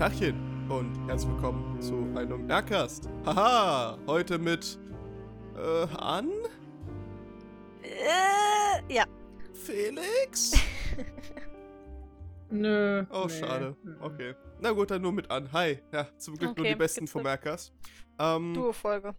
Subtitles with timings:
[0.00, 3.06] Tachchen und herzlich willkommen zu einem neuen Aircast.
[3.26, 4.78] Haha, heute mit
[5.54, 6.30] äh, An,
[7.82, 9.04] Äh, ja.
[9.52, 10.52] Felix.
[12.50, 13.04] Nö.
[13.10, 13.38] Oh, nee.
[13.40, 13.76] schade.
[13.82, 13.96] Mhm.
[14.00, 14.34] Okay.
[14.60, 15.52] Na gut, dann nur mit An.
[15.52, 15.80] Hi.
[15.92, 17.74] Ja, zum Glück nur Okay, die besten vom eine Aircast.
[18.18, 19.14] Ähm, Duo-Folge.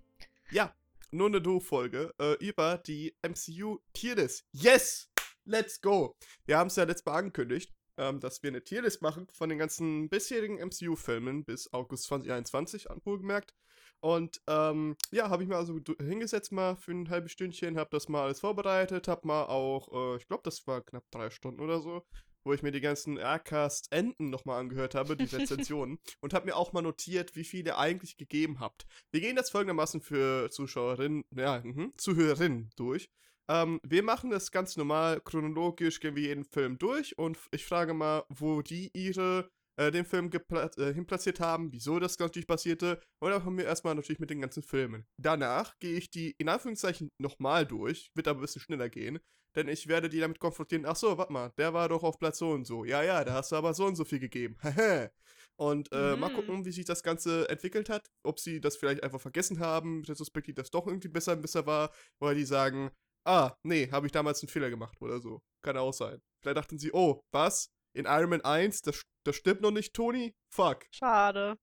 [0.50, 0.74] ja,
[1.12, 4.48] nur eine Do-Folge äh, über die MCU-Tierlist.
[4.52, 5.12] Yes!
[5.46, 6.16] Let's go!
[6.48, 9.58] Wir haben es ja letztes Mal angekündigt, ähm, dass wir eine Tierlist machen von den
[9.58, 13.54] ganzen bisherigen MCU-Filmen bis August 2021, angemerkt.
[14.00, 18.10] Und ähm, ja, habe ich mir also hingesetzt mal für ein halbes Stündchen, habe das
[18.10, 21.82] mal alles vorbereitet, habe mal auch, äh, ich glaube, das war knapp drei Stunden oder
[21.82, 22.04] so,
[22.44, 26.74] wo ich mir die ganzen Aircast-Enden nochmal angehört habe, die Rezensionen, und habe mir auch
[26.74, 28.88] mal notiert, wie viele ihr eigentlich gegeben habt.
[29.12, 33.12] Wir gehen das folgendermaßen für Zuschauerinnen, ja, mhm, Zuhörerinnen durch.
[33.50, 37.94] Ähm, wir machen das ganz normal, chronologisch gehen wir jeden Film durch und ich frage
[37.94, 43.02] mal, wo die ihre äh, den Film äh, hinplatziert haben, wieso das natürlich passierte.
[43.20, 45.06] Und dann kommen wir erstmal natürlich mit den ganzen Filmen.
[45.18, 49.20] Danach gehe ich die in Anführungszeichen nochmal durch, wird aber ein bisschen schneller gehen,
[49.56, 52.38] denn ich werde die damit konfrontieren, ach so, warte mal, der war doch auf Platz
[52.38, 52.86] so und so.
[52.86, 54.58] Ja, ja, da hast du aber so und so viel gegeben.
[55.58, 56.34] und äh, mal Mhm.
[56.36, 60.56] gucken, wie sich das Ganze entwickelt hat, ob sie das vielleicht einfach vergessen haben, retrospektiv
[60.56, 62.92] das doch irgendwie besser besser war, oder die sagen,
[63.26, 65.42] ah, nee, habe ich damals einen Fehler gemacht oder so.
[65.64, 66.22] Kann auch sein.
[66.42, 67.70] Vielleicht dachten sie, oh, was?
[67.94, 70.34] In Iron Man 1, das, das stimmt noch nicht, Tony?
[70.54, 70.86] Fuck.
[70.92, 71.58] Schade.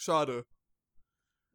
[0.00, 0.44] Schade.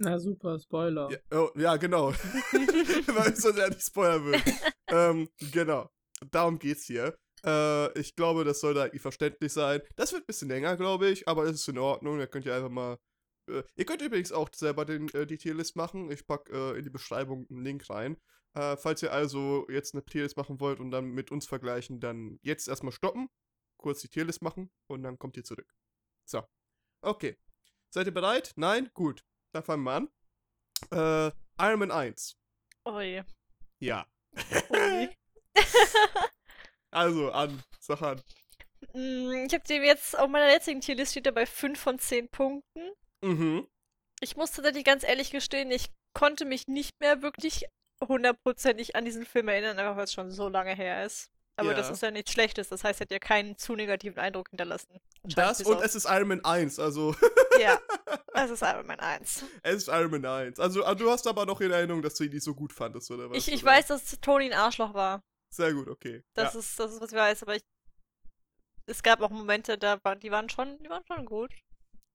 [0.01, 1.09] Na super, Spoiler.
[1.11, 2.11] Ja, oh, ja genau.
[2.13, 4.41] Weil ich so sehr nicht spoilern will.
[4.87, 5.89] ähm, genau.
[6.31, 7.17] Darum geht's hier.
[7.45, 9.81] Äh, ich glaube, das sollte eigentlich verständlich sein.
[9.97, 12.19] Das wird ein bisschen länger, glaube ich, aber das ist in Ordnung.
[12.19, 12.97] Ihr könnt ja einfach mal.
[13.49, 16.09] Äh, ihr könnt übrigens auch selber den, äh, die Tierlist machen.
[16.11, 18.17] Ich pack äh, in die Beschreibung einen Link rein.
[18.55, 22.39] Äh, falls ihr also jetzt eine Tierlist machen wollt und dann mit uns vergleichen, dann
[22.41, 23.29] jetzt erstmal stoppen,
[23.77, 25.73] kurz die Tierlist machen und dann kommt ihr zurück.
[26.25, 26.43] So.
[27.01, 27.37] Okay.
[27.91, 28.53] Seid ihr bereit?
[28.55, 28.89] Nein?
[28.93, 29.23] Gut.
[29.51, 30.09] Dann fangen wir an.
[30.91, 32.37] Äh, Iron Man 1.
[32.87, 33.23] Ui.
[33.79, 34.07] Ja.
[34.71, 35.09] Ui.
[36.91, 37.63] Also, an.
[37.79, 38.21] Sag an.
[38.93, 42.29] Mm, ich habe dem jetzt auf meiner jetzigen Tierlist steht er bei 5 von 10
[42.29, 42.91] Punkten.
[43.21, 43.67] Mhm.
[44.21, 47.65] Ich muss tatsächlich ganz ehrlich gestehen, ich konnte mich nicht mehr wirklich
[48.07, 51.29] hundertprozentig an diesen Film erinnern, einfach weil es schon so lange her ist.
[51.57, 51.93] Aber das Ja.
[51.93, 54.97] ist ja nichts Schlechtes, das heißt, er hat ja keinen zu negativen Eindruck hinterlassen.
[55.23, 57.13] Das und auf- es ist Iron Man 1, also
[57.59, 57.77] Ja,
[58.33, 59.43] das ist Iron Man 1.
[59.63, 60.57] es ist Iron Man 1.
[60.59, 63.11] Also ah, du hast aber noch in Erinnerung, dass du ihn nicht so gut fandest,
[63.11, 63.37] oder was?
[63.37, 63.73] Ich, ich oder?
[63.73, 65.21] weiß, dass Tony ein Arschloch war.
[65.53, 66.23] Sehr gut, okay.
[66.33, 66.59] Das, ja.
[66.61, 67.63] ist, das ist, was ich weiß, aber ich.
[68.85, 71.51] Es gab auch Momente, da waren, die waren schon, die waren schon gut.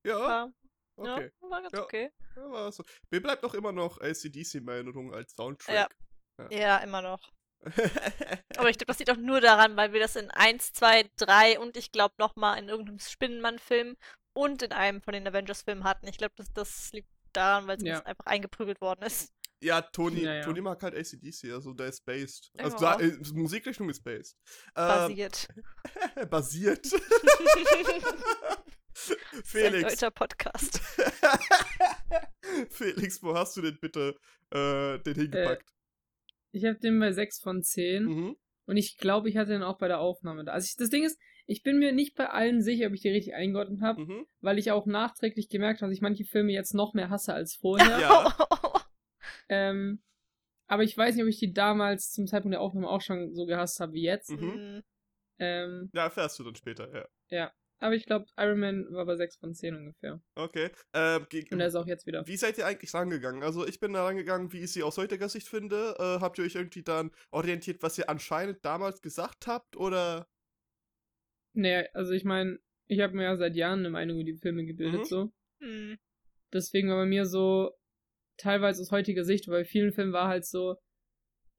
[0.07, 0.53] ja, War,
[0.97, 1.31] okay.
[1.43, 1.83] Ja, war ganz Ja.
[1.83, 2.11] okay.
[2.37, 2.85] Ja, war so.
[3.11, 5.95] Mir bleibt noch immer noch ACDC in Erinnerung als Soundtrack.
[6.39, 6.49] Ja.
[6.51, 7.21] Ja, immer noch.
[8.59, 11.59] Aber ich glaube, das liegt auch nur daran, weil wir das in 1, 2, 3
[11.61, 13.97] und ich glaube nochmal in irgendeinem Spinnenmann-Film
[14.35, 16.07] und in einem von den Avengers-Filmen hatten.
[16.09, 18.01] Ich glaube, das, das liegt daran, weil es Ja.
[18.05, 19.33] einfach eingeprügelt worden ist.
[19.63, 20.45] ja, Tony, Ja, ja.
[20.45, 22.51] Tony mag halt ACDC, also der ist based.
[22.59, 24.37] Also da, äh, Musikrichtung ist based.
[24.77, 25.49] Ähm, Basiert.
[26.31, 26.87] basiert.
[29.45, 29.83] Felix.
[29.93, 30.81] deutscher Podcast.
[32.71, 34.17] Felix, wo hast du denn bitte
[34.51, 35.69] äh, den hingepackt?
[36.53, 38.37] Ich habe den bei 6 von 10 mhm.
[38.67, 40.53] und ich glaube, ich hatte den auch bei der Aufnahme da.
[40.53, 43.09] Also ich, das Ding ist, ich bin mir nicht bei allen sicher, ob ich die
[43.11, 44.27] richtig eingeordnet habe, Mhm.
[44.41, 47.57] weil ich auch nachträglich gemerkt habe, dass ich manche Filme jetzt noch mehr hasse als
[47.57, 47.99] vorher.
[47.99, 48.37] Ja.
[49.49, 50.01] ähm,
[50.67, 53.45] aber ich weiß nicht, ob ich die damals zum Zeitpunkt der Aufnahme auch schon so
[53.47, 54.31] gehasst habe wie jetzt.
[54.31, 54.47] Mhm.
[54.79, 54.83] Mm,
[55.41, 57.53] Ähm, Ja, erfährst du dann später, ja.
[57.85, 60.21] Aber ich glaube, Iron Man war bei 6 von 10 ungefähr.
[60.35, 60.71] Okay.
[60.93, 62.27] Ähm, ge- Und er ist auch jetzt wieder.
[62.27, 63.43] wie seid ihr eigentlich rangegangen?
[63.43, 65.95] Also ich bin da rangegangen, wie ich sie aus heutiger Sicht finde.
[65.99, 69.77] Äh, habt ihr euch irgendwie dann orientiert, was ihr anscheinend damals gesagt habt?
[69.77, 70.27] Oder?
[71.53, 74.65] Nee, also ich meine, ich habe mir ja seit Jahren eine Meinung über die Filme
[74.65, 75.05] gebildet, Mhm.
[75.05, 75.33] so.
[75.61, 75.95] mm.
[76.53, 77.73] Deswegen war bei mir so,
[78.37, 80.77] teilweise aus heutiger Sicht, weil bei vielen Filmen war halt so,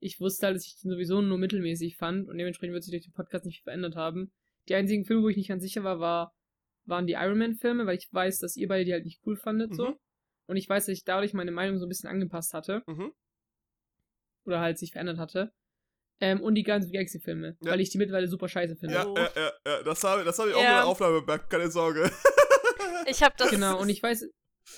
[0.02, 3.04] ich wusste halt, dass ich den sowieso nur mittelmäßig fand und dementsprechend wird sich durch
[3.06, 4.32] den Podcast nicht viel verändert haben.
[4.70, 6.34] Die einzigen Filme, wo ich nicht ganz sicher war, war
[6.88, 9.74] waren die Iron Man-Filme, weil ich weiß, dass ihr beide die halt nicht cool fandet,
[9.76, 9.88] so.
[9.90, 9.96] Mhm.
[10.48, 12.84] Und ich weiß, dass ich dadurch meine Meinung so ein bisschen angepasst hatte.
[12.86, 13.12] Mhm.
[14.46, 15.52] Oder halt sich verändert hatte.
[16.22, 17.72] Ähm, und die ganzen Galaxy-Filme, Ja.
[17.72, 18.96] weil ich die mittlerweile super scheiße finde.
[18.96, 19.18] Ja, Oh.
[19.18, 20.68] ja, ja, ja, das habe das hab ich auch Ja.
[20.70, 22.04] in der Aufnahme bemerkt, keine Sorge.
[23.08, 23.50] Ich habe das.
[23.52, 24.28] Genau, und ich weiß.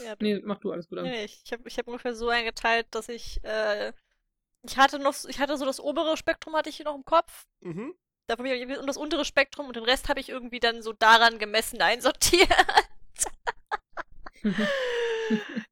[0.03, 1.05] Ja, Nee, mach du alles gut an.
[1.05, 3.93] Nee, ich ich habe ich hab ungefähr so eingeteilt, dass ich, äh,
[4.63, 7.45] ich hatte noch, ich hatte so das obere Spektrum hatte ich hier noch im Kopf.
[7.61, 7.93] mhm.
[8.27, 11.39] Davon hab ich das untere Spektrum und den Rest habe ich irgendwie dann so daran
[11.39, 12.49] gemessen einsortiert.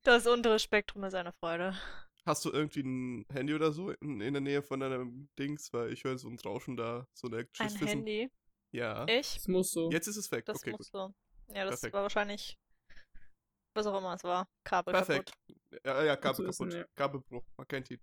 [0.03, 1.79] Das untere Spektrum ist eine Freude.
[2.25, 5.71] Hast du irgendwie ein Handy oder so in, in der Nähe von deinem Dings?
[5.71, 7.87] Weil ich höre so ein Rauschen da, so ein Ein Wissen.
[7.87, 8.29] Handy.
[8.71, 9.05] Ja.
[9.07, 9.35] Ich?
[9.35, 9.89] Das muss so.
[9.91, 10.43] Jetzt ist es weg.
[10.45, 11.13] Das okay, muss gut.
[11.47, 11.53] so.
[11.53, 11.93] Ja, das Perfekt.
[11.93, 12.57] war wahrscheinlich
[13.75, 14.47] was auch immer es war.
[14.63, 15.31] Kabel Perfekt.
[15.31, 15.81] kaputt.
[15.85, 16.87] Ja, ja, Kabel wissen, kaputt.
[16.87, 16.95] ja.
[16.95, 17.99] Kabelbruch, man kennt ihn.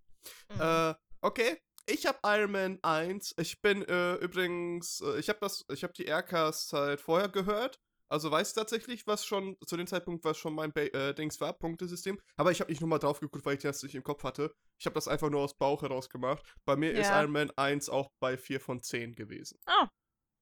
[0.54, 0.60] Mhm.
[0.60, 1.58] Äh, okay.
[1.86, 3.34] Ich habe Iron Man 1.
[3.38, 7.78] Ich bin äh, übrigens, äh, ich habe das, ich habe die Aircast halt vorher gehört.
[8.08, 11.54] Also weiß tatsächlich, was schon zu dem Zeitpunkt, was schon mein ba äh, Dings war,
[11.58, 12.20] Punktesystem.
[12.36, 14.52] Aber ich habe nicht nochmal drauf geguckt, weil ich das nicht im Kopf hatte.
[14.78, 16.44] Ich habe das einfach nur aus Bauch heraus gemacht.
[16.66, 17.20] Bei mir ist Ja.
[17.22, 19.58] Iron Man 1 auch bei 4 von 10 gewesen.
[19.66, 19.88] Ah.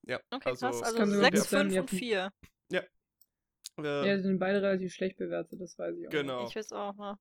[0.02, 0.82] Ja, Okay, also, krass.
[0.82, 2.30] Also kann sogar 6, gut sein, 5 ihr und habt die- 4.
[2.72, 6.10] äh, Ja, die sind beide relativ schlecht bewertet, das weiß ich auch.
[6.10, 6.46] genau.
[6.48, 7.16] Ich weiß auch mal.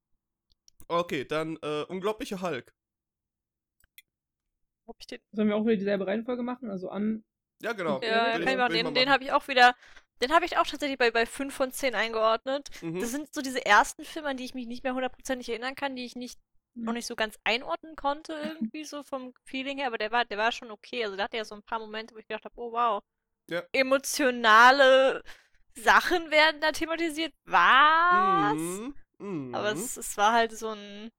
[0.88, 2.74] Okay, dann äh, unglaubliche Hulk.
[4.90, 6.70] Ob ich den Sollen wir auch wieder dieselbe Reihenfolge machen?
[6.70, 7.24] Also an.
[7.62, 8.02] Ja, genau.
[8.02, 8.74] Ja, Ja, will kann ich- machen.
[8.74, 9.76] Den, den habe ich auch wieder.
[10.22, 12.70] Den habe ich auch tatsächlich bei, bei 5 von 10 eingeordnet.
[12.82, 13.00] Mhm.
[13.00, 15.96] Das sind so diese ersten Filme, an die ich mich nicht mehr hundertprozentig erinnern kann,
[15.96, 16.40] die ich nicht
[16.76, 16.84] Ja.
[16.86, 20.38] noch nicht so ganz einordnen konnte, irgendwie so vom Feeling her, aber der war, der
[20.38, 21.04] war schon okay.
[21.06, 23.02] Also da hatte ja so ein paar Momente, wo ich gedacht habe, oh wow.
[23.50, 23.64] Ja.
[23.72, 25.24] Emotionale
[25.76, 27.34] Sachen werden da thematisiert.
[27.46, 28.54] Was?
[28.56, 28.96] Mhm.
[29.20, 29.56] Mhm.
[29.56, 31.10] Aber es, es war halt so ein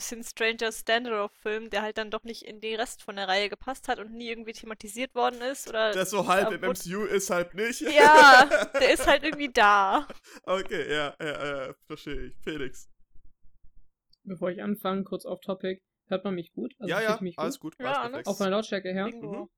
[0.00, 3.86] bisschen Stranger Standard-Film, der halt dann doch nicht in den Rest von der Reihe gepasst
[3.86, 5.68] hat und nie irgendwie thematisiert worden ist.
[5.68, 7.82] Oder das so halb im MCU ist halt nicht.
[7.82, 8.48] Ja,
[8.80, 10.08] der ist halt irgendwie da.
[10.44, 12.34] Okay, ja, ja, ja, verstehe ich.
[12.42, 12.90] Felix.
[14.24, 15.80] Bevor ich anfange, kurz off Topic.
[16.08, 16.74] Hört man mich gut?
[16.78, 17.76] Also ja, ja, mich alles gut.
[17.78, 18.10] Ja, alles alles.
[18.10, 18.26] perfekt.
[18.26, 19.04] Auch von der Lautstärke her?
[19.04, 19.48] Bingo.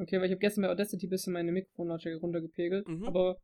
[0.00, 2.86] Okay, weil ich habe gestern bei Audacity ein bisschen meine Mikrofonlautstärke runtergepegelt.
[2.86, 3.04] Mhm.
[3.04, 3.36] Aber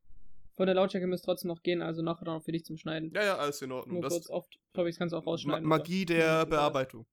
[0.56, 3.10] von der Lautstärke müsste trotzdem noch gehen, also nachher dann auch für dich zum Schneiden.
[3.14, 3.94] Ja, ja, alles in Ordnung.
[3.94, 4.58] Nur Das kurz oft.
[4.72, 5.66] Topics kannst du auch Ma rausschneiden.
[5.68, 6.14] Magie oder?
[6.14, 7.06] der Ja, Bearbeitung.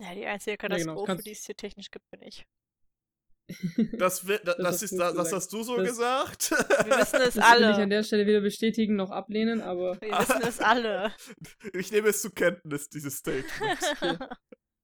[0.00, 2.46] Ja, die einzige genau, das Katastrophe, kannst- die es hier technisch gibt, bin ich.
[3.98, 5.32] Das, Das das, hast ist, das gesagt.
[5.32, 6.50] hast du so Das- gesagt.
[6.50, 7.88] Wir wissen es Das will ich an alle.
[7.88, 11.12] der Stelle weder bestätigen noch ablehnen, aber Wir wissen es alle.
[11.72, 13.80] ich nehme es zur Kenntnis, dieses Statement.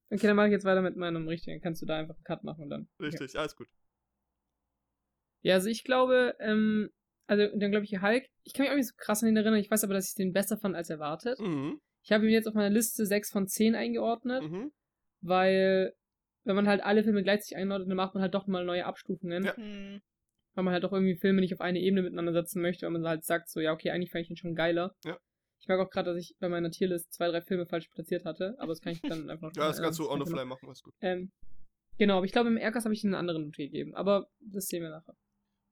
[0.09, 1.57] okay, dann mache ich jetzt weiter mit meinem richtigen.
[1.57, 2.87] Dann kannst du da einfach einen Cut machen und dann.
[2.99, 3.67] Richtig, alles gut.
[5.43, 6.89] Ja, also ich glaube, ähm,
[7.27, 8.25] also dann glaube ich Hulk.
[8.43, 9.59] Ich kann mich auch nicht so krass an ihn erinnern.
[9.59, 11.39] Ich weiß aber, dass ich den besser fand als erwartet.
[11.39, 11.79] Mhm.
[12.03, 14.71] Ich habe ihn jetzt auf meiner Liste 6 von 10 eingeordnet, Mhm.
[15.21, 15.93] weil
[16.43, 19.45] wenn man halt alle Filme gleichzeitig einordnet, dann macht man halt doch mal neue Abstufungen.
[19.45, 19.55] Ja.
[19.57, 20.01] Hm.
[20.53, 23.05] Weil man halt doch irgendwie Filme nicht auf eine Ebene miteinander setzen möchte, weil man
[23.07, 24.93] halt sagt, so, ja, okay, eigentlich fand ich ihn schon geiler.
[25.03, 25.17] Ja.
[25.59, 28.53] Ich merke auch gerade, dass ich bei meiner Tierlist zwei, drei Filme falsch platziert hatte,
[28.59, 30.45] aber das kann ich dann einfach noch Ja, das kannst du on the noch- fly
[30.45, 30.93] machen, alles gut.
[31.01, 31.31] Ähm,
[31.97, 34.83] genau, aber ich glaube, im Aircast habe ich einen anderen Note gegeben, aber das sehen
[34.83, 35.15] wir nachher.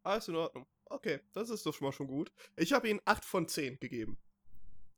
[0.04, 0.66] Alles in Ordnung.
[0.94, 2.32] Okay, das ist doch schon mal schon gut.
[2.56, 4.20] Ich habe ihm 8 von 10 gegeben.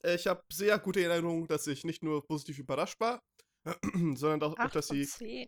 [0.04, 3.24] Ich habe sehr gute Erinnerungen, dass ich nicht nur positiv überrascht war,
[4.16, 5.48] sondern auch, dass von sie zehn.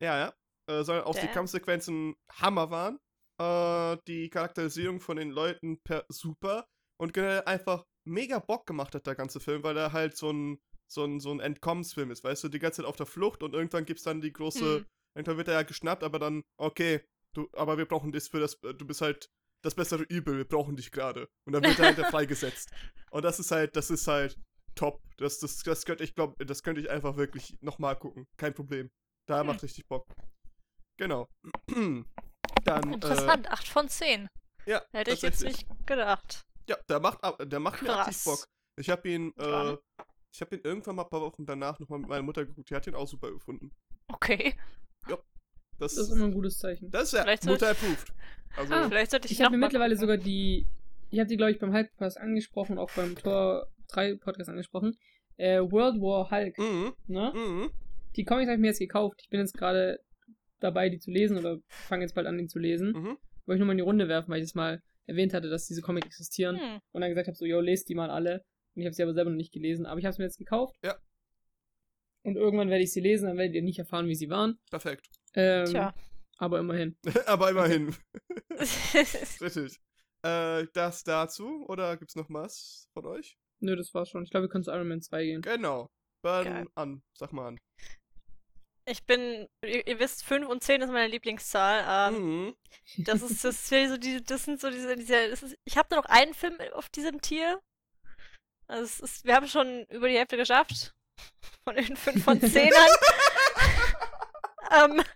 [0.00, 0.34] Ja, ja.
[0.68, 1.34] Äh, sondern auch die Damn.
[1.34, 3.00] Kampfsequenzen Hammer waren.
[3.38, 6.66] Äh, die Charakterisierung von den Leuten per super.
[6.96, 10.62] Und generell einfach mega Bock gemacht hat, der ganze Film, weil er halt so ein,
[10.86, 13.54] so ein, so ein Entkommensfilm ist, weißt du, die ganze Zeit auf der Flucht und
[13.54, 14.86] irgendwann gibt's dann die große, Hm.
[15.16, 17.00] irgendwann wird er ja geschnappt, aber dann, okay,
[17.32, 19.30] du, aber wir brauchen das für das, du bist halt
[19.62, 21.28] das bessere Übel, wir brauchen dich gerade.
[21.46, 22.70] Und dann wird er halt freigesetzt.
[23.10, 24.38] Und das ist halt, das ist halt
[24.74, 25.00] top.
[25.18, 28.26] Das, das, das könnte ich glaube, das könnte ich einfach wirklich nochmal gucken.
[28.36, 28.90] Kein Problem.
[29.26, 29.46] Da Hm.
[29.48, 30.06] macht richtig Bock.
[30.96, 31.28] Genau.
[32.64, 34.26] Dann, Interessant, 8 von 10.
[34.66, 36.42] Äh, ja, Hätte ich jetzt nicht gedacht.
[36.68, 38.24] Ja, der macht, der macht mir Krass.
[38.24, 38.44] Bock.
[38.78, 39.76] Ich habe ihn, äh,
[40.32, 42.70] ich habe ihn irgendwann mal ein paar Wochen danach nochmal mit meiner Mutter geguckt.
[42.70, 43.72] Die hat ihn auch super gefunden.
[44.08, 44.54] Okay.
[45.80, 46.90] Das, Das ist immer ein gutes Zeichen.
[46.90, 48.12] das ist ja Vielleicht Mutter approved.
[48.56, 50.00] Also, Ah, Vielleicht sollte ich, Ich habe mir mittlerweile gucken.
[50.08, 50.66] sogar die,
[51.10, 54.96] ich habe die, glaube ich, beim Hulk-Podcast angesprochen, auch beim Tor 3 Podcast angesprochen.
[55.36, 57.32] Äh, World War Hulk, mhm, ne?
[57.34, 57.70] mhm.
[58.16, 59.20] Die Comics habe ich mir jetzt gekauft.
[59.22, 60.00] Ich bin jetzt gerade
[60.58, 62.92] dabei, die zu lesen oder fange jetzt bald an, die zu lesen.
[62.92, 63.16] Mhm.
[63.46, 65.66] Wollte ich nur mal in die Runde werfen, weil ich das mal erwähnt hatte, dass
[65.66, 66.58] diese Comics existieren.
[66.58, 66.80] Hm.
[66.92, 68.44] Und dann gesagt habe, so, yo, lest die mal alle.
[68.74, 69.86] Und ich habe sie aber selber noch nicht gelesen.
[69.86, 70.76] Aber ich habe es mir jetzt gekauft.
[70.84, 70.94] Ja.
[72.22, 74.58] Und irgendwann werde ich sie lesen, dann werdet ihr nicht erfahren, wie sie waren.
[74.70, 75.08] Perfekt.
[75.34, 75.94] Ähm, Tja.
[76.38, 76.96] Aber immerhin.
[77.26, 77.94] aber immerhin.
[78.58, 79.80] Richtig.
[80.22, 81.64] Äh, das dazu?
[81.68, 83.36] Oder gibt's noch was von euch?
[83.60, 84.24] Nö, das war's schon.
[84.24, 85.42] Ich glaube, wir können zu Iron Man 2 gehen.
[85.42, 85.90] Genau.
[86.22, 86.66] Dann Geil.
[86.74, 87.02] an.
[87.18, 87.58] Sag mal an.
[88.86, 92.12] ich bin, ihr, ihr wisst, 5 und 10 ist meine Lieblingszahl.
[92.14, 92.54] Ähm,
[92.96, 93.04] Mhm.
[93.04, 95.94] Das ist, das ist so die, das sind so diese, diese das ist, ich habe
[95.94, 97.60] nur noch einen Film auf diesem Tier.
[98.66, 100.92] Also es ist, wir haben schon über die Hälfte geschafft.
[101.64, 102.70] Von den 5 von 10
[104.70, 105.02] ähm,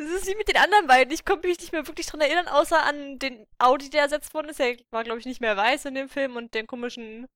[0.00, 1.12] Das ist wie mit den anderen beiden.
[1.12, 4.48] Ich konnte mich nicht mehr wirklich dran erinnern, außer an den Audi, der ersetzt worden
[4.50, 4.60] ist.
[4.60, 7.26] Der war, glaube ich, nicht mehr weiß in dem Film und den komischen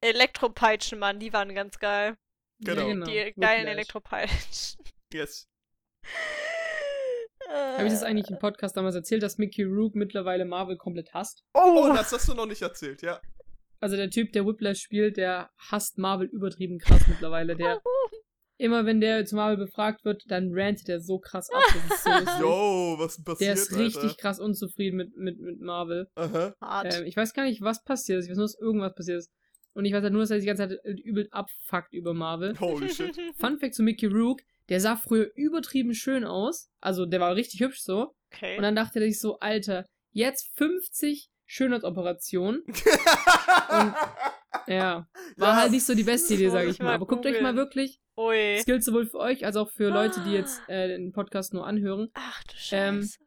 [0.00, 1.18] Elektropeitschenmann.
[1.18, 2.16] Die waren ganz geil.
[2.60, 2.86] Genau.
[2.86, 3.06] Genau.
[3.06, 3.66] Die geilen Whiplash.
[3.66, 4.84] Elektropeitschen.
[5.12, 5.48] Yes.
[7.48, 11.42] Habe ich das eigentlich im Podcast damals erzählt, dass Mickey Rook mittlerweile Marvel komplett hasst?
[11.54, 13.20] Oh, Oh, das hast du noch nicht erzählt, ja.
[13.80, 17.56] Also der Typ, der Whiplash spielt, der hasst Marvel übertrieben krass mittlerweile.
[17.56, 17.82] Der,
[18.60, 21.62] immer wenn der zu Marvel befragt wird, dann rantet er so krass ab.
[21.88, 22.10] Das ist so.
[22.40, 24.16] Yo, was denn passiert, der ist richtig Alter?
[24.16, 26.08] krass unzufrieden mit, mit, mit Marvel.
[26.14, 26.54] Aha.
[26.60, 26.94] Hart.
[26.94, 28.26] Ähm, ich weiß gar nicht, was passiert ist.
[28.26, 29.30] Ich weiß nur, dass irgendwas passiert ist.
[29.72, 32.58] Und ich weiß halt nur, dass er sich die ganze Zeit übel abfuckt über Marvel.
[32.60, 33.16] Holy shit.
[33.36, 36.68] Fun Fact zu Mickey Rook, der sah früher übertrieben schön aus.
[36.80, 38.14] Also der war richtig hübsch so.
[38.32, 38.56] okay.
[38.56, 42.62] Und dann dachte er sich so, Alter, jetzt 50 Schönheitsoperationen.
[44.76, 45.56] Ja, war Ja.
[45.56, 46.94] halt nicht so die beste Idee, sage ich mal.
[46.94, 48.56] Aber guckt euch mal wirklich, Ui.
[48.56, 50.38] das gilt sowohl für euch als auch für Leute, die Ah.
[50.38, 52.08] jetzt äh, den Podcast nur anhören.
[52.14, 53.18] Ach du Ähm, Scheiße.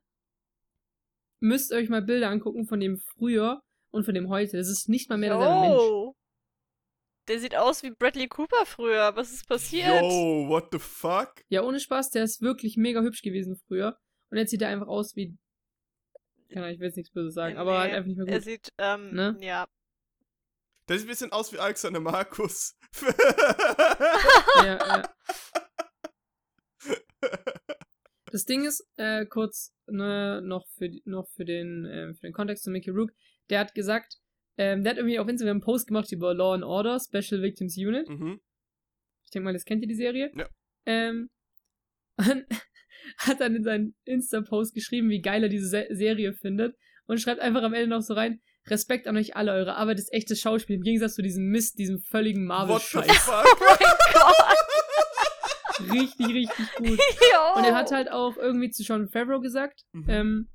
[1.40, 4.56] Müsst ihr euch mal Bilder angucken von dem früher und von dem heute.
[4.58, 6.16] Das ist nicht mal mehr derselbe Mensch.
[7.28, 9.16] Der sieht aus wie Bradley Cooper früher.
[9.16, 10.02] Was ist passiert?
[10.02, 11.34] Yo, what the fuck?
[11.50, 13.98] Ja, ohne Spaß, der ist wirklich mega hübsch gewesen früher.
[14.30, 15.36] Und jetzt sieht er einfach aus wie.
[16.50, 18.34] Keine Ahnung, ich will jetzt nichts Böses sagen, aber Nee, halt einfach nicht mehr Er
[18.40, 18.44] gut.
[18.44, 19.38] sieht, ähm, Ne?
[19.42, 19.68] ja.
[20.90, 22.78] Der sieht ein bisschen aus wie Alexander Markus.
[24.58, 25.04] ja, ja.
[28.34, 32.64] Das Ding ist, äh, kurz ne, noch für noch für den äh, für den Kontext
[32.64, 33.12] zu Mickey Rook,
[33.52, 34.18] der hat gesagt,
[34.58, 37.78] ähm, der hat irgendwie auf Instagram einen Post gemacht über Law and Order Special Victims
[37.78, 38.10] Unit.
[38.10, 38.42] mhm.
[39.24, 40.32] Ich denke mal, das kennt ihr die Serie.
[40.36, 40.50] Ja.
[40.88, 41.30] Ähm,
[42.18, 42.46] und
[43.18, 46.76] hat dann in seinen Insta-Post geschrieben, wie geil er diese Se Serie findet
[47.06, 50.14] und schreibt einfach am Ende noch so rein, Respekt an euch alle, eure Arbeit ist
[50.14, 53.08] echtes Schauspiel, im Gegensatz zu diesem Mist, diesem völligen Marvel-Scheiß.
[53.28, 53.78] Oh mein
[54.14, 55.92] Gott.
[55.92, 56.88] Richtig, richtig gut.
[57.00, 57.58] Yo.
[57.58, 60.06] Und er hat halt auch irgendwie zu Sean Favreau gesagt, Mhm.
[60.10, 60.50] ähm,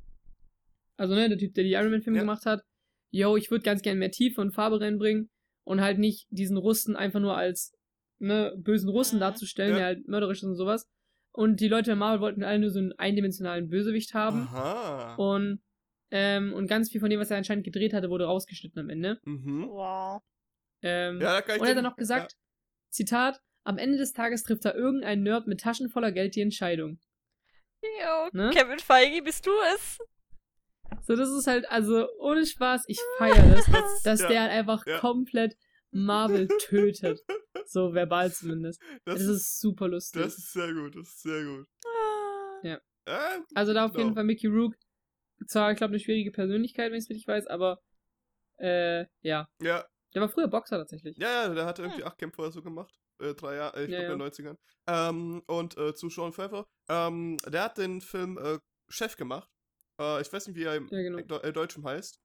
[0.97, 2.23] also ne, der Typ, der die Iron Man Filme Ja.
[2.23, 2.63] gemacht hat,
[3.11, 5.29] yo, ich würde ganz gerne mehr Tiefe und Farbe reinbringen
[5.65, 7.75] und halt nicht diesen Russen einfach nur als
[8.21, 9.21] ne, bösen Russen Mhm.
[9.21, 9.77] darzustellen, Ja.
[9.79, 10.87] der halt mörderisch ist und sowas.
[11.33, 14.43] Und die Leute in Marvel wollten alle nur so einen eindimensionalen Bösewicht haben.
[14.43, 15.15] Aha.
[15.17, 15.61] Und,
[16.11, 19.21] ähm, und ganz viel von dem, was er anscheinend gedreht hatte, wurde rausgeschnitten am Ende.
[19.25, 19.69] Mhm.
[19.69, 20.23] Wow.
[20.83, 22.37] Ähm, Ja, da kann ich und er hat dann noch gesagt,
[22.91, 26.99] Zitat, am Ende des Tages trifft da irgendein Nerd mit Taschen voller Geld die Entscheidung.
[27.83, 28.51] Yo, Ne?
[28.55, 29.99] Kevin Feige, bist du es?
[31.03, 34.53] So, das ist halt, also ohne Spaß, ich feiere das, Das- dass ja, der halt
[34.53, 34.99] einfach ja.
[34.99, 35.57] komplett
[35.91, 37.21] Marvel tötet.
[37.67, 38.81] So verbal zumindest.
[39.05, 40.23] Das, Das, ist super lustig.
[40.23, 41.67] das ist sehr gut, das ist sehr gut.
[42.63, 42.81] Ja.
[43.07, 44.15] Äh, also da auf jeden genau.
[44.15, 44.75] Fall Mickey Rook,
[45.47, 47.81] zwar, ich glaube, eine schwierige Persönlichkeit, wenn ich es richtig weiß, aber
[48.59, 49.49] äh, ja.
[49.63, 51.17] ja, Der war früher Boxer tatsächlich.
[51.17, 52.95] ja, ja, der hat irgendwie acht Kämpfe oder so gemacht.
[53.21, 54.57] Äh, drei Jahre, äh, ich Ja, glaube in den 90ern.
[54.87, 56.67] Ähm, und äh, zu Sean Pfeffer.
[56.89, 59.49] Ähm, der hat den Film äh, Chef gemacht.
[60.01, 61.39] Äh, ich weiß nicht, wie er im Ja, genau.
[61.41, 62.19] Äh, Deutschen heißt.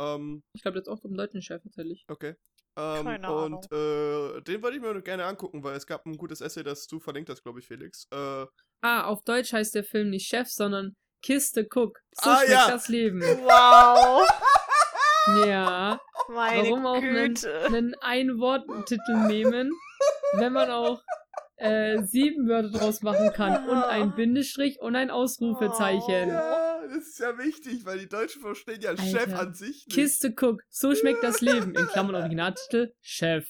[0.00, 2.04] Ähm, Ich glaube, das ist auch im deutschen Chef tatsächlich.
[2.08, 2.34] okay.
[2.76, 6.40] Ähm, Keine und äh, den wollte ich mir gerne angucken, weil es gab ein gutes
[6.40, 8.06] Essay, das du verlinkt hast, glaube ich, Felix.
[8.12, 8.46] Äh,
[8.82, 12.00] Ah, auf Deutsch heißt der Film nicht Chef, sondern Kiste Cook.
[12.12, 12.70] So Ah, schmeckt ja.
[12.70, 13.20] das Leben.
[13.22, 14.28] Wow.
[15.46, 16.00] Ja.
[16.28, 17.66] Meine Warum auch einen, Güte.
[17.66, 19.70] einen Ein-Wort-Titel nehmen,
[20.32, 21.02] wenn man auch
[21.56, 26.30] äh, sieben Wörter draus machen kann und ein Bindestrich und ein Ausrufezeichen.
[26.30, 26.32] Oh.
[26.32, 29.40] ja, das ist ja wichtig, weil die Deutschen verstehen ja Chef Alter.
[29.40, 29.92] an sich nicht.
[29.94, 31.74] Kiste Cook, so schmeckt das Leben.
[31.74, 33.46] In Klammern Originaltitel, Chef.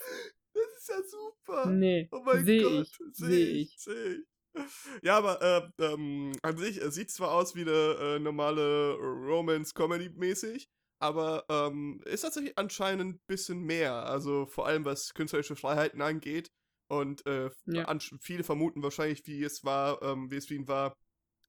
[0.53, 1.67] Das ist ja super.
[1.67, 3.81] Nee, Oh mein sehe Gott, ich, seh sehe ich, ich.
[3.81, 4.27] seh ich.
[5.03, 10.67] Ja, aber äh, ähm, an sich äh, sieht zwar aus wie eine äh, normale Romance-Comedy-mäßig,
[11.01, 14.07] aber ähm, ist tatsächlich anscheinend ein bisschen mehr.
[14.07, 16.49] Also vor allem was künstlerische Freiheiten angeht.
[16.89, 17.97] Und äh, Ja.
[18.21, 20.95] viele vermuten wahrscheinlich, wie es war, ähm, wie es für ihn war,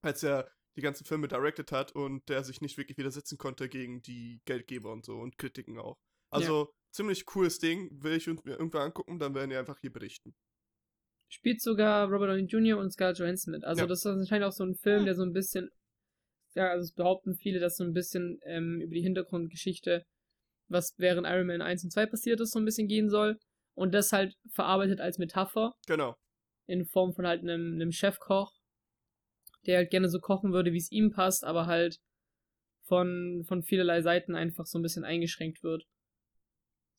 [0.03, 4.01] als er die ganzen Filme directed hat und der sich nicht wirklich widersetzen konnte gegen
[4.03, 5.97] die Geldgeber und so und Kritiken auch.
[6.29, 9.91] Also ziemlich cooles Ding, will ich uns mir irgendwann angucken, dann werden wir einfach hier
[9.91, 10.33] berichten.
[11.33, 12.77] Spielt sogar Robert Downey Jr.
[12.77, 13.63] und Scarlett Johansson mit.
[13.63, 13.87] Also Ja.
[13.87, 15.69] das ist anscheinend auch so ein Film, der so ein bisschen,
[16.55, 20.03] ja, also es behaupten viele, dass so ein bisschen ähm, über die Hintergrundgeschichte,
[20.67, 23.37] was während Iron Man 1 und 2 passiert ist, so ein bisschen gehen soll.
[23.73, 26.15] Und das halt verarbeitet als Metapher Genau.
[26.67, 28.51] in Form von halt einem, einem Chefkoch,
[29.65, 31.95] der halt gerne so kochen würde, wie es ihm passt, aber halt
[32.87, 35.83] von, von vielerlei Seiten einfach so ein bisschen eingeschränkt wird.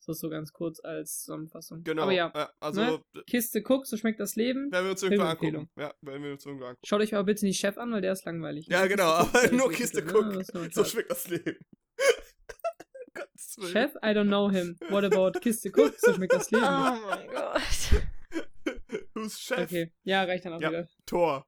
[0.05, 1.83] Das ist so ganz kurz als Zusammenfassung.
[1.83, 2.03] Genau.
[2.03, 3.01] Aber ja, äh, also, ne?
[3.25, 4.71] Kiste Cook, so schmeckt das Leben.
[4.71, 5.69] werden wir uns irgendwann angucken.
[5.77, 6.85] Ja, werden wir uns irgendwann angucken.
[6.85, 8.67] Schaut euch aber bitte nicht Chef an, weil der ist langweilig.
[8.67, 10.43] Ja, Nur genau, aber nur ist Kiste ne?
[10.53, 11.57] Ein So schmeckt das Leben.
[13.71, 14.77] Chef, I don't know him.
[14.89, 15.93] What about Kiste Cook?
[15.97, 16.65] So schmeckt das Leben.
[16.65, 17.61] Oh mein Gott.
[19.13, 19.59] Who's Chef?
[19.59, 20.69] Okay, ja, reicht dann auch Ja.
[20.69, 20.87] wieder.
[21.05, 21.45] Tor.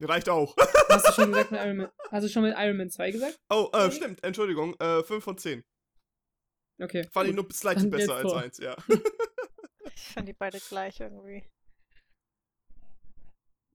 [0.00, 0.54] Reicht auch.
[0.88, 3.38] Hast du schon gesagt mit Iron Man, hast du schon mit Iron Man 2 gesagt?
[3.50, 4.74] Oh, äh, stimmt, Entschuldigung.
[4.78, 5.62] Äh, 5 von 10.
[6.80, 7.08] Okay.
[7.12, 8.32] Fand ich nur slightly Dann besser als.
[8.32, 8.76] 1, ja.
[9.94, 11.48] Ich fand die beide gleich irgendwie.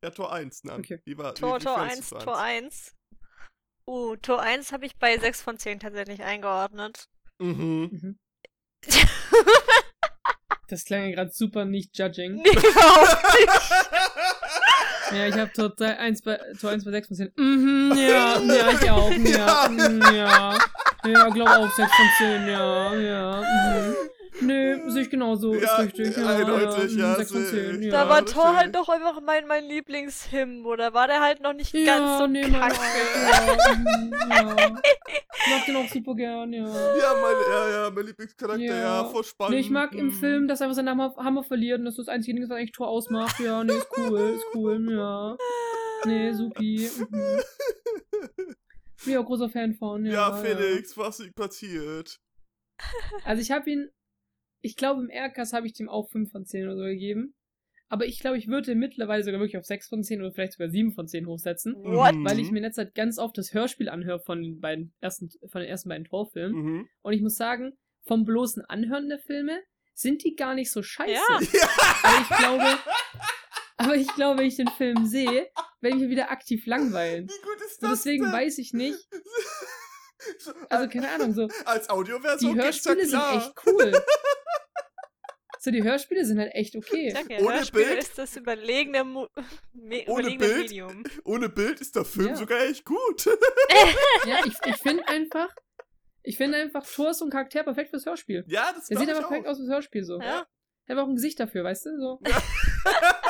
[0.04, 0.74] Ja, Tor 1, ne?
[0.74, 1.02] Okay.
[1.06, 2.96] Wie war, Tor, wie, wie Tor fandest 1, du Tor 1.
[3.88, 7.10] Uh, Tor 1 habe ich bei 6 von 10 tatsächlich eingeordnet.
[7.40, 7.90] Mhm.
[7.92, 8.20] Mhm.
[10.72, 12.36] Das klang ja gerade super nicht judging.
[12.36, 13.50] Nee, überhaupt nicht.
[15.12, 17.34] Ja, ich habe Tor 1 bei Tor 1 bei 6 von 10.
[17.36, 19.12] Mhm, ja, ja, ich auch.
[19.12, 19.66] Ja.
[19.66, 20.58] Ja, mm, ja.
[21.04, 23.42] Ja, glaube auch 6 von 10, ja, ja.
[23.42, 23.96] Mhm.
[24.44, 26.16] Nee, sehe ich genauso, ist Ja, richtig.
[26.18, 27.86] Ja, eindeutig, ja, ja, 6 von sehe 10, ich.
[27.88, 27.92] ja.
[27.92, 31.74] Da war Thor halt doch einfach mein, mein Lieblingshymn, oder war der halt noch nicht
[31.74, 32.74] ja, ganz so nee, kacke?
[32.76, 34.56] auch, ja, mhm, ja.
[35.44, 36.66] Ich mag den auch super gern, ja.
[36.66, 39.04] Ja, meine, ja, ja, mein Lieblingscharakter, ja, Ja.
[39.06, 39.54] voll spannend.
[39.56, 40.12] Nee, ich mag im Mhm.
[40.14, 42.56] Film, dass er einfach seinen Hammer, Hammer verliert und das ist das einzige Ding, was
[42.56, 43.40] eigentlich Tor ausmacht.
[43.40, 45.36] Ja, nee, ist cool, ist cool, ja.
[46.06, 46.90] Nee, supi.
[47.10, 47.42] Mhm.
[49.04, 50.12] Bin ich auch großer Fan von, ja.
[50.12, 52.18] Ja, Felix, was ist passiert?
[53.26, 53.90] Also ich habe ihn,
[54.62, 57.36] ich glaube im Aircast habe ich dem auch 5 von 10 oder so gegeben.
[57.90, 60.70] Aber ich glaube, ich würde mittlerweile sogar wirklich auf 6 von 10 oder vielleicht sogar
[60.70, 61.76] 7 von 10 hochsetzen.
[61.76, 62.16] What?
[62.16, 62.26] Mhm.
[62.26, 65.30] Weil ich mir in letzter Zeit ganz oft das Hörspiel anhöre von den beiden ersten,
[65.50, 66.64] von den ersten beiden Torfilmen.
[66.64, 66.90] Mhm.
[67.02, 69.62] Und ich muss sagen, vom bloßen Anhören der Filme
[69.94, 71.12] sind die gar nicht so scheiße.
[71.12, 71.24] Ja.
[72.04, 72.64] Aber ich glaube,
[73.84, 75.50] aber ich glaube, wenn ich den Film sehe,
[75.82, 77.28] werde ich mich wieder aktiv langweilen.
[77.30, 78.34] Wie gut ist Und das deswegen denn?
[78.34, 78.98] weiß ich nicht.
[80.38, 83.92] So, Also keine Ahnung, so Als Audioversion die Hörspiele sind echt cool.
[85.60, 87.12] So die Hörspiele sind halt echt okay.
[87.12, 88.00] Sag ja, Ohne Hörspiel Bild?
[88.00, 89.28] ist das überlegene, Mu
[89.74, 90.58] me Ohne überlegene Bild?
[90.62, 91.04] Medium.
[91.24, 92.36] Ohne Bild ist der Film Ja.
[92.36, 93.26] sogar echt gut.
[94.28, 95.50] Ja, ich, ich finde einfach,
[96.24, 98.44] ich finde einfach Thor so ein Charakter perfekt fürs Hörspiel.
[98.48, 100.20] ja, das Der sieht ich einfach perfekt aus fürs Hörspiel so.
[100.20, 100.46] Ja.
[100.88, 101.98] Der hat auch ein Gesicht dafür, weißt du?
[102.00, 102.20] So.
[102.28, 102.42] Ja,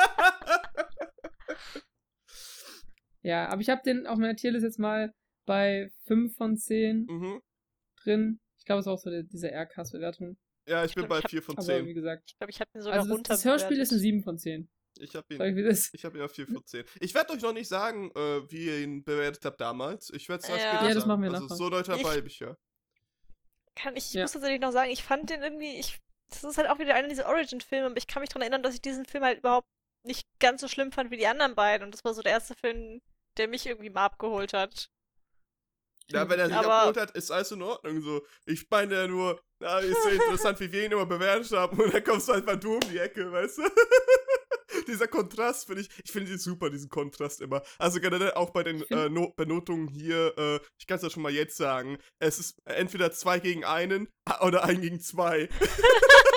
[3.24, 5.12] aber ich habe den auf meiner Tierlist jetzt mal
[5.46, 7.40] bei 5 von 10 mhm.
[8.02, 8.40] drin.
[8.58, 10.36] Ich glaube, es ist auch so die, diese R-Cast-Bewertung.
[10.66, 11.86] Ja, ich bin glaub, bei ich hab- 4 von Aber 10.
[11.86, 12.22] wie gesagt.
[12.28, 14.38] Ich glaube, ich habe ihn sogar Also das, runter das Hörspiel ist eine 7 von
[14.38, 14.68] 10.
[14.98, 15.52] Ich hab Sag ihn.
[15.52, 15.94] ich, wie das ist.
[15.94, 16.84] Ich habe ihn auf 4 von 10.
[17.00, 20.10] Ich werde euch noch nicht sagen, äh, wie ihr ihn bewertet habt damals.
[20.10, 20.70] Ich werde es erst Ja.
[20.74, 21.56] später Ja, das machen wir also nachher.
[21.56, 22.56] so Leute dabei Ich- bin ich ja.
[23.74, 24.22] Kann ich, ich Ja.
[24.22, 25.98] muss tatsächlich noch sagen, ich fand den irgendwie, ich,
[26.28, 28.74] das ist halt auch wieder einer dieser Origin-Filme, aber ich kann mich daran erinnern, dass
[28.74, 29.66] ich diesen Film halt überhaupt
[30.04, 31.84] nicht ganz so schlimm fand wie die anderen beiden.
[31.86, 33.00] Und das war so der erste Film,
[33.38, 34.88] der mich irgendwie mal abgeholt hat.
[36.08, 38.00] Ja, wenn er sich Aber- abgeholt hat, ist alles in Ordnung.
[38.02, 41.80] So, ich meine ja nur, na, ist ja interessant, wie wir ihn immer bewertet haben.
[41.80, 43.62] Und dann kommst du einfach du um die Ecke, weißt du?
[44.88, 47.62] Dieser Kontrast finde ich, ich finde die super, diesen Kontrast immer.
[47.78, 51.10] Also generell auch bei den find- äh, no Benotungen hier, äh, ich kann es ja
[51.10, 54.08] schon mal jetzt sagen, es ist entweder zwei gegen einen
[54.40, 55.48] oder ein gegen zwei.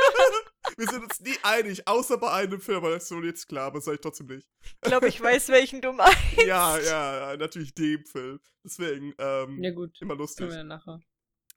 [0.78, 3.68] Wir sind uns nie einig, außer bei einem Film, aber das ist so jetzt klar,
[3.68, 4.48] aber sag ich trotzdem nicht.
[4.62, 6.18] Ich glaube, ich weiß, welchen du meinst.
[6.46, 8.40] Ja, ja, ja, natürlich dem Film.
[8.64, 10.48] Deswegen, ähm, Ja gut, immer können lustig.
[10.50, 11.00] wir dann nachher.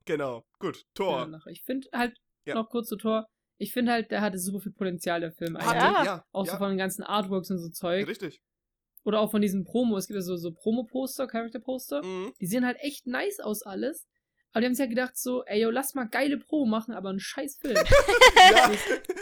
[0.05, 1.21] Genau, gut, können wir Tor.
[1.21, 1.51] dann nachher.
[1.51, 2.55] Ich finde halt, Ja.
[2.55, 3.27] noch kurz zu Tor,
[3.59, 5.83] ich finde halt, der hatte super viel Potenzial, der Film Hat eigentlich.
[5.83, 6.05] er, Ja.
[6.05, 8.07] ja, Auch ja, so von den ganzen Artworks und so Zeug.
[8.07, 8.41] richtig.
[9.05, 9.97] Oder auch von diesen Promo.
[9.97, 12.05] Es gibt ja so, so Promo-Poster, Character-Poster.
[12.05, 12.33] Mhm.
[12.41, 14.07] Die sehen halt echt nice aus alles.
[14.53, 17.11] Aber die haben sich ja gedacht so, ey, yo, lass mal geile Promo machen, aber
[17.11, 17.77] ein scheiß Film.
[18.51, 18.71] Ja,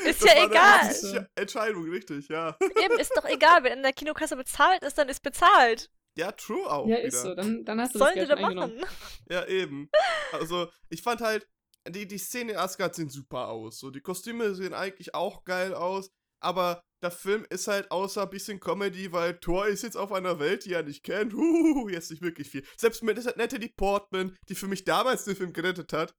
[0.05, 1.27] Ist ja egal.
[1.35, 2.57] Entscheidung, richtig, ja.
[2.61, 3.65] Eben, ist doch egal.
[3.65, 5.91] Wenn in der Kinokasse bezahlt ist, dann ist bezahlt.
[6.17, 7.09] Ja, true auch ja, wieder.
[7.09, 7.35] ist so.
[7.35, 8.85] Dann, dann hast du Sollen das da Geld schon machen?
[9.29, 9.91] Ja, eben.
[10.33, 11.49] Also, ich fand halt,
[11.89, 13.79] die, die Szenen in Asgard sehen super aus.
[13.79, 16.11] So, die Kostüme sehen eigentlich auch geil aus.
[16.41, 20.41] Aber der Film ist halt außer ein bisschen Comedy, weil Thor ist jetzt auf einer
[20.41, 21.33] Welt, die er nicht kennt.
[21.33, 22.65] Huhuhu, jetzt nicht wirklich viel.
[22.77, 26.17] Selbst mit Natalie Portman, die für mich damals den Film gerettet hat,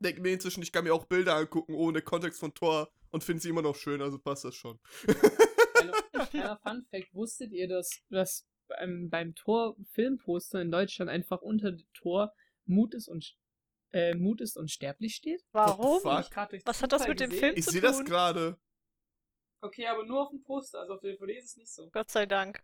[0.00, 3.42] denke mir inzwischen, ich kann mir auch Bilder angucken ohne Kontext von Thor und finde
[3.42, 4.78] sie immer noch schön, also passt das schon.
[5.74, 11.76] Kleiner, kleiner Fun Fact, wusstet ihr, dass, dass beim, beim Tor-Filmposter in Deutschland einfach unter
[11.92, 12.32] Tor
[12.64, 13.36] Mut ist und
[13.92, 15.44] äh, Mut ist unsterblich steht?
[15.52, 15.98] Warum?
[15.98, 17.40] Ich Was hat das mit dem gesehen.
[17.40, 18.06] Film Ich zu sehe das tun?
[18.06, 18.58] gerade.
[19.66, 21.88] Okay, aber nur auf dem Poster, also auf der DVD ist es nicht so.
[21.92, 22.62] Gott sei Dank.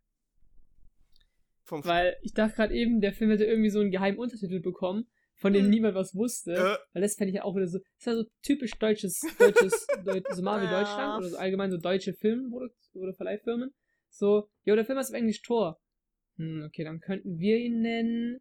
[1.68, 5.52] Weil ich dachte gerade eben, der Film hätte irgendwie so einen geheimen Untertitel bekommen, von
[5.52, 5.70] dem Hm.
[5.70, 6.52] niemand was wusste.
[6.52, 6.78] Äh.
[6.92, 9.86] Weil das fände ich ja auch wieder so, das ist ja so typisch deutsches, deutsches,
[10.04, 10.80] Deut so Marvel Ja.
[10.80, 13.72] Deutschland oder so allgemein so deutsche Filmprodukt oder Verleihfirmen.
[14.10, 15.80] So, ja, der Film ist auf Englisch Tor.
[16.36, 18.40] Hm, okay, dann könnten wir ihn nennen.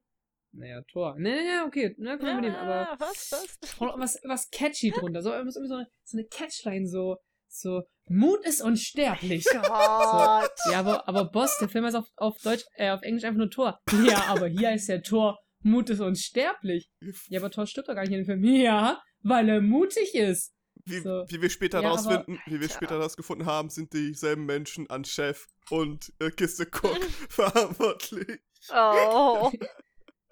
[0.54, 1.16] Naja, Tor.
[1.18, 3.80] Ne, ne, ne, okay, ne, können wir nehmen, aber was, was?
[3.98, 5.22] Was, was catchy drunter.
[5.22, 7.18] So, irgendwie so eine, so eine Catchline, so,
[7.54, 9.46] so, Mut ist unsterblich.
[9.52, 10.52] Gott.
[10.72, 13.50] Ja, aber, aber Boss, der Film ist auf, auf Deutsch, äh, auf Englisch einfach nur
[13.50, 13.80] Tor.
[14.06, 16.90] Ja, aber hier ist der Tor, Mut ist unsterblich.
[17.28, 18.44] Ja, aber Tor stirbt doch gar nicht in dem Film.
[18.44, 20.54] Ja, weil er mutig ist.
[20.86, 21.26] Wie, So.
[21.28, 25.06] wie wir später Ja, aber- rausfinden, wie wir später rausgefunden haben, sind dieselben Menschen an
[25.06, 28.40] Chef und äh, Kiste Cook verantwortlich.
[28.74, 29.52] Oh.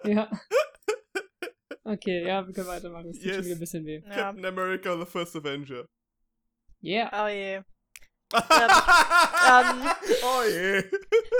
[0.02, 0.30] Ja.
[1.84, 3.08] Okay, ja, wir können weitermachen.
[3.08, 3.36] Das tut Yes.
[3.36, 4.02] schon wieder ein bisschen weh.
[4.06, 4.14] Ja.
[4.14, 5.86] Captain America, the First Avenger.
[6.82, 7.10] Yeah.
[7.12, 7.62] Oh je.
[8.32, 9.90] ähm,
[10.22, 10.82] oh je.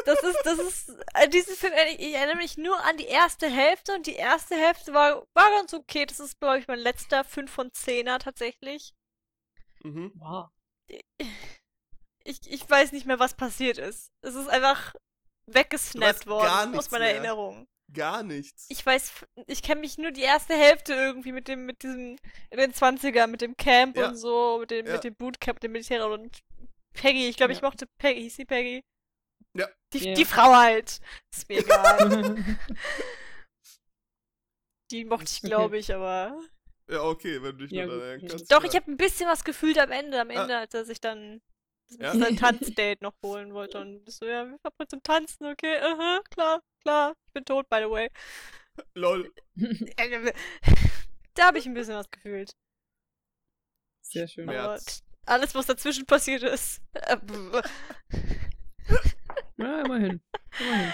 [0.04, 3.48] Das ist, das ist, äh, diesen Film, ich, ich erinnere mich nur an die erste
[3.48, 6.04] Hälfte und die erste Hälfte war, war ganz okay.
[6.04, 8.92] Das ist, glaube ich, mein letzter 5 von 10er tatsächlich.
[9.82, 10.12] Mhm.
[10.16, 10.48] Wow.
[12.24, 14.10] Ich, ich weiß nicht mehr, was passiert ist.
[14.22, 14.94] Es ist einfach
[15.46, 17.14] weggesnappt worden aus meiner mehr.
[17.14, 17.68] Erinnerung.
[17.92, 18.66] Gar nichts.
[18.68, 19.12] Ich weiß,
[19.46, 22.16] ich kenne mich nur die erste Hälfte irgendwie mit dem, mit diesem,
[22.50, 24.08] in den 20er, mit dem Camp Ja.
[24.08, 24.92] und so, mit dem, Ja.
[24.94, 26.38] mit dem Bootcamp, dem Militär und
[26.94, 27.66] Peggy, ich glaube, ich Ja.
[27.68, 28.82] mochte Peggy, hieß sie Peggy?
[29.54, 29.68] Ja.
[29.92, 31.00] Die, die Frau halt.
[31.32, 32.36] Ist mir egal.
[34.90, 36.40] die mochte ich, glaube ich, aber.
[36.88, 38.50] Ja, okay, wenn du dich Ja, nur daran erinnerst.
[38.52, 40.42] Doch, ich habe ein bisschen was gefühlt am Ende, am Ah.
[40.42, 41.40] Ende, als er sich dann
[41.98, 42.14] Ja.
[42.16, 43.80] sein Tanzdate noch holen wollte.
[43.80, 47.14] Und ich so, ja, wir fahren zum Tanzen, okay, aha, klar, klar.
[47.26, 48.08] Ich bin tot, by the way.
[48.94, 49.32] Lol.
[51.34, 52.52] Da habe ich ein bisschen was gefühlt.
[54.02, 54.48] Sehr schön.
[54.48, 54.78] Aber
[55.26, 56.82] alles, was dazwischen passiert ist.
[56.92, 57.16] Äh.
[59.56, 60.20] Ja, immerhin.
[60.58, 60.92] Immerhin.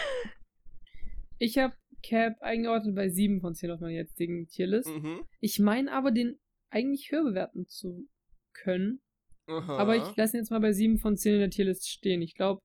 [1.39, 4.89] Ich habe Cap eingeordnet bei 7 von 10 auf meiner jetzigen Tierlist.
[4.89, 5.25] Mhm.
[5.41, 6.39] Ich meine aber, den
[6.71, 8.09] eigentlich höher bewerten zu
[8.53, 9.01] können.
[9.49, 9.79] Aha.
[9.79, 12.21] Aber ich lasse ihn jetzt mal bei 7 von 10 in der Tierlist stehen.
[12.23, 12.61] Ich glaube,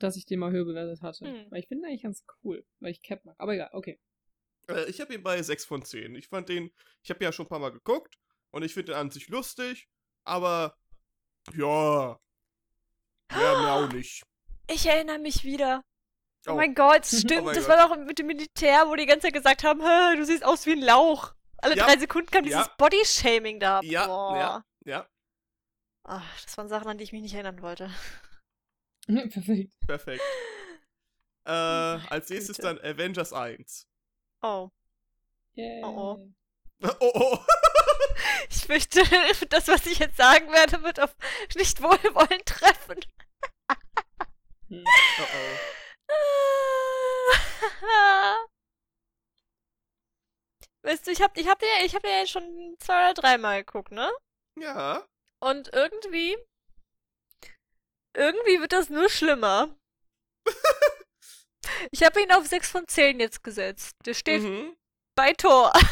[0.00, 1.26] dass ich den mal höher bewertet hatte.
[1.26, 1.50] Hm.
[1.50, 3.36] Weil ich finde ihn eigentlich ganz cool, weil ich Cap mag.
[3.38, 3.98] Aber egal, okay.
[4.68, 6.14] Äh, ich habe ihn bei 6 von 10.
[6.16, 6.70] Ich fand den,
[7.02, 8.18] ich habe ja schon ein paar Mal geguckt
[8.50, 9.88] und ich finde den an sich lustig,
[10.24, 10.76] aber
[11.54, 12.18] ja,
[13.32, 14.22] mehr, mehr auch nicht.
[14.70, 15.82] Ich erinnere mich wieder.
[16.46, 16.54] Oh, Oh.
[16.56, 17.42] mein Gott, stimmt.
[17.42, 17.76] Oh mein das Gott.
[17.78, 20.66] war doch mit dem Militär, wo die ganze Zeit gesagt haben, "Hä, du siehst aus
[20.66, 21.34] wie ein Lauch.
[21.58, 21.86] Alle Ja.
[21.86, 22.58] drei Sekunden kam Ja.
[22.62, 23.80] dieses Body-Shaming da.
[23.82, 24.36] Ja, Boah.
[24.36, 24.64] ja, ja,
[26.04, 27.90] Ach, das waren Sachen, an die ich mich nicht erinnern wollte.
[29.06, 29.72] Perfekt.
[29.86, 30.22] perfekt.
[31.46, 32.76] Äh, als nächstes Güte.
[32.76, 33.86] dann Avengers 1.
[34.40, 34.70] Oh.
[35.54, 35.86] Yeah.
[35.86, 36.32] Oh,
[36.82, 37.38] Oh, oh.
[38.48, 39.02] Ich fürchte,
[39.50, 41.14] das, was ich jetzt sagen werde, wird auf
[41.54, 42.98] nicht Wohlwollen treffen.
[44.70, 44.84] Oh,
[46.08, 46.38] oh.
[50.82, 54.10] Weißt du, ich hab, ich hab ich hab ja schon zwei oder dreimal geguckt, ne?
[54.58, 55.06] Ja.
[55.40, 56.36] Und irgendwie,
[58.14, 59.76] irgendwie wird das nur schlimmer.
[61.90, 63.96] ich habe ihn auf 6 von 10 jetzt gesetzt.
[64.06, 64.76] Der steht Mhm.
[65.14, 65.72] bei Tor.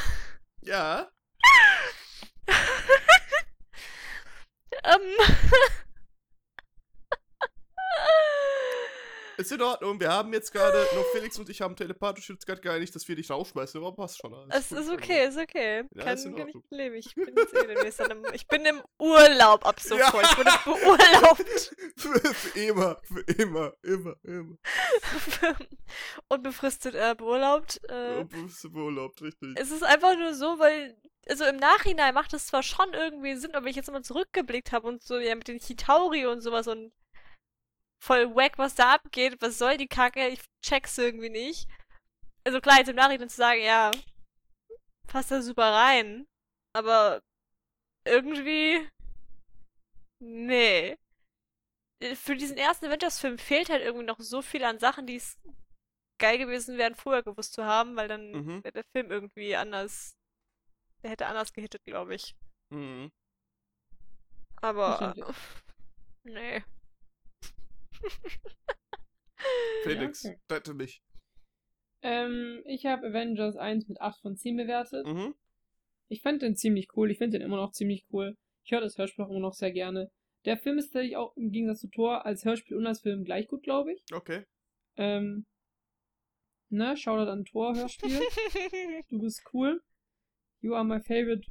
[0.64, 1.10] Ja.
[4.84, 5.16] ähm.
[9.42, 9.98] Ist in Ordnung.
[9.98, 13.16] Wir haben jetzt gerade, noch Felix und ich haben telepathisch jetzt gerade geeinigt, dass wir
[13.16, 14.32] dich rausschmeißen, aber passt schon.
[14.32, 14.78] alles Es gut.
[14.78, 15.82] ist Also, okay, ist okay.
[15.94, 16.94] Ja, kann, ist in ich leben.
[16.94, 20.24] Ich bin, jetzt eh demnächst einem, ich bin im Urlaub ab sofort.
[20.30, 21.74] Ich wurde beurlaubt.
[21.96, 24.56] für, für immer, für immer, immer, immer.
[26.28, 27.80] Unbefristet äh, beurlaubt.
[27.88, 28.26] Äh, Ja,
[28.70, 29.56] beurlaubt, richtig.
[29.56, 30.96] es ist einfach nur so, weil,
[31.28, 34.70] also im Nachhinein macht es zwar schon irgendwie Sinn, aber wenn ich jetzt immer zurückgeblickt
[34.70, 36.92] habe und so, ja, mit den Chitauri und sowas und
[38.02, 41.68] voll wack, was da abgeht, was soll die Kacke, ich check's irgendwie nicht.
[42.44, 43.90] Also klar, jetzt im Nachhinein zu sagen, ja,
[45.06, 46.26] passt da super rein,
[46.74, 47.22] aber
[48.04, 48.88] irgendwie,
[50.20, 50.96] nee.
[52.00, 55.38] Äh, Für diesen ersten Avengers-Film fehlt halt irgendwie noch so viel an Sachen, die es
[56.20, 58.64] geil gewesen wären, vorher gewusst zu haben, weil dann Mhm.
[58.64, 60.16] wäre der Film irgendwie anders.
[61.02, 62.34] Der hätte anders gehittet, glaube ich.
[62.70, 63.10] Mhm.
[64.60, 65.14] Aber.
[66.24, 66.62] Nee.
[69.84, 70.38] Felix, okay.
[70.50, 71.02] rette mich.
[72.02, 75.06] Ähm, ich habe Avengers 1 mit 8 von 10 bewertet.
[75.06, 75.34] Mhm.
[76.08, 77.10] Ich fand den ziemlich cool.
[77.10, 78.36] Ich finde den immer noch ziemlich cool.
[78.64, 80.10] Ich höre das Hörspiel auch immer noch sehr gerne.
[80.44, 83.46] Der Film ist tatsächlich auch im Gegensatz zu Thor als Hörspiel und als Film gleich
[83.48, 84.02] gut, glaube ich.
[84.12, 84.44] Okay.
[84.96, 85.46] Ähm,
[86.68, 88.20] ne, Shoutout an Thor Hörspiel.
[89.10, 89.80] du bist cool.
[90.60, 91.46] You are my favorite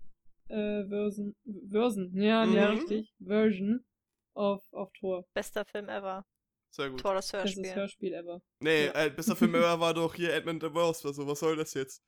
[0.50, 1.36] äh, Version.
[1.70, 2.12] Version.
[2.22, 2.78] Ja, ja, Mhm.
[2.78, 3.14] richtig.
[3.20, 3.86] Version
[4.34, 5.26] of, of Thor.
[5.34, 6.26] Bester Film ever.
[6.72, 7.02] Sehr gut.
[7.02, 7.76] Tor das Bestes Hörspiel.
[7.76, 8.42] Hörspiel ever.
[8.62, 9.06] Nee, Ja.
[9.06, 11.06] äh, besser Film ever war doch hier Edmund the Wurst.
[11.06, 12.02] Also, was soll das jetzt?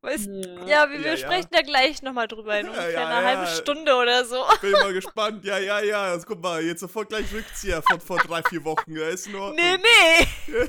[0.00, 0.66] Weißt, Ja.
[0.66, 1.16] ja, wir, wir Ja, ja.
[1.18, 3.26] sprechen da gleich nochmal drüber in Ja, ungefähr ja, einer ja.
[3.38, 4.42] halben Stunde oder so.
[4.62, 5.44] Bin mal gespannt.
[5.44, 6.02] Ja, ja, ja.
[6.04, 8.96] Also, guck mal, jetzt sofort gleich Rückzieher von vor drei, vier Wochen.
[8.96, 9.56] Ja, ist in Ordnung.
[9.64, 10.26] Nee, nee.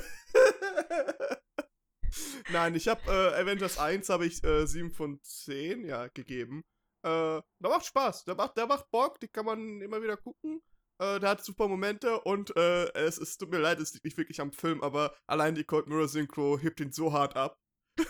[2.50, 6.64] Nein, ich habe äh, Avengers 1 habe ich äh, 7 von 10 ja, gegeben.
[7.02, 10.62] Äh, der macht Spaß, der macht, der macht Bock, die kann man immer wieder gucken.
[10.98, 14.16] Äh, der hat super Momente und äh, es, es tut mir leid, es liegt nicht
[14.16, 17.58] wirklich am Film, aber allein die Cold Mirror Synchro hebt ihn so hart ab.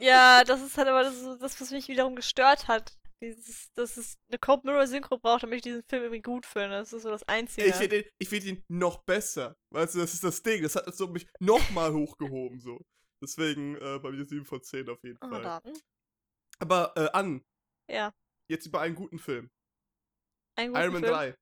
[0.00, 2.98] Ja, das ist halt aber das, ist das was mich wiederum gestört hat.
[3.22, 6.70] Dieses, dass es eine Cold Mirror Synchro braucht, damit ich diesen Film irgendwie gut finde.
[6.76, 7.66] Das ist so das Einzige.
[7.68, 9.56] Ich finde ihn, ich find ihn noch besser.
[9.70, 10.62] Weißt du, das ist das Ding.
[10.62, 12.60] Das hat so mich nochmal hochgehoben.
[12.60, 12.84] so.
[13.22, 15.42] Deswegen äh, bei mir 7 von 10 auf jeden Ah, Fall.
[15.42, 15.72] Daten.
[16.58, 17.42] Aber äh, an,
[17.88, 18.12] Ja.
[18.50, 19.48] jetzt über einen guten Film.
[20.56, 21.14] Ein guter Iron Man Film.
[21.14, 21.34] 3.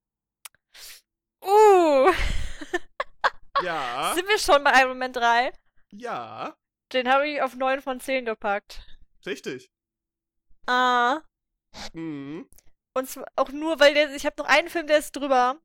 [1.45, 2.13] Uh,
[3.63, 5.53] Ja, sind wir schon bei Iron Man 3?
[5.93, 6.57] ja,
[6.93, 8.85] Den habe ich auf 9 von 10 gepackt.
[9.27, 9.71] richtig.
[10.67, 11.21] Ah,
[11.95, 12.49] Mhm.
[12.95, 15.59] Und zwar auch nur, weil der, ich habe noch einen Film, der ist drüber.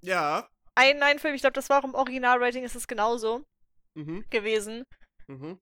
[0.00, 0.48] Ja.
[0.76, 3.44] Einen, einen Film, ich glaube, das war auch im Originalrating, ist es genauso
[3.96, 4.24] Mhm.
[4.30, 4.84] gewesen.
[5.26, 5.58] Mhm.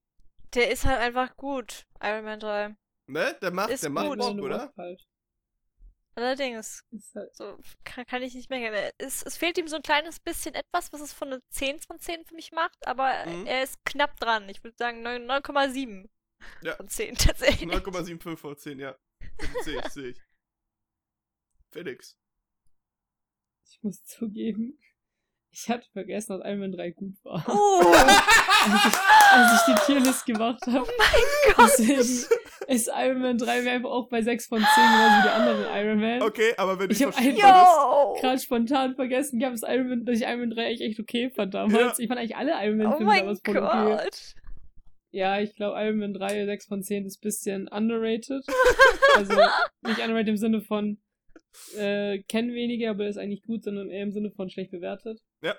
[0.54, 2.76] Der ist halt einfach gut, Iron Man 3.
[3.08, 3.38] Ne?
[3.40, 4.18] Der macht, Ist der macht gut.
[4.18, 4.72] Bock, oder?
[4.76, 5.02] Halt.
[6.16, 8.92] Allerdings, Ist halt, so kann, kann ich nicht mehr.
[8.98, 11.98] Es, es fehlt ihm so ein kleines bisschen etwas, was es von einer 10 von
[12.00, 13.46] 10 für mich macht, aber Mhm.
[13.46, 14.48] er ist knapp dran.
[14.48, 16.08] Ich würde sagen 9 9,7
[16.62, 16.74] Ja.
[16.76, 17.68] von 10 tatsächlich.
[17.70, 18.98] 9,75 von 10, ja.
[19.62, 20.22] Sehe ich, sehe ich.
[21.72, 22.16] Felix.
[23.68, 24.80] ich muss zugeben,
[25.58, 27.42] ich hatte vergessen, dass Iron Man 3 gut war.
[27.48, 28.94] Oh, Als ich,
[29.32, 30.86] als ich die Tierlist gemacht habe.
[31.54, 31.70] Gott.
[31.78, 32.00] Deswegen
[32.68, 35.86] ist Iron Man 3 mir einfach auch bei 6 von 10, genauso wie die anderen
[35.86, 36.22] Iron Man.
[36.22, 37.76] Okay, aber wenn Ich hab verschieben ein- würdest.
[37.76, 38.20] Yo!
[38.20, 41.00] Gerade spontan vergessen, ich habe das Iron Man, dass ich Iron Man 3 echt, echt
[41.00, 41.98] okay fand damals.
[41.98, 42.02] Ja.
[42.02, 44.08] Ich fand eigentlich alle Iron Man Oh Filme mein damals voll okay.
[45.12, 48.44] Ja, ich glaube Iron Man 3, 6 von 10 ist ein bisschen underrated.
[49.16, 49.32] also
[49.86, 50.98] nicht underrated im Sinne von
[51.78, 55.20] äh, kennen wenige, aber ist eigentlich gut, sondern eher im Sinne von schlecht bewertet.
[55.42, 55.56] Ja.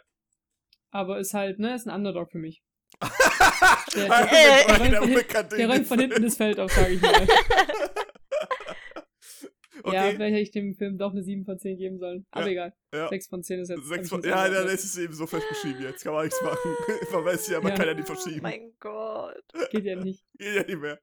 [0.91, 2.61] Aber ist halt, ne, ist ein Underdog für mich.
[3.95, 6.93] Der- der- der- der- der der- unbekannte Der räumt von hinten das Feld auf, sage
[6.93, 7.27] ich mal.
[9.85, 12.25] Ja, Okay, vielleicht hätte ich dem Film doch eine 7 von 10 geben sollen.
[12.31, 12.73] Aber Ja, egal.
[12.93, 13.07] ja.
[13.09, 13.77] 6 von 10 ist jetzt.
[13.79, 14.67] hab Sechs ich von, jetzt ja, eingeordnet.
[14.69, 16.03] dann ist es eben so fest verschieben jetzt.
[16.03, 16.75] Kann man nichts machen.
[17.13, 17.77] Man weiß ja, man Ja.
[17.77, 18.41] kann ja nicht Oh verschieben.
[18.41, 19.43] mein Gott.
[19.69, 20.25] Geht ja nicht.
[20.37, 20.99] Geht ja nicht mehr.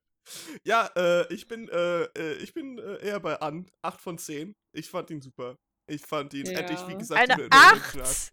[0.65, 3.67] Ja, äh, ich bin, äh, äh, ich bin äh, eher bei an.
[3.83, 4.55] 8 von 10.
[4.73, 5.57] Ich fand ihn super.
[5.87, 6.59] Ich fand ihn Ja.
[6.59, 8.31] endlich, wie gesagt, Eine in der Intervention 8.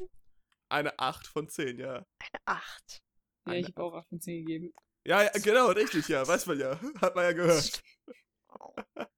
[0.72, 1.96] Eine 8 von 10, ja.
[1.96, 2.06] Eine
[2.46, 3.02] 8.
[3.48, 4.74] Ja, ich habe auch 8 von 10 gegeben.
[5.06, 6.26] Ja, ja, genau, richtig, ja.
[6.28, 6.80] Weiß man ja.
[7.02, 7.82] Hat man ja gehört.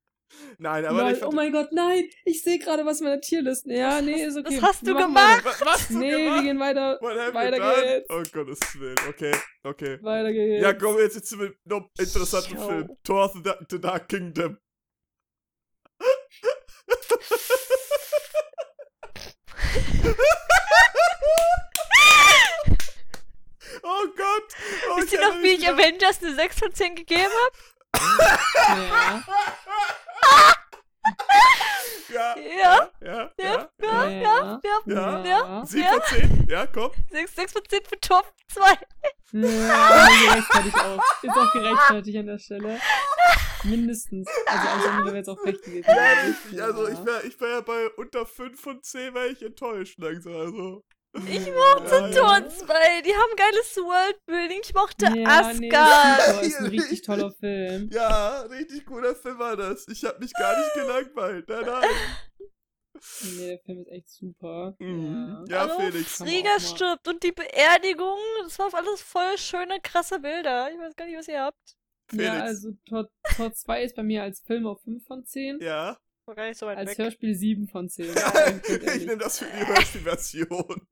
[0.57, 2.05] Nein, aber ich oh mein Gott, nein!
[2.25, 3.71] Ich sehe gerade was in meiner Tierliste.
[3.71, 4.57] Ja, nee, ist okay.
[4.59, 5.45] Was hast Wir du gemacht?
[5.45, 6.43] was, was du Nee, wir gemacht?
[6.43, 6.97] gehen weiter.
[7.01, 8.09] Weiter geht's.
[8.09, 9.99] Oh Gottes Willen, okay, okay.
[10.01, 10.63] Weiter geht's.
[10.63, 12.67] Ja, kommen wir jetzt zu einem noch interessanten Yo.
[12.67, 12.97] Film.
[13.03, 14.57] Thor the, Dark- the Dark Kingdom.
[24.89, 24.93] oh.
[24.93, 25.67] Oh, Wisst ihr noch, wie ich.
[25.69, 27.57] Avengers eine 6 von 10 gegeben habe?
[32.09, 32.35] Ja.
[32.37, 32.37] Ja.
[32.37, 32.89] Ja.
[33.01, 33.31] Ja.
[33.39, 34.09] Ja, Ja.
[34.09, 34.61] ja, Ja.
[34.85, 35.25] ja, Ja.
[35.25, 35.65] ja.
[35.65, 36.47] Von zehn.
[36.49, 36.91] Ja, komm.
[37.11, 38.77] 6, 6 von 10 für Top 2.
[39.31, 41.01] Ja, gerechtfertigt auch.
[41.23, 42.79] Ist auch gerechtfertigt an der Stelle.
[43.63, 44.27] Mindestens.
[44.45, 45.85] Also alles andere wäre jetzt auch recht gewesen.
[45.87, 46.61] Ja, richtig.
[46.61, 50.35] Also ich wäre ich wär ja bei unter 5 von 10 wäre ich enttäuscht langsam.
[50.35, 50.83] Also.
[51.15, 53.01] Ich mochte Tor 2.
[53.01, 54.61] Die haben geiles Worldbuilding.
[54.63, 55.11] Ich mochte Ja,
[55.53, 56.25] nee, Asgard.
[56.25, 57.89] Thor ist ein richtig toller Film.
[57.91, 59.87] Ja, richtig guter Film war das.
[59.89, 61.47] Ich habe mich gar nicht gelangweilt.
[61.47, 61.89] Nein, nein.
[63.37, 64.75] Nee, der Film ist echt super.
[64.79, 65.45] Mhm.
[65.49, 65.55] Ja.
[65.55, 66.19] Ja, Hallo, Felix.
[66.19, 68.17] Mal- stirbt und die Beerdigung.
[68.43, 70.71] Das war alles voll schöne, krasse Bilder.
[70.71, 71.75] Ich weiß gar nicht, was ihr habt.
[72.09, 72.25] Felix.
[72.27, 75.59] Ja, also Tor, Tor 2 ist bei mir als Film auf 5 von 10.
[75.61, 75.97] Ja.
[76.25, 76.97] War gar nicht so weit Als weg.
[76.99, 78.05] Hörspiel 7 von 10.
[78.95, 80.87] ich nehme das für die Hörspielversion.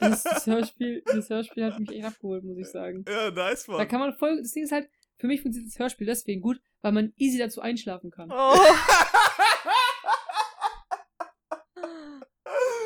[0.00, 3.04] das, das, Hörspiel, das Hörspiel hat mich echt abgeholt, muss ich sagen.
[3.08, 3.88] ja, nice, Da Mann.
[3.88, 4.38] kann man voll.
[4.40, 7.60] Das Ding ist halt, für mich funktioniert das Hörspiel deswegen gut, weil man easy dazu
[7.60, 8.30] einschlafen kann.
[8.32, 8.56] Oh.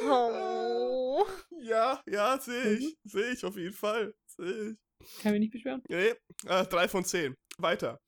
[0.08, 1.26] oh.
[1.62, 2.76] ja, ja, sehe Mhm.
[2.78, 2.96] ich.
[3.04, 4.14] Sehe ich auf jeden Fall.
[4.26, 4.76] Sehe ich.
[5.22, 5.82] Kann mich nicht beschweren.
[5.88, 6.14] Nee,
[6.46, 7.34] äh, 3 von 10.
[7.58, 8.00] Weiter.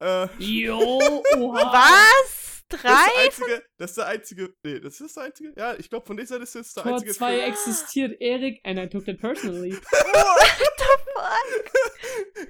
[0.00, 0.98] Äh, Jo,
[1.36, 1.72] oha.
[1.72, 2.43] Was?
[2.82, 3.10] Das ist Drei?
[3.14, 6.16] der einzige, das ist der einzige, nee, das ist der einzige, ja, ich glaube von
[6.16, 7.50] dieser Liste ist der Tor einzige 2 Film.
[7.50, 9.76] existiert, Erik, and I took that personally.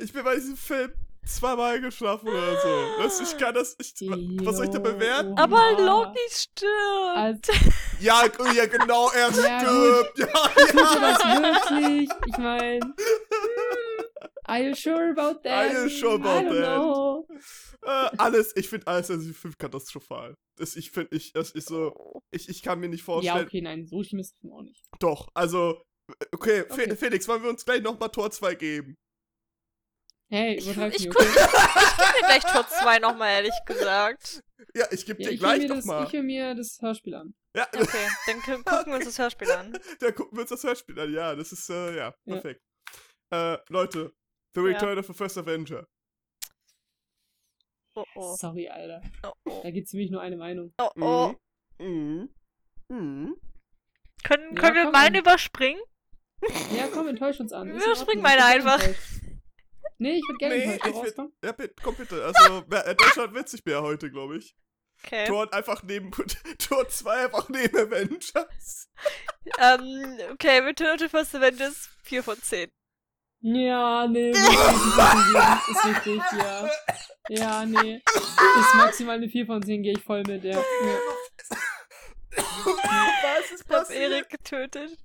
[0.00, 0.92] Ich bin bei diesem Film
[1.26, 3.02] zweimal geschlafen oder so.
[3.02, 3.94] Das, ich kann das, ich,
[4.44, 5.38] was soll ich da bewerten?
[5.38, 6.70] Aber Loki stirbt.
[7.16, 7.52] Also,
[8.00, 10.18] Ja, oh ja, genau, er Ja, stirbt.
[10.18, 11.12] Ja, tut er ja.
[11.12, 12.08] das wirklich?
[12.26, 12.94] Ich meine.
[14.46, 15.52] Are you sure about that?
[15.74, 16.76] Are you sure about I don't that?
[16.78, 17.26] know.
[17.83, 20.35] Äh, alles, ich finde alles diesem Film katastrophal.
[20.59, 23.46] Das, ich finde, ich, das ist so, ich, ich kann mir nicht Ja, vorstellen.
[23.46, 24.85] okay, nein, so schlimm ist es auch nicht.
[25.00, 25.83] Doch, also,
[26.33, 26.96] okay, Fe Okay.
[26.96, 28.94] Felix, wollen wir uns gleich nochmal Tor 2 geben?
[30.30, 30.88] Hey, Ich, ich, okay?
[30.96, 34.40] ich geb mir gleich Tor 2 nochmal, ehrlich gesagt.
[34.74, 36.07] Ja, ich gebe Ja, dir ich höre gleich mir, das- nochmal.
[36.07, 37.35] ich hör mir das Hörspiel an.
[37.57, 39.78] Ja, Okay, dann gu- gucken wir uns das Hörspiel an.
[40.00, 41.12] da gucken wir uns das Hörspiel an.
[41.12, 42.35] Ja, das ist, äh, ja, Ja.
[42.35, 42.61] perfekt.
[43.33, 44.12] Äh, Leute,
[44.54, 44.66] The Ja.
[44.66, 45.86] Return of the First Avenger.
[47.96, 48.34] Oh oh.
[48.36, 49.02] Sorry, Alter.
[49.22, 49.60] Oh oh.
[49.62, 50.72] Da gibt es nämlich nur eine Meinung.
[50.78, 51.34] Oh oh.
[51.78, 52.28] Mhm.
[52.88, 53.36] Mhm.
[54.24, 54.92] Können, Ja, können wir komm.
[54.92, 55.80] meinen überspringen?
[56.76, 57.68] Ja, komm, enttäusch uns an.
[57.68, 58.80] Ist in Überspring Ordnung, ich meine einfach.
[59.98, 61.32] Nee, ich würde gerne Nee, ich komm.
[61.42, 62.24] Ja, bitte, komm bitte.
[62.24, 64.56] Also, äh, Deutschland wird sich mehr heute, glaube ich.
[65.04, 65.26] Okay.
[65.26, 66.10] Tor einfach neben,
[66.58, 68.90] Tor 2 einfach neben Avengers.
[69.58, 72.70] Ähm, okay, Return of the First Avengers 4 von 10.
[73.46, 75.61] Ja, nee, muss ich nicht geben.
[75.70, 76.70] Ist richtig, ja.
[77.28, 78.00] Ja, nee.
[78.07, 80.52] Ist maximal eine 4 von 10, gehe ich voll mit, ja.
[80.52, 80.62] ja.
[82.37, 84.12] Was ist Ich hab passiert?
[84.12, 84.96] Erik getötet.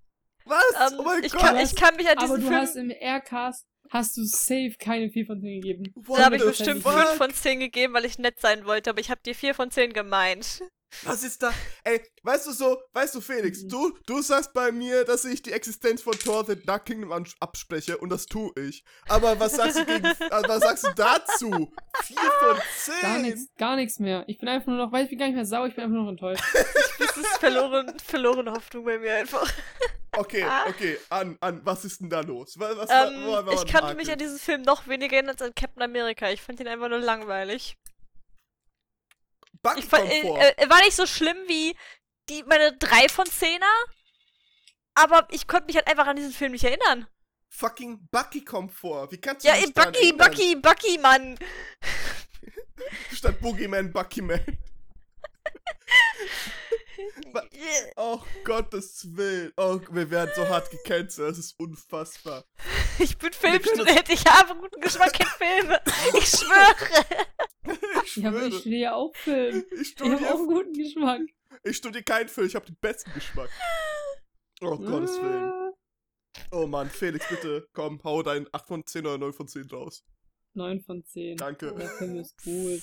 [0.46, 0.64] Was?
[0.80, 1.42] Ähm, oh mein ich, Gott.
[1.42, 2.62] kann, ich kann mich an Aber diesen du Film.
[2.62, 5.94] hast im Aircast, hast du safe keine 4 von 10 gegeben.
[5.96, 6.94] What Da habe ich bestimmt fuck?
[6.94, 9.70] 5 von 10 gegeben, weil ich nett sein wollte, aber ich habe dir 4 von
[9.70, 10.62] 10 gemeint.
[11.04, 11.54] Was ist da?
[11.84, 13.70] Ey, weißt du so, weißt du, Felix, Mhm.
[13.70, 17.98] du, du sagst bei mir, dass ich die Existenz von Thor The Dark Kingdom abspreche
[17.98, 18.84] und das tue ich.
[19.08, 20.16] Aber was sagst du gegen, äh,
[20.48, 21.72] was sagst du dazu?
[22.04, 23.02] Vier von zehn?
[23.02, 24.24] Gar nichts, gar nichts mehr.
[24.28, 25.96] Ich bin einfach nur noch, weiß ich bin gar nicht mehr sauer, ich bin einfach
[25.96, 26.44] nur noch enttäuscht.
[27.00, 29.50] Das ist verloren, verlorene Hoffnung bei mir einfach.
[30.12, 30.66] Okay, Ah.
[30.68, 32.56] okay, an, an, was ist denn da los?
[32.58, 35.42] Was, was, Ähm, wo- wo- ich kannte mich an diesen Film noch weniger erinnern als
[35.42, 36.30] an Captain America.
[36.30, 37.78] Ich fand ihn einfach nur langweilig.
[39.62, 40.40] Bucky Ich fand, kommt äh, vor.
[40.40, 41.76] äh, er war nicht so schlimm wie
[42.30, 43.66] die meine 3 von 10er,
[44.94, 47.08] aber ich konnte mich halt einfach an diesen Film nicht erinnern.
[47.50, 49.12] Fucking Bucky kommt vor.
[49.12, 50.14] Wie kannst du Ja, dich Bucky?
[50.14, 51.38] Bucky, Bucky, Mann.
[53.14, 54.40] Statt Boogeyman, Buckyman.
[57.98, 59.52] Oh Gottes Willen.
[59.58, 61.30] Oh, wir werden so hart gecancelt.
[61.32, 62.46] Das ist unfassbar.
[63.00, 65.82] Ich bin Filmstudent, ich habe guten Geschmack in Filme.
[66.18, 67.06] Ich schwöre.
[68.04, 68.52] Ich Ja, ich schwöre.
[68.52, 69.64] stehe ja auch Film.
[69.72, 71.22] Ich Ich habe auch studiere, einen guten Geschmack.
[71.64, 72.48] ich studiere keinen Film.
[72.48, 73.50] Ich habe den besten Geschmack.
[74.62, 75.44] Oh Gottes Willen.
[75.52, 75.72] Ah.
[76.52, 80.04] Oh Mann, Felix, bitte, komm, hau dein 8 von 10 oder 9 von 10 raus.
[80.54, 81.38] 9 von 10.
[81.38, 81.74] Danke.
[81.74, 82.82] Der Film ist gut.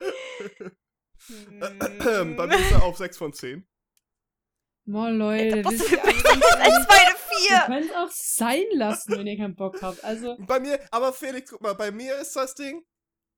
[1.28, 3.66] Bei mir ist er auf 6 von 10.
[4.86, 7.62] Moin Leute, ihr, mich also ganz als meine ihr 4.
[7.66, 10.02] könnt auch sein lassen, wenn ihr keinen Bock habt.
[10.02, 12.84] Also, Bei mir, aber Felix, guck mal, bei mir ist das Ding,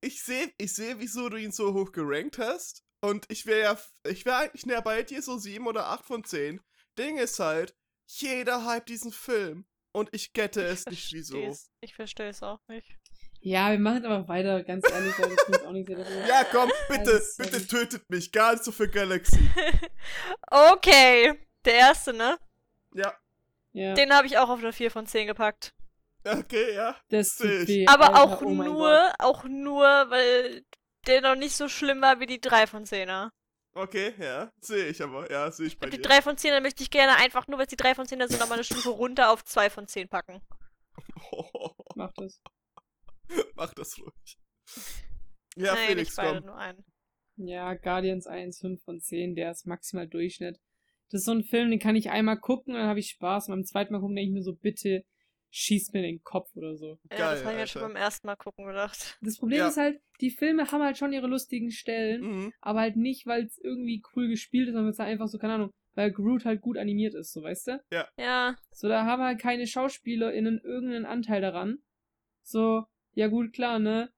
[0.01, 2.83] ich sehe, ich sehe, wieso du ihn so hoch gerankt hast.
[3.01, 6.23] Und ich wäre ja, ich wäre eigentlich näher bei dir, so 7 oder 8 von
[6.23, 6.61] 10.
[6.97, 7.75] Ding ist halt,
[8.07, 9.65] jeder hype diesen Film.
[9.91, 11.55] Und ich gette es nicht, wieso.
[11.81, 12.97] Ich verstehe es auch nicht.
[13.45, 16.05] Ja, wir machen aber weiter, ganz ehrlich, weil das bringt auch nichts mehr.
[16.27, 18.31] Ja, komm, bitte, Also, bitte tötet mich.
[18.31, 19.37] Gar nicht so für Galaxy.
[20.51, 21.33] okay,
[21.65, 22.37] der erste, ne?
[22.93, 23.13] Ja,
[23.73, 25.73] Ja, Den habe ich auch auf eine 4 von 10 gepackt.
[26.25, 26.95] okay, ja.
[27.09, 27.67] das ich.
[27.67, 27.87] weh.
[27.87, 29.15] Aber Alter, auch oh nur, Gott.
[29.19, 30.63] auch nur, weil
[31.07, 33.29] der noch nicht so schlimm war wie die 3 von 10er.
[33.75, 35.29] Okay, ja, sehe ich aber.
[35.31, 36.03] Ja, sehe ich bei Die dir.
[36.03, 38.39] 3 von 10er möchte ich gerne einfach nur, weil es die 3 von 10er sind,
[38.39, 40.41] nochmal eine Stufe runter auf 2 von 10 packen.
[41.95, 42.39] Mach das.
[43.55, 44.37] Mach das ruhig.
[45.55, 46.45] Ja, Nein, Felix, beide, komm.
[46.47, 46.83] nur einen.
[47.35, 50.59] Ja, Guardians 1, 5 von 10, der ist maximal Durchschnitt.
[51.09, 53.47] Das ist so ein Film, den kann ich einmal gucken und dann habe ich Spaß.
[53.47, 55.03] Und beim zweiten Mal gucken denke ich mir so, bitte
[55.51, 56.97] schießt mir in den Kopf oder so.
[57.11, 59.17] Ja, Geil, das habe ich mir schon beim ersten Mal gucken gedacht.
[59.21, 59.67] Das Problem Ja.
[59.67, 62.53] ist halt, die Filme haben halt schon ihre lustigen Stellen, Mhm.
[62.61, 65.37] aber halt nicht, weil es irgendwie cool gespielt ist, sondern weil es halt einfach so,
[65.37, 67.83] keine Ahnung, weil Groot halt gut animiert ist, so weißt du?
[67.91, 71.77] Ja, So, da haben halt keine SchauspielerInnen irgendeinen Anteil daran.
[72.41, 74.11] So, ja gut, klar, ne?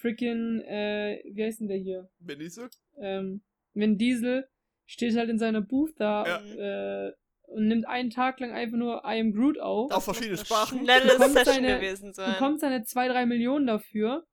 [0.00, 2.08] Frickin', äh, wie heißt denn der hier?
[2.26, 2.66] Ich so?
[2.98, 3.42] ähm,
[3.74, 4.48] Vin Diesel
[4.86, 7.06] steht halt in seiner Booth da Ja.
[7.08, 7.12] äh,
[7.46, 10.80] und nimmt einen Tag lang einfach nur I am Groot auf, Auf verschiedene Sprachen.
[10.84, 12.32] Schnelle Bekommt Session seine- gewesen sein.
[12.32, 14.26] bekommt seine 2, 3 Millionen dafür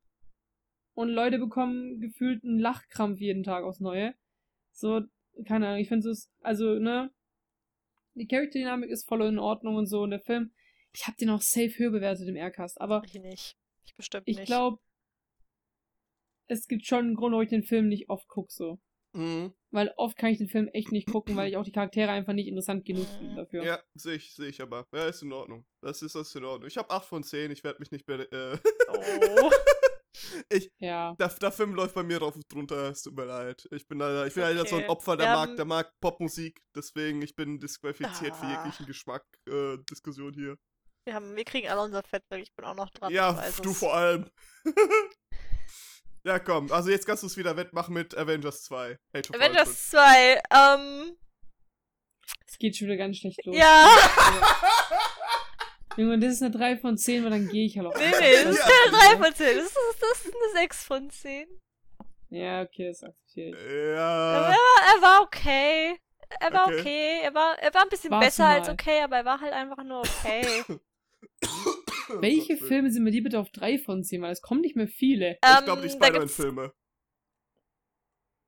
[0.93, 4.13] und Leute bekommen gefühlt einen Lachkrampf jeden Tag aufs Neue.
[4.71, 5.01] So,
[5.45, 7.11] keine Ahnung, ich finde es, also, ne,
[8.15, 10.51] die Charakter-Dynamik ist voll in Ordnung und so und der Film,
[10.93, 13.55] ich habe den auch safe höher bewertet im Aircast, aber Ich nicht.
[13.97, 14.45] Ich bestimmt ich nicht.
[14.47, 14.77] glaube,
[16.47, 18.79] es gibt schon einen Grund, warum ich den Film nicht oft gucke, so.
[19.13, 19.53] Mhm.
[19.71, 22.33] Weil oft kann ich den Film echt nicht gucken, weil ich auch die Charaktere einfach
[22.33, 23.63] nicht interessant genug finde dafür.
[23.63, 24.85] Ja, sehe ich, sehe ich aber.
[24.93, 25.65] Ja, ist in Ordnung.
[25.81, 26.67] Das ist das ist in Ordnung.
[26.67, 28.31] Ich habe 8 von 10, ich werde mich nicht mehr.
[28.31, 28.57] Äh,
[28.89, 29.49] Oh.
[30.49, 31.15] ich, Ja.
[31.19, 33.67] der, der Film läuft bei mir drauf und drunter, es tut mir leid.
[33.71, 34.89] Ich bin leider, ich bin leider so ein Okay.
[34.91, 38.57] Opfer, der mag, der mag Popmusik, deswegen ich bin disqualifiziert für Ah.
[38.57, 40.57] jeglichen Geschmack, äh, Diskussion hier.
[41.07, 42.43] Wir, haben, wir kriegen alle unser Fett weg.
[42.43, 43.13] Ich bin auch noch dran.
[43.13, 43.31] ja,
[43.63, 43.79] du es.
[43.79, 44.29] vor allem.
[46.25, 48.91] ja, komm, also jetzt kannst du es wieder wettmachen mit Avengers 2.
[48.91, 48.97] Age
[49.29, 49.35] of Ultron.
[49.41, 51.17] Avengers 2, ähm,
[52.45, 53.55] Es geht schon wieder ganz schlecht los.
[53.55, 53.87] ja,
[55.95, 57.95] Junge, das ist eine 3 von 10, weil dann gehe ich halt auch.
[57.95, 58.65] nee, nee, das ist Ja.
[58.91, 61.47] keine 3 von 10, das ist, das ist eine 6 von 10.
[62.31, 63.55] Ja, okay, das akzeptiere ich.
[63.55, 64.41] Er, Ja.
[64.49, 65.97] war, er war okay.
[66.41, 66.79] Er war Okay.
[66.81, 67.19] okay.
[67.23, 69.81] Er war, er war ein bisschen War's besser als okay, aber er war halt einfach
[69.85, 70.65] nur okay.
[72.09, 72.57] Welche.
[72.57, 74.21] Filme sind mir die bitte auf 3 von 10?
[74.21, 75.33] Weil es kommen nicht mehr viele.
[75.33, 76.73] Ich glaube, die Ähm, da gibt's- Spider-Man-Filme.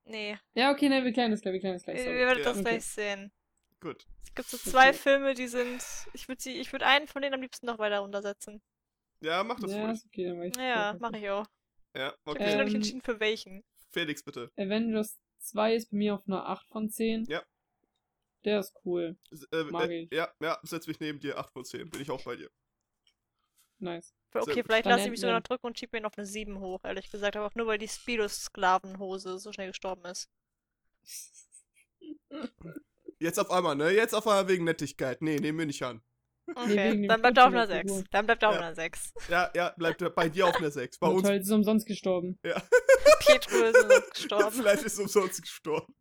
[0.04, 2.04] Nee, Ja, okay, nein, wir klären das gleich, wir klären das ihr gleich.
[2.04, 2.16] Sorry.
[2.18, 2.44] werdet Ja.
[2.44, 2.62] das Okay.
[2.68, 3.32] gleich sehen.
[3.80, 4.06] Gut.
[4.24, 4.98] Es gibt so zwei Okay.
[4.98, 5.82] Filme, die sind.
[6.12, 8.60] Ich würde sie, ich würde einen von denen am liebsten noch weiter runtersetzen.
[9.20, 9.92] Ja, mach das Ja, ruhig.
[9.98, 10.56] ist okay, dann weiß ich.
[10.56, 11.00] Ja, Bescheid.
[11.00, 11.46] mach ich auch.
[11.94, 12.44] Ja, Ich habe okay.
[12.46, 13.64] mich noch nicht Ähm, entschieden für welchen.
[13.92, 14.50] Felix, bitte.
[14.56, 17.24] Avengers 2 ist bei mir auf einer 8 von 10.
[17.26, 17.42] Ja.
[18.44, 19.16] Der ist cool.
[19.30, 20.12] S- Äh, Mag äh, ich.
[20.12, 21.90] ja, ja, setz mich neben dir, 8 von 10.
[21.90, 22.50] Bin ich auch bei dir.
[23.80, 24.14] Nice.
[24.32, 24.66] Okay, gut.
[24.66, 27.10] vielleicht lasse ich mich sogar noch drücken und schiebe ihn auf eine 7 hoch, ehrlich
[27.10, 27.36] gesagt.
[27.36, 30.28] Aber auch nur, weil die Speedo-Sklavenhose so schnell gestorben ist.
[33.18, 33.90] Jetzt auf einmal, ne?
[33.90, 35.20] Jetzt auf einmal wegen Nettigkeit.
[35.22, 36.02] Nee, nehmen wir nicht an.
[36.54, 37.88] Okay, dem dann bleibt er auf einer der 6.
[37.90, 38.04] Figur.
[38.10, 38.60] Dann bleibt er auf Ja.
[38.60, 39.12] einer 6.
[39.28, 40.98] Ja, ja, bleibt bei dir auf einer 6.
[40.98, 42.38] Bei Und uns toll, ist umsonst gestorben.
[43.20, 44.52] Pietro ist gestorben.
[44.52, 45.94] vielleicht ist umsonst gestorben.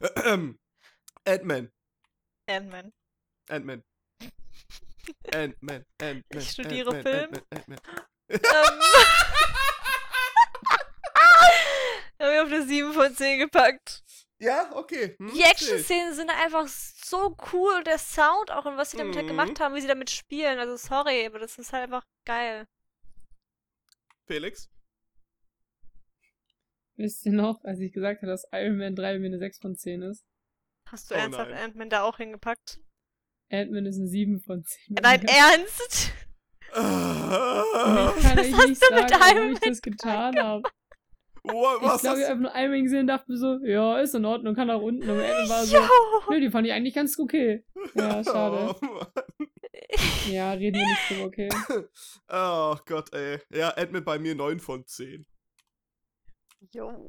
[1.24, 1.72] Ant-Man.
[2.46, 2.92] Ant-Man.
[3.48, 3.82] Ant-Man.
[5.32, 5.84] Ant-Man.
[6.00, 6.40] Ant-Man.
[6.42, 7.30] Ich studiere Ant-Man, Film.
[7.34, 7.78] Ant-Man, Ant-Man.
[8.28, 8.40] ähm.
[12.18, 14.02] Hab ich auf eine 7 von 10 gepackt.
[14.38, 15.16] Ja, okay.
[15.18, 15.42] Hm, Die.
[15.42, 19.30] Action-Szenen sind einfach so cool und der Sound auch und was sie damit halt Mhm.
[19.30, 20.58] gemacht haben, wie sie damit spielen.
[20.58, 22.66] Also sorry, aber das ist halt einfach geil.
[24.26, 24.68] Felix?
[26.96, 29.76] Wisst ihr noch, als ich gesagt habe, dass Iron Man 3 mir eine 6 von
[29.76, 30.24] 10 ist?
[30.90, 31.52] Hast du Oh ernsthaft.
[31.52, 32.80] Ant-Man da auch hingepackt?
[33.50, 34.96] Ant-Man ist eine 7 von 10.
[35.02, 36.12] Nein, ernst?
[36.68, 40.62] Ich kann Was euch hast nicht sagen, warum Iron ich das getan habe.
[41.44, 44.24] What, Ich glaube, ich habe nur Man gesehen und dachte mir so, ja, ist in
[44.24, 45.02] Ordnung, kann nach unten.
[45.02, 45.76] Und am Ende war so,
[46.30, 47.64] nö, die fand ich eigentlich ganz okay.
[47.94, 48.74] Ja, schade.
[48.80, 49.02] Oh.
[50.30, 51.48] Ja, reden wir nicht drüber, okay.
[52.28, 53.40] oh Gott, ey.
[53.50, 55.26] Ja, Ant-Man bei mir 9 von 10.
[56.72, 57.08] Jo.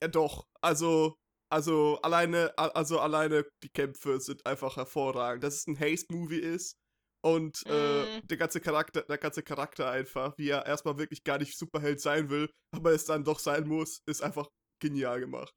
[0.00, 0.46] Ja, doch.
[0.60, 1.18] Also,
[1.54, 5.44] also alleine, also alleine die Kämpfe sind einfach hervorragend.
[5.44, 6.76] Dass es ein Haste-Movie ist
[7.24, 8.26] und äh, Mm.
[8.26, 12.28] der ganze Charakter, der ganze Charakter einfach, wie er erstmal wirklich gar nicht Superheld sein
[12.30, 14.48] will, aber es dann doch sein muss, ist einfach
[14.82, 15.52] genial gemacht.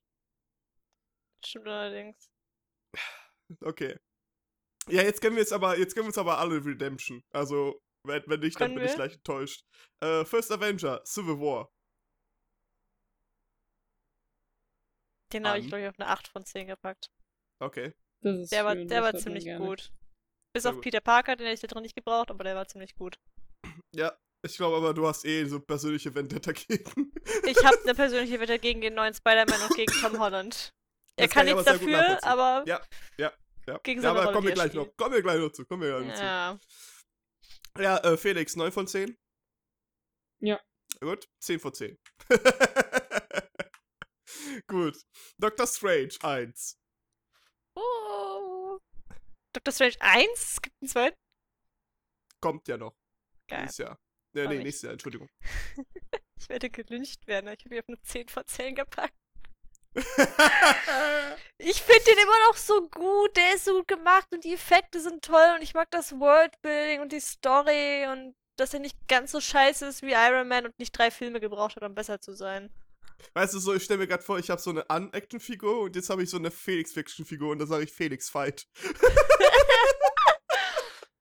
[1.43, 2.29] Stimmt allerdings.
[3.61, 3.95] Okay.
[4.89, 7.21] Ja, jetzt können wir jetzt aber, jetzt können wir uns aber alle Redemption.
[7.33, 8.95] Also, wenn, wenn nicht, dann Können bin ich wir?
[8.95, 9.61] gleich enttäuscht.
[10.01, 11.69] Äh, First Avenger, Civil War.
[15.33, 17.11] Den habe ich, glaube ich, auf eine 8 von 10 gepackt.
[17.59, 17.93] Okay.
[18.21, 19.65] Das ist Der war, der das war ziemlich gerne.
[19.65, 19.91] gut.
[20.53, 20.83] Bis Sehr auf gut.
[20.83, 23.19] Peter Parker, den hätte ich da drin nicht gebraucht, aber der war ziemlich gut.
[23.93, 27.11] Ja, ich glaube aber, du hast eh so persönliche Vendetta gegen.
[27.45, 30.73] Ich habe eine persönliche Wette gegen den neuen Spider-Man und gegen Tom Holland.
[31.15, 32.81] Er kann kann ich nichts dafür, aber Ja,
[33.17, 33.31] ja.
[33.83, 34.95] Gegen ja, aber Rolle, kommen wir gleich noch.
[34.95, 35.65] Kommen wir gleich noch zu.
[35.65, 36.59] Kommen wir gleich noch ja.
[37.75, 37.81] zu.
[37.81, 39.17] Ja, äh, Felix, 9 von 10?
[40.39, 40.59] Ja.
[41.01, 41.97] Gut, 10 von 10.
[44.65, 44.97] Gut.
[45.37, 46.77] Doctor Strange, 1.
[47.75, 48.79] Oh.
[49.53, 50.29] Doctor Strange 1?
[50.33, 51.17] Es gibt einen zweiten?
[52.41, 52.95] Kommt ja noch.
[53.49, 53.61] Geil.
[53.61, 53.99] Nächstes Jahr.
[54.33, 54.63] Nee, nee, mich.
[54.63, 55.29] nächstes Jahr, Entschuldigung.
[56.39, 57.47] Ich werde gelyncht werden.
[57.47, 59.15] Ich habe ihn auf eine 10 von 10 gepackt.
[61.57, 63.35] Ich finde den immer noch so gut.
[63.35, 67.01] Der ist so gut gemacht und die Effekte sind toll und ich mag das Worldbuilding
[67.01, 70.77] und die Story und dass er nicht ganz so scheiße ist wie Iron Man und
[70.79, 72.71] nicht drei Filme gebraucht hat, um besser zu sein.
[73.33, 76.09] Weißt du so, ich stelle mir gerade vor, ich habe so eine Un-Action-Figur und jetzt
[76.09, 78.67] habe ich so eine Felix-Fiction-Figur und da sage ich Felix Fight.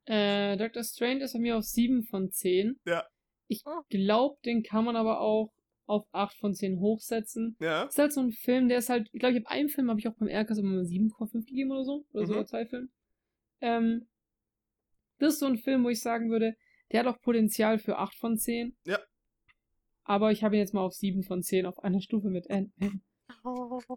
[0.09, 2.79] Äh, Doctor Strange ist bei mir auf 7 von 10.
[2.87, 3.05] Ja.
[3.49, 3.81] Ich Oh.
[3.89, 5.53] glaube, den kann man aber auch
[5.87, 7.57] auf 8 von 10 hochsetzen.
[7.61, 7.85] Ja?
[7.85, 9.99] ist halt so ein Film, der ist halt, ich glaube, ich habe einen Film, habe
[9.99, 12.05] ich auch beim RKS immer mal 7,5 gegeben oder so.
[12.13, 12.27] Oder Mhm.
[12.29, 12.89] sogar zwei Filme.
[13.61, 14.09] Ähm,
[15.19, 16.55] das ist so ein Film, wo ich sagen würde,
[16.93, 18.77] der hat auch Potenzial für 8 von 10.
[18.87, 19.01] Ja.
[20.09, 23.03] Aber ich habe ihn jetzt mal auf 7 von 10 auf einer Stufe mit Ant-Man.
[23.45, 23.81] Oh.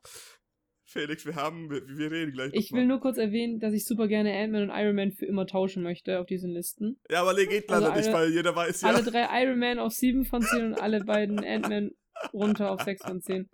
[0.85, 2.93] Felix, wir haben, wir, wir reden gleich Ich noch will mal.
[2.93, 6.19] nur kurz erwähnen, dass ich super gerne Ant-Man und Iron Man für immer tauschen möchte
[6.19, 6.99] auf diesen Listen.
[7.11, 8.87] Ja, aber nee, geht Also leider nicht, alle- weil jeder weiß ja.
[8.89, 11.91] Alle drei Iron Man auf 7 von 10 und alle beiden Ant-Man
[12.33, 13.49] runter auf 6 von 10.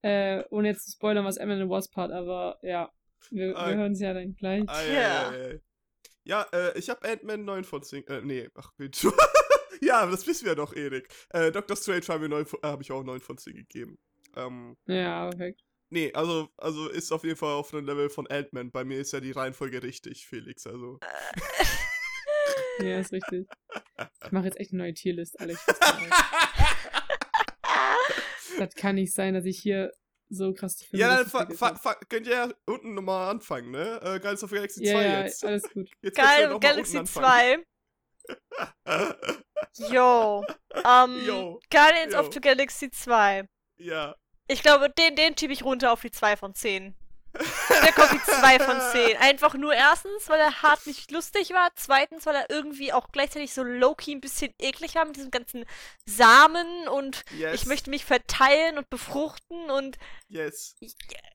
[0.00, 2.90] Äh, ohne jetzt zu spoilern, was Ant-Man und Wasp hat, aber ja,
[3.30, 3.68] wir, Ah.
[3.68, 4.64] wir hören es ja dann gleich.
[4.66, 4.92] Ah, Ja.
[4.94, 5.58] ja, ja, ja.
[6.24, 8.06] ja äh, ich habe Ant-Man 9 von 10.
[8.06, 9.12] Äh, nee, ach, bitte.
[9.80, 11.08] Ja, das wissen wir doch, Erik.
[11.30, 13.98] Äh, Doctor Strange haben wir 9 von, äh, habe ich auch 9 von 10 gegeben.
[14.36, 15.62] Ähm, Ja, perfekt.
[15.90, 18.70] nee, also, also ist auf jeden Fall auf einem Level von Ant-Man.
[18.70, 20.66] Bei mir ist ja die Reihenfolge richtig, Felix.
[20.66, 20.98] Also.
[22.82, 23.46] Ja, ist richtig.
[24.24, 25.64] Ich mache jetzt echt eine neue Tierlist, Alex.
[28.58, 29.90] Das, kann nicht- sein, dass ich hier
[30.28, 32.08] so krass die Filme ja, dann hab.
[32.08, 33.96] könnt ihr ja unten nochmal anfangen, ne?
[34.02, 35.44] Äh, Guardians of Galaxy 2 Ja, ja, jetzt.
[35.44, 35.90] alles gut.
[36.02, 37.64] Jetzt Geil, noch mal Galaxy unten anfangen.
[38.84, 39.40] 2.
[39.90, 40.44] Yo.
[40.84, 41.60] Ähm, Yo.
[41.70, 42.20] Guardians Yo.
[42.20, 43.44] of the Galaxy 2.
[43.78, 44.14] ja.
[44.52, 46.96] Ich glaube, den, den schiebe ich runter auf die 2 von 10.
[47.84, 49.16] Der kommt die 2 von 10.
[49.18, 51.68] Einfach nur erstens, weil er hart nicht lustig war.
[51.76, 55.64] Zweitens, weil er irgendwie auch gleichzeitig so low-key ein bisschen eklig war mit diesem ganzen
[56.04, 57.54] Samen und Yes.
[57.54, 60.74] ich möchte mich verteilen und befruchten und Yes.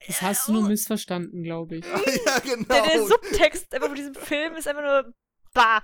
[0.06, 1.84] Das hast du nur missverstanden, glaube ich.
[2.26, 2.66] ja, genau.
[2.68, 5.14] der, der Subtext einfach von diesem Film ist einfach nur
[5.56, 5.82] bah.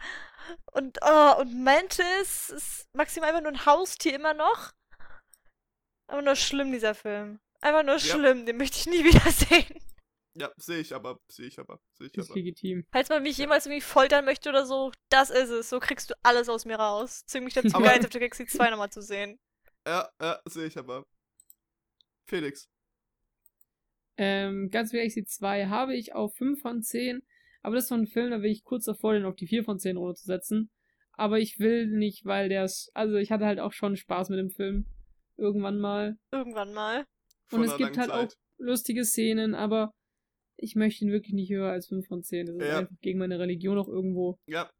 [0.72, 4.72] Und, oh, und Mantis ist maximal einfach nur ein Haustier immer noch.
[6.08, 7.40] Aber nur schlimm, dieser Film.
[7.60, 9.80] Einfach nur schlimm, den möchte ich nie wiedersehen.
[10.34, 12.38] ja, sehe ich aber, sehe ich aber, sehe ich Ist aber.
[12.38, 12.84] legitim.
[12.92, 15.70] Falls man mich jemals irgendwie foltern möchte oder so, das ist es.
[15.70, 17.24] So kriegst du alles aus mir raus.
[17.26, 19.38] Zwing mich dazu, Guardians of the Galaxy 2 nochmal zu sehen.
[19.86, 21.06] Ja, ja, sehe ich aber.
[22.26, 22.68] Felix.
[24.18, 27.22] Ähm, ganz Galaxy 2 habe ich auf 5 von 10.
[27.62, 29.64] Aber das ist so ein Film, da bin ich kurz davor, den auf die 4
[29.64, 30.70] von 10 runterzusetzen.
[31.12, 32.90] Aber ich will nicht, weil der ist.
[32.94, 34.86] Also ich hatte halt auch schon Spaß mit dem Film.
[35.36, 36.16] Irgendwann mal.
[36.32, 37.04] Irgendwann mal.
[37.46, 39.92] Vor Und es gibt halt langen auch lustige Szenen, aber
[40.56, 42.46] ich möchte ihn wirklich nicht höher als 5 von 10.
[42.46, 42.78] Das ist Ja.
[42.78, 44.38] einfach gegen meine Religion auch irgendwo.
[44.46, 44.70] Ja,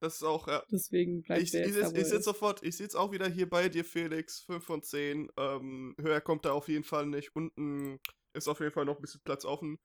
[0.00, 0.62] das ist auch, ja.
[0.70, 3.28] Deswegen bleibt Ich, der ich, jetzt da, ich, er sitze sofort, ich sitze auch wieder
[3.28, 4.40] hier bei dir, Felix.
[4.40, 5.28] 5 von 10.
[5.36, 7.34] Ähm, höher kommt da auf jeden Fall nicht.
[7.34, 7.98] Unten
[8.34, 9.78] ist auf jeden Fall noch ein bisschen Platz offen.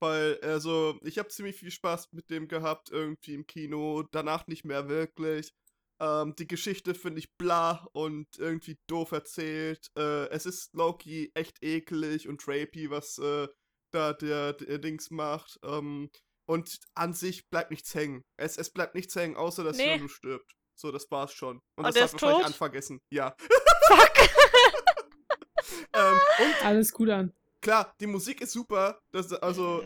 [0.00, 4.02] Weil, also, ich habe ziemlich viel Spaß mit dem gehabt, irgendwie im Kino.
[4.12, 5.52] Danach nicht mehr wirklich.
[6.00, 9.86] Ähm, die Geschichte finde ich bla und irgendwie doof erzählt.
[9.96, 13.46] Äh, es ist Loki echt eklig und rapey, was äh,
[13.92, 15.58] da der, der Dings macht.
[15.64, 16.10] Ähm,
[16.48, 18.24] und an sich bleibt nichts hängen.
[18.36, 19.94] Es, es bleibt nichts hängen, außer dass Nee.
[19.96, 20.52] Lulu stirbt.
[20.74, 21.58] So, das war's schon.
[21.76, 22.46] Und Und das der hat wahrscheinlich tot?
[22.46, 22.98] anvergessen.
[23.12, 23.36] Ja.
[23.86, 24.12] Fuck!
[25.94, 27.32] ähm, und Alles gut an.
[27.62, 29.00] Klar, die Musik ist super.
[29.12, 29.82] Das, also,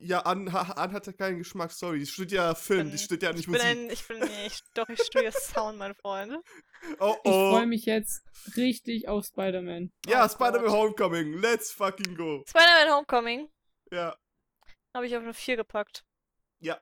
[0.00, 1.98] ja, An, ha- An hat ja keinen Geschmack, sorry.
[1.98, 3.68] Die studiert ja Film, die bin- studiert ja nicht ich bin Musik.
[3.68, 6.38] ein, ich bin, nee, ich, doch, ich studiere Sound, mein Freund.
[7.00, 7.50] oh Ich oh.
[7.52, 8.22] freue mich jetzt
[8.56, 9.92] richtig auf Spider-Man.
[10.06, 10.70] Ja, Oh Spider-Man.
[10.70, 11.32] Homecoming.
[11.34, 12.44] Let's fucking go.
[12.48, 13.50] Spider-Man Homecoming
[13.90, 14.16] Ja.
[14.94, 16.04] habe ich auf eine 4 gepackt.
[16.60, 16.80] Ja.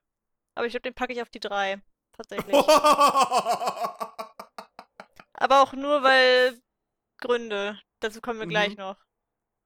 [0.55, 1.83] Aber ich glaube, den packe ich auf die 3.
[2.13, 2.55] Tatsächlich.
[5.39, 6.59] Aber auch nur, weil
[7.19, 7.79] Gründe.
[8.01, 8.77] Dazu kommen wir gleich Mhm.
[8.79, 9.06] noch.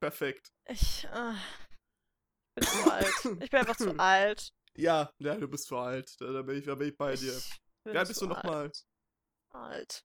[0.00, 0.52] Perfekt.
[0.66, 1.34] Ich äh,
[2.54, 3.14] bin zu alt.
[3.40, 4.52] Ich bin einfach zu alt.
[4.76, 6.18] Ja, ja, du bist zu alt.
[6.20, 7.36] Da, da, bin, ich, da bin ich bei dir.
[7.84, 8.56] Ich alt bist du nochmal?
[8.62, 8.86] alt.
[9.52, 10.04] Alt.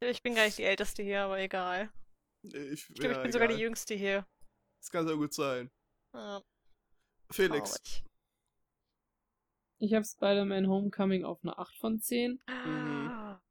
[0.00, 1.92] ich bin gar nicht die Älteste hier, aber egal.
[2.42, 3.64] Ich, Ich glaube, ja, ich bin sogar die egal.
[3.64, 4.26] Jüngste hier.
[4.80, 5.70] Das kann sehr gut sein.
[6.14, 6.42] Ja,
[7.30, 7.70] Felix.
[7.72, 8.04] traurig.
[9.82, 12.89] Ich habe Spider-Man Homecoming auf eine 8 von 10, Mhm.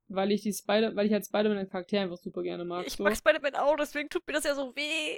[0.09, 2.85] Weil ich die Spider, weil ich halt Spider-Man als Charakter einfach super gerne mag.
[2.87, 3.03] Ich so.
[3.03, 5.17] mag Spider-Man auch, deswegen tut mir das ja so weh.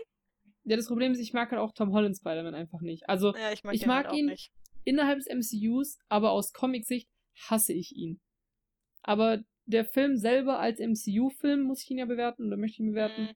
[0.64, 3.10] Ja, das Problem ist, ich mag halt auch Tom Holland Spider-Man einfach nicht.
[3.10, 4.52] Also Ja, ich mag, Ich halt mag auch ihn- nicht.
[4.84, 7.10] innerhalb des MCUs, aber aus Comic-Sicht
[7.50, 8.20] hasse ich ihn.
[9.02, 12.90] Aber der Film selber als MCU-Film muss ich ihn ja bewerten oder möchte ich ihn
[12.92, 13.22] bewerten.
[13.24, 13.36] Mhm.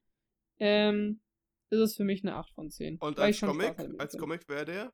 [0.58, 1.20] Ähm,
[1.70, 2.98] ist es für mich eine 8 von 10.
[2.98, 3.76] Und als Comic?
[3.98, 4.20] Als Film.
[4.20, 4.92] Comic wäre der?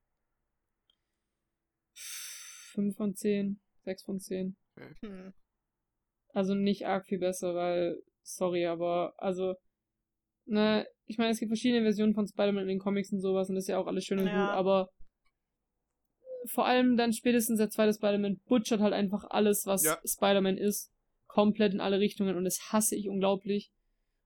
[1.94, 4.56] 5 von 10, 6 von 10.
[5.02, 5.32] Hm.
[6.33, 9.55] Also nicht arg viel besser, weil, sorry, aber, also,
[10.47, 13.55] ne, ich meine, es gibt verschiedene Versionen von Spider-Man in den Comics und sowas und
[13.57, 14.47] das ist ja auch alles schön und Ja.
[14.47, 14.89] gut, aber
[16.47, 19.99] vor allem dann spätestens der zweite Spider-Man butchert halt einfach alles, was Ja.
[20.05, 20.91] Spider-Man ist,
[21.26, 23.70] komplett in alle Richtungen und das hasse ich unglaublich.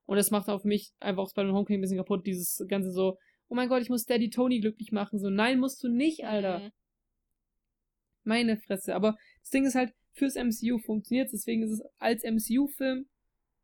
[0.05, 3.17] Und das macht für mich einfach auch Spider-Man Homecoming ein bisschen kaputt, dieses ganze so,
[3.49, 6.59] oh mein Gott, ich muss Daddy Tony glücklich machen, so, nein, musst du nicht, Alter.
[6.59, 6.71] Mhm.
[8.23, 8.95] Meine Fresse.
[8.95, 13.07] Aber das Ding ist halt, fürs MCU funktioniert deswegen ist es als MCU-Film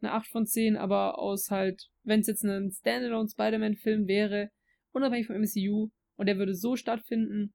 [0.01, 4.49] eine 8 von 10, aber aus halt, wenn es jetzt ein Standalone Spider-Man-Film wäre,
[4.91, 7.53] unabhängig vom MCU, und der würde so stattfinden,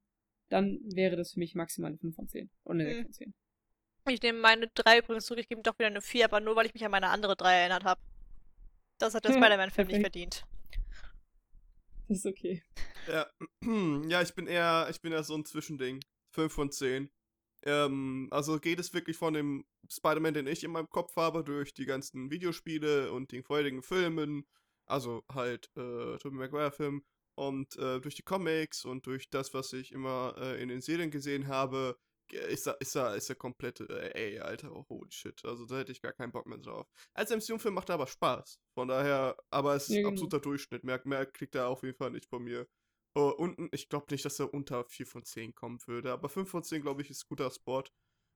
[0.49, 2.51] dann wäre das für mich maximal eine 5 von 10.
[2.65, 3.03] Und eine 6 Mhm.
[3.05, 3.35] von 10.
[4.15, 6.57] Ich nehme meine 3 übrigens zurück, ich gebe ihm doch wieder eine 4, aber nur,
[6.57, 8.01] weil ich mich an meine andere 3 erinnert habe.
[8.99, 10.45] Das hat der Ja, Spider-Man-Film nicht verdient.
[12.09, 12.63] Das ist okay.
[13.07, 13.27] Ja.
[14.09, 16.01] ja, ich bin eher, ich bin eher so ein Zwischending.
[16.33, 17.11] 5 von 10.
[17.69, 21.75] Ähm, also geht es wirklich von dem Spider-Man, den ich in meinem Kopf habe, durch
[21.75, 24.47] die ganzen Videospiele und den vorherigen Filmen,
[24.87, 27.03] also halt äh, Tobey Maguire-Film,
[27.35, 31.11] und äh, durch die Comics und durch das, was ich immer äh, in den Serien
[31.11, 31.97] gesehen habe,
[32.33, 35.45] ist er, ist ist komplett, äh, ey, Alter, oh, holy shit.
[35.45, 36.87] Also da hätte ich gar keinen Bock mehr drauf.
[37.15, 38.61] Als MCU-Film macht er aber Spaß.
[38.75, 40.11] Von daher, aber es ist Ja, genau.
[40.11, 40.85] absoluter Durchschnitt.
[40.85, 42.67] Mehr, mehr kriegt er auf jeden Fall nicht von mir.
[43.19, 46.49] Uh, unten, ich glaube nicht, dass er unter 4 von 10 kommen würde, aber 5
[46.49, 47.83] von 10, glaube ich, ist guter Spot.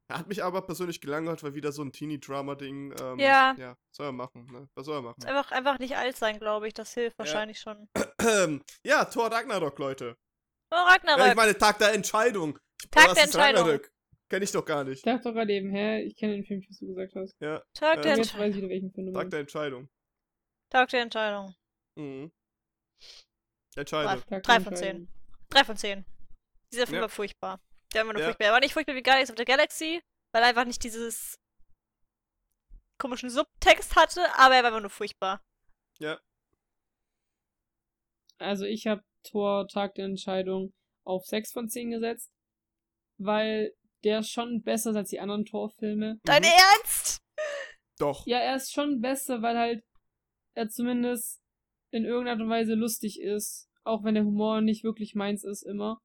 [0.09, 2.95] Er hat mich aber persönlich gelangweilt, weil wieder so ein Teenie-Drama-Ding.
[3.01, 3.55] Ähm, Ja.
[3.57, 4.69] Ja, soll er machen, ne?
[4.75, 5.25] Was soll er machen?
[5.25, 6.75] Einfach, einfach nicht alt sein, glaube ich.
[6.75, 7.89] Das hilft wahrscheinlich schon.
[8.85, 10.17] ja, Thor Ragnarok, Leute.
[10.71, 12.59] Oh, Ja, ich meine, Tag der Entscheidung.
[12.91, 13.61] Tag Was der Entscheidung.
[13.63, 13.93] Ragnarök?
[14.29, 15.07] Kenn ich doch gar Ich nicht.
[15.07, 17.37] dachte doch gerade eben, hä, ich kenne den Film, was du gesagt hast.
[17.41, 18.71] Ja, Tag äh, der Entscheidung.
[18.71, 19.89] ich Tag der Entscheidung.
[20.71, 21.55] Tag der Entscheidung.
[21.97, 22.33] Mhm.
[23.77, 24.23] Entscheidung.
[24.29, 25.09] Tag Drei der von Entscheidung.
[25.51, 26.05] 3 von 10.
[26.73, 27.03] Dieser Film Ja.
[27.03, 27.61] war furchtbar.
[27.93, 28.29] Der war immer nur Ja.
[28.29, 28.47] furchtbar.
[28.47, 30.03] Er war nicht furchtbar wie Guardians of the Galaxy,
[30.33, 31.39] weil er einfach nicht dieses
[32.99, 35.43] komischen Subtext hatte, aber er war immer nur furchtbar.
[38.39, 40.73] Also ich habe Tor Tag der Entscheidung
[41.05, 42.33] auf 6 von 10 gesetzt,
[43.19, 43.73] weil
[44.05, 46.19] der ist schon besser ist als die anderen Torfilme.
[46.25, 46.49] Dein Mhm.
[46.49, 47.23] Ernst?
[47.99, 48.27] Doch.
[48.27, 49.85] Ja, er ist schon besser, weil halt
[50.55, 51.41] er zumindest
[51.93, 55.63] in irgendeiner Art und Weise lustig ist, auch wenn der Humor nicht wirklich meins ist
[55.63, 55.99] immer.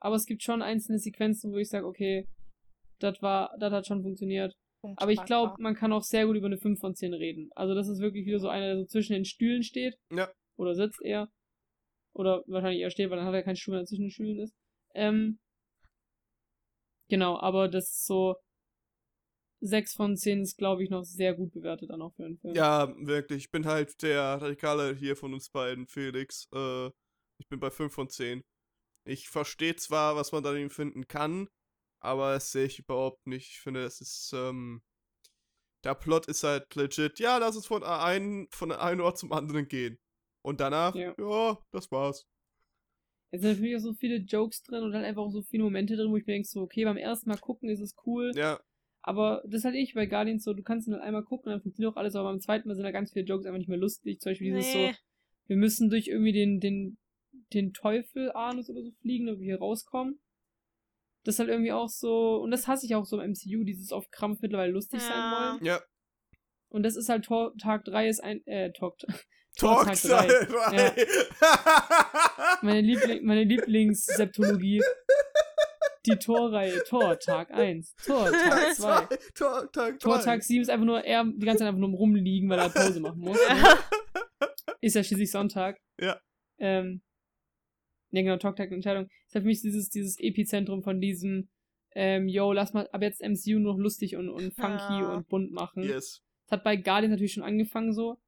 [0.00, 2.26] Aber es gibt schon einzelne Sequenzen, wo ich sage, okay,
[3.00, 4.54] das war, das hat schon funktioniert.
[4.96, 7.50] Aber ich glaube, man kann auch sehr gut über eine 5 von 10 reden.
[7.54, 9.96] Also das ist wirklich wieder so einer, der so zwischen den Stühlen steht.
[10.10, 10.30] Ja.
[10.56, 11.28] Oder sitzt eher.
[12.14, 14.54] Oder wahrscheinlich eher steht, weil dann hat er keinen Stuhl mehr zwischen den Stühlen ist.
[14.94, 15.38] Ähm,
[17.08, 18.36] genau, aber das ist so
[19.60, 22.54] 6 von 10 ist, glaube ich, noch sehr gut bewertet dann auch für den Film.
[22.54, 23.44] Ja, wirklich.
[23.44, 26.48] Ich bin halt der Radikale hier von uns beiden, Felix.
[26.54, 26.86] Äh,
[27.38, 28.42] ich bin bei 5 von 10.
[29.06, 31.48] Ich verstehe zwar, was man darin finden kann,
[32.00, 33.48] aber das sehe ich überhaupt nicht.
[33.50, 34.82] Ich finde, es ist, ähm,
[35.84, 37.18] der Plot ist halt legit.
[37.18, 39.98] Ja, lass uns von einem, von einem Ort zum anderen gehen.
[40.42, 41.58] Und danach, ja, Ja.
[41.70, 42.26] das war's.
[43.32, 45.96] Es sind natürlich auch so viele Jokes drin und dann einfach auch so viele Momente
[45.96, 48.32] drin, wo ich mir denke, so, okay, beim ersten Mal gucken ist es cool.
[48.34, 48.60] Ja,
[49.02, 51.62] Aber das ist halt ich bei Guardians so, du kannst ihn halt einmal gucken, dann
[51.62, 53.78] funktioniert auch alles, aber beim zweiten Mal sind da ganz viele Jokes einfach nicht mehr
[53.78, 54.20] lustig.
[54.20, 54.92] Zum Beispiel dieses Nee.
[54.92, 54.98] so,
[55.46, 56.98] wir müssen durch irgendwie den, den,
[57.54, 60.20] den Teufel Anus oder so fliegen, damit wir hier rauskommen.
[61.24, 63.92] Das ist halt irgendwie auch so, und das hasse ich auch so im MCU, dieses
[63.92, 65.50] auf Krampf mittlerweile lustig sein Ja.
[65.52, 65.64] wollen.
[65.64, 65.80] ja.
[66.68, 68.96] Und das ist halt Tor, Tag 3 ist ein, äh, Tor
[69.56, 70.56] Talks Tag 3.
[70.76, 71.08] halt.
[72.62, 74.82] Meine, Liebling, meine Lieblingsseptologie.
[76.06, 76.82] Die Torreihe.
[76.88, 77.94] Tor, Tag 1.
[78.06, 79.06] Tor, Tag 2.
[79.34, 80.24] Tor, Tag Tor, drei.
[80.24, 83.00] Tag 7 ist einfach nur er die ganze Zeit einfach nur rumliegen, weil er Pause
[83.00, 83.38] machen muss.
[84.80, 85.78] Ist ja schließlich Sonntag.
[86.00, 86.18] Ja.
[86.58, 87.02] Ähm,
[88.12, 89.08] ja, genau, Talk, Tag, Entscheidung.
[89.26, 91.50] Ist halt für mich dieses, dieses Epizentrum von diesem,
[91.94, 95.14] ähm, yo, lass mal ab jetzt MCU nur noch lustig und, und funky Ja.
[95.16, 95.82] und bunt machen.
[95.82, 96.22] Yes.
[96.46, 98.18] Das hat bei Guardians natürlich schon angefangen so.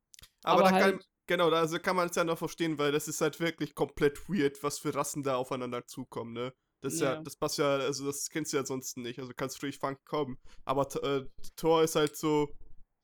[0.42, 2.92] Aber, Aber da kann, halt- genau, da also kann man es ja noch verstehen, weil
[2.92, 6.52] das ist halt wirklich komplett weird, was für Rassen da aufeinander zukommen, ne?
[6.82, 7.22] Das ja, Ja.
[7.22, 9.98] das passt ja, also das kennst du ja sonst nicht, also kannst du durch Funk
[10.04, 10.36] kommen.
[10.64, 11.24] Aber äh,
[11.56, 12.48] Thor ist halt so,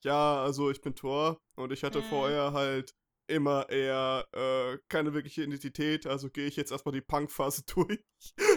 [0.04, 2.04] ja, also ich bin Thor und ich hatte Mhm.
[2.04, 2.92] vorher halt
[3.28, 8.00] immer eher äh, keine wirkliche Identität, also gehe ich jetzt erstmal die Punk-Phase durch.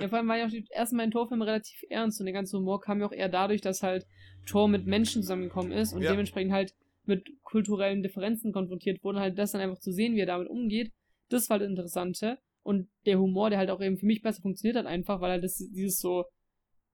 [0.00, 2.56] Ja, vor allem war ja auch die ersten beiden Torfilme relativ ernst und der ganze
[2.56, 4.06] Humor kam ja auch eher dadurch, dass halt
[4.46, 6.10] Thor mit Menschen zusammengekommen ist und Ja.
[6.10, 10.26] dementsprechend halt mit kulturellen Differenzen konfrontiert wurde, halt das dann einfach zu sehen, wie er
[10.26, 10.92] damit umgeht,
[11.30, 12.38] das war das Interessante.
[12.68, 15.42] Und der Humor, der halt auch eben für mich besser funktioniert hat, einfach, weil halt
[15.42, 16.26] das, dieses so,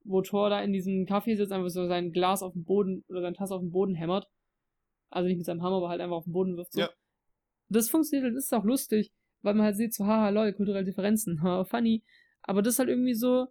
[0.05, 3.23] wo Thor da in diesem Kaffee sitzt, einfach so sein Glas auf den Boden oder
[3.23, 4.29] seine Tasse auf den Boden hämmert.
[5.11, 6.75] Also nicht mit seinem Hammer, aber halt einfach auf den Boden wirft.
[6.75, 6.83] So.
[6.83, 6.91] Ja.
[7.71, 9.11] Das funktioniert halt, das ist auch lustig,
[9.43, 12.05] weil man halt sieht, so, haha, lol, kulturelle Differenzen, haha, funny.
[12.43, 13.49] Aber das ist halt irgendwie so,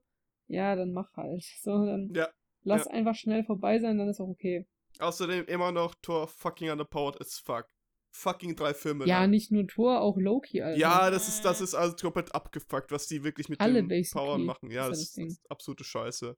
[0.47, 1.43] ja, dann mach halt.
[1.59, 2.29] So, dann Ja,
[2.63, 2.91] lass ja.
[2.91, 4.65] einfach schnell vorbei sein, dann ist auch okay.
[4.99, 7.67] Außerdem immer noch Thor fucking underpowered as fuck.
[8.15, 9.05] Fucking drei Filme.
[9.07, 9.31] Ja, lang.
[9.31, 10.77] nicht nur Thor, auch Loki, Alter.
[10.77, 14.05] Ja, das ist, das ist also komplett abgefuckt, was die wirklich mit Alle den.
[14.11, 14.69] Powern machen.
[14.69, 16.37] Ja, Das das ist ja das ist absolute Scheiße.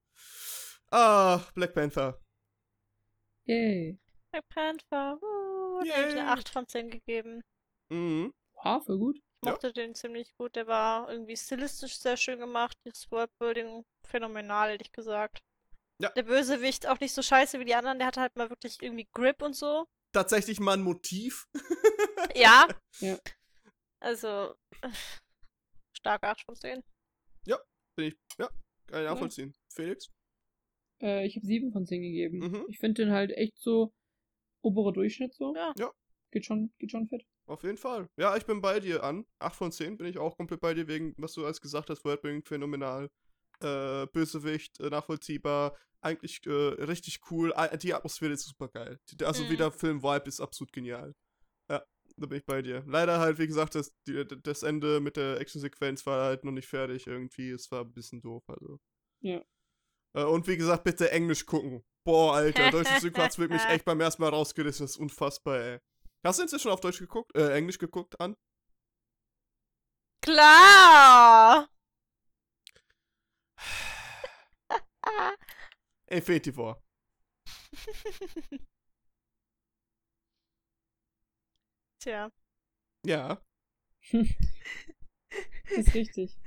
[0.92, 2.20] Ah, Black Panther.
[3.46, 4.00] Yay.
[4.32, 5.18] Black Panther.
[5.22, 6.20] Uh, da hätte ich Yay.
[6.22, 7.42] eine 8 von 10 gegeben.
[7.90, 8.34] Mhm.
[8.64, 9.18] Ja, voll gut.
[9.18, 9.52] Ich Ja.
[9.52, 10.56] mochte den ziemlich gut.
[10.56, 12.78] Der war irgendwie stilistisch sehr schön gemacht.
[12.86, 15.40] Das Worldbuilding phänomenal, hätte ich gesagt.
[16.00, 16.10] Ja.
[16.10, 18.00] Der Bösewicht auch nicht so scheiße wie die anderen.
[18.00, 19.86] Der hatte halt mal wirklich irgendwie Grip und so.
[20.16, 21.48] Tatsächlich mal ein Motiv.
[22.36, 22.68] Ja.
[23.00, 23.18] Ja.
[24.02, 24.56] Also.
[25.94, 26.84] Starke 8 von 10.
[27.96, 28.50] Bin ich, ja,
[28.88, 29.54] kann ich nachvollziehen.
[29.70, 30.12] Felix?
[31.02, 32.40] Äh, ich habe 7 von 10 gegeben.
[32.40, 32.66] Mhm.
[32.68, 33.94] Ich finde den halt echt so
[34.62, 35.56] oberer Durchschnitt so.
[35.56, 35.74] Ja.
[35.78, 35.92] Ja.
[36.32, 37.26] Geht schon, geht schon fit.
[37.46, 38.10] Auf jeden Fall.
[38.18, 39.26] Ja, ich bin bei dir an.
[39.40, 42.04] 8 von 10 bin ich auch komplett bei dir, wegen, was du alles gesagt hast,
[42.04, 43.10] Worldbuilding phänomenal.
[43.66, 47.54] Äh, Bösewicht, äh, nachvollziehbar, eigentlich äh, richtig cool.
[47.82, 49.00] Die Atmosphäre ist super geil.
[49.24, 49.50] Also Mhm.
[49.50, 51.16] wie der Film-Vibe ist absolut genial.
[51.70, 51.84] Ja,
[52.18, 52.84] da bin ich bei dir.
[52.86, 56.68] Leider halt, wie gesagt, das, die, das Ende mit der Actionsequenz war halt noch nicht
[56.68, 57.50] fertig irgendwie.
[57.52, 58.80] Es war ein bisschen doof, also.
[59.22, 59.44] Ja.
[60.16, 61.84] Äh, und wie gesagt, bitte Englisch gucken.
[62.06, 64.84] Boah, Alter, deutsche Synchro hat's wirklich echt beim ersten Mal rausgerissen.
[64.86, 65.80] Das ist unfassbar, ey.
[66.24, 68.36] Hast du inzwischen auf Deutsch geguckt, äh, Englisch geguckt an?
[70.22, 71.68] Klar!
[76.08, 76.82] Infinity War.
[82.00, 82.32] Tja.
[83.06, 83.42] Ja.
[84.12, 86.38] Ist richtig.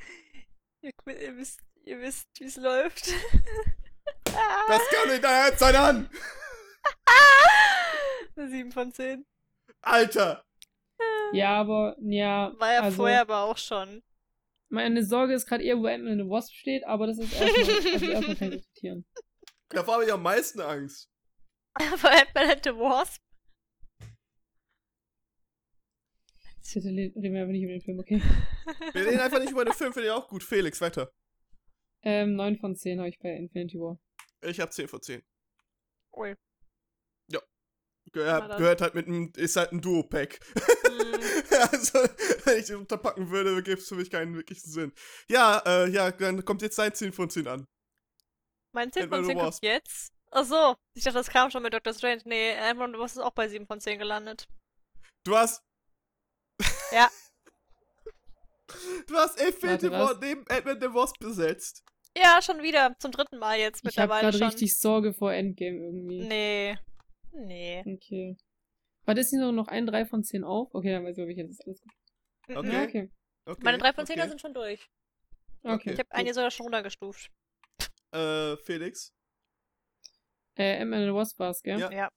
[0.80, 3.12] Ihr, ihr wisst, ihr wisst, wie es läuft.
[4.68, 6.10] Das kann nicht dein Herz sein an!
[8.36, 9.26] Eine 7 von 10.
[9.80, 10.44] Alter!
[11.32, 12.52] Ja, aber, ja.
[12.58, 14.02] War ja also, vorher aber auch schon.
[14.70, 17.92] Meine Sorge ist gerade eher, wo Ant-Man and the Wasp steht, aber das ist erstmal,
[17.92, 19.06] also erstmal kein Diskutieren.
[19.70, 21.10] Davor habe ich am meisten Angst.
[21.74, 23.22] Aber Ant-Man and the Wasp?
[26.56, 28.20] Jetzt reden wir aber nicht über den Film, okay.
[28.92, 30.42] Wir reden einfach nicht über den Film, finde ich auch gut.
[30.42, 31.10] Felix, weiter.
[32.02, 33.98] Ähm, 9 von 10 habe ich bei Infinity War.
[34.42, 35.22] Ich habe 10 von 10.
[36.14, 36.34] Ui.
[38.12, 38.58] Gehör, Na dann.
[38.58, 40.40] gehört halt mit einem, ist halt ein Duo-Pack.
[40.88, 41.37] Mhm.
[41.72, 41.98] also,
[42.44, 44.92] wenn ich das unterpacken würde, gäbe es für mich keinen wirklichen Sinn.
[45.28, 47.66] Ja, äh, ja, dann kommt jetzt dein 10 von 10 an.
[48.72, 49.64] Mein 10 Ant-Man von 10 and the kommt Wasp.
[49.64, 50.12] jetzt?
[50.30, 51.94] Achso, ich dachte, das kam schon mit Dr.
[51.94, 52.22] Strange.
[52.24, 54.46] Nee, Ant-Man Wasp ist auch bei 7 von 10 gelandet.
[55.24, 55.62] Du hast
[56.92, 57.08] Ja.
[59.06, 59.82] Du hast was?
[59.90, 61.82] War neben Ant-Man the Wasp besetzt.
[62.16, 62.96] Ja, schon wieder.
[62.98, 64.48] Zum dritten Mal jetzt Ich habe mittlerweile gerade schon.
[64.48, 66.26] richtig Sorge vor Endgame irgendwie.
[66.26, 66.78] Nee.
[67.32, 67.80] Nee.
[67.86, 68.36] Okay.
[69.08, 70.68] Warte, ist hier nur noch ein 3 von 10 auf?
[70.74, 71.92] Okay, dann weiß ich, ob ich jetzt alles gut.
[72.54, 72.72] Okay.
[72.72, 73.10] Ja, okay.
[73.46, 74.28] Okay, Meine 3 von 10 okay.
[74.28, 74.86] sind schon durch.
[75.62, 75.92] Okay.
[75.92, 77.30] Ich habe eine sogar schon runtergestuft.
[78.12, 79.14] Äh, Felix.
[80.56, 81.80] Äh, Ant-Man and the Wasp war's, gell?
[81.80, 81.90] Ja.
[81.90, 82.10] Ja.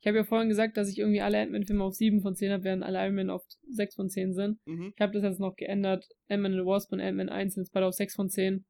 [0.00, 2.64] Ich habe ja vorhin gesagt, dass ich irgendwie alle Ant-Man-Filme auf 7 von 10 habe,
[2.64, 4.58] während alle Iron Man auf 6 von 10 sind.
[4.66, 4.92] Mhm.
[4.96, 6.04] Ich habe das jetzt noch geändert.
[6.28, 8.66] Ant-Man and the Wasp und Ant-Man 1 sind jetzt beide auf 6 von 10.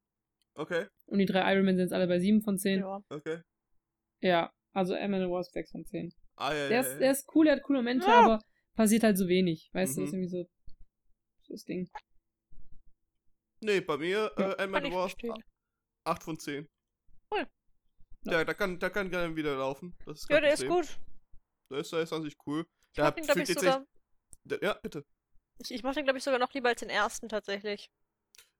[0.53, 2.81] Okay, Und die drei Iron Man sind jetzt alle bei 7 von 10.
[2.81, 4.47] Ja, okay.
[4.73, 6.13] also Ant-Man and the Wasp 6 von 10.
[6.35, 8.19] Ah, ja, Der ja, ist, der ist cool, der hat coole Momente, Ja.
[8.23, 8.39] aber
[8.75, 9.69] passiert halt so wenig.
[9.73, 10.05] Weißt du, Mhm.
[10.05, 10.49] das ist irgendwie so,
[11.43, 11.89] so das Ding.
[13.61, 14.65] Nee, bei mir, äh, Ja.
[14.65, 15.43] Ich Wasp, verstehen.
[16.05, 16.67] 8 von 10.
[17.31, 17.47] Cool.
[18.25, 19.95] Ja, da kann, da kann gerne wieder laufen.
[20.05, 20.99] Das ist Ja, der ist gut.
[21.69, 22.65] Der ist, der ist an sich cool.
[22.89, 23.85] Ich Der mach den, ich, sogar.
[24.49, 25.05] echt- Ja, bitte.
[25.59, 27.89] Ich, ich mach den, glaube ich, sogar noch lieber als den ersten tatsächlich.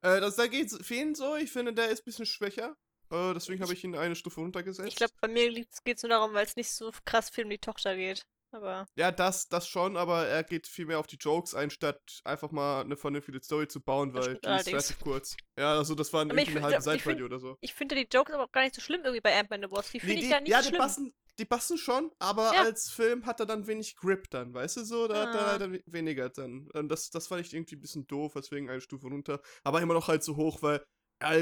[0.01, 1.35] Äh, das, da geht's vielen so.
[1.35, 2.77] Ich finde, der ist ein bisschen schwächer.
[3.13, 4.87] Äh, deswegen habe ich ihn eine Stufe runtergesetzt.
[4.89, 5.51] Ich glaube, bei mir
[5.83, 8.25] geht es nur darum, weil es nicht so krass viel um die Tochter geht.
[8.51, 11.99] Aber Ja, das, das schon, aber er geht viel mehr auf die Jokes ein, statt
[12.23, 15.35] einfach mal eine vernünftige Story zu bauen, weil die ist relativ kurz.
[15.57, 17.57] Ja, also das waren Aber irgendwie eine halbe Seite oder so.
[17.61, 19.91] ich finde die Jokes aber auch gar nicht so schlimm irgendwie bei Ant-Man the Wasp.
[19.93, 20.77] Die finde Nee, ich die, ja nicht ja, die schlimm.
[20.79, 22.61] passen, die passen schon, aber Ja.
[22.61, 25.07] als Film hat er dann wenig Grip dann, weißt du so?
[25.07, 25.51] Da hat er Ah.
[25.53, 26.69] leider we- weniger dann.
[26.73, 29.41] Und das, das fand ich irgendwie ein bisschen doof, deswegen eine Stufe runter.
[29.63, 30.85] Aber immer noch halt so hoch, weil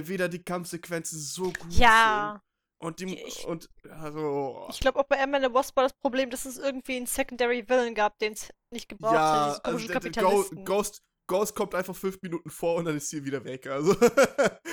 [0.08, 2.34] wieder die Kampfsequenzen so gut Ja.
[2.42, 2.42] sind.
[2.88, 6.32] Und die, Ich- und, also, Ich glaube auch bei Ant-Man the Wasp war das Problem,
[6.32, 9.66] dass es irgendwie einen Secondary Villain gab, den es nicht gebraucht ja, hat.
[9.66, 10.66] Also Kapitalisten.
[10.66, 13.94] Ghost, Ghost kommt einfach fünf Minuten vor und dann ist sie wieder weg, also.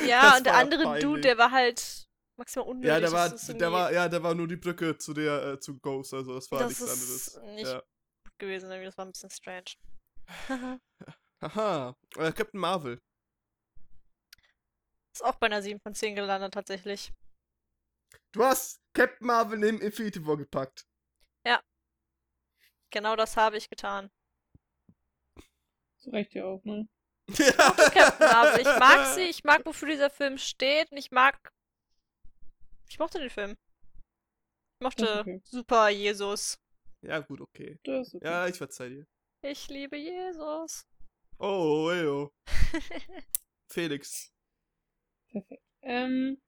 [0.06, 1.22] ja, und der andere Dude, peinlich.
[1.22, 2.88] der war halt maximal unnötig.
[2.88, 5.78] Ja, der war, der war, ja, der war nur die Brücke zu der, äh, zu
[5.78, 7.54] Ghost, also das war das nichts ist anderes.
[7.56, 7.80] nicht Ja.
[7.80, 8.86] gut gewesen, irgendwie.
[8.86, 9.64] das war ein bisschen strange.
[11.42, 12.98] Haha, äh, Captain Marvel.
[15.20, 17.12] Ist auch bei einer 7 von 10 gelandet, tatsächlich.
[18.32, 20.88] Du hast Captain Marvel neben Infinity War gepackt.
[22.90, 24.10] Genau das habe ich getan.
[25.98, 26.88] Zu Recht ja auch, ne?
[27.28, 28.60] Captain Marvel.
[28.60, 31.52] Ich mag sie, ich mag, wofür dieser Film steht und ich mag.
[32.88, 33.56] Ich mochte den Film.
[34.80, 35.40] Ich mochte Das okay.
[35.44, 36.58] Super Jesus.
[37.02, 37.78] Ja, gut, okay.
[37.84, 38.24] Das okay.
[38.24, 39.06] Ja, ich verzeih dir.
[39.42, 40.86] Ich liebe Jesus.
[41.38, 42.32] Oh, ey, oh.
[43.70, 44.32] Felix.
[45.40, 45.62] Perfekt.
[45.82, 46.38] Ähm,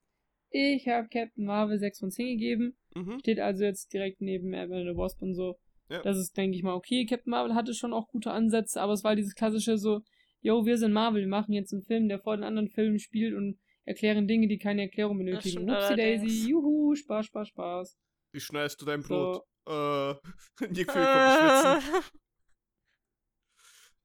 [0.50, 2.76] ich habe Captain Marvel 6 von 10 gegeben.
[2.94, 3.18] Mhm.
[3.20, 5.58] Steht also jetzt direkt neben Ant-Man the Wasp und so.
[5.88, 6.02] Ja.
[6.02, 7.06] Das ist, denke ich mal, okay.
[7.06, 10.02] Captain Marvel hatte schon auch gute Ansätze, aber es war dieses klassische so,
[10.40, 13.34] yo, wir sind Marvel, wir machen jetzt einen Film, der vor den anderen Filmen spielt
[13.34, 15.66] und erklären Dinge, die keine Erklärung benötigen.
[15.66, 17.98] Whoopsie Daisy, juhu, Spaß, Spaß, Spaß.
[18.32, 19.08] Wie schneidest du dein So.
[19.08, 19.46] Brot?
[19.66, 20.14] Äh,
[20.68, 22.02] Nick nicht schwitzen.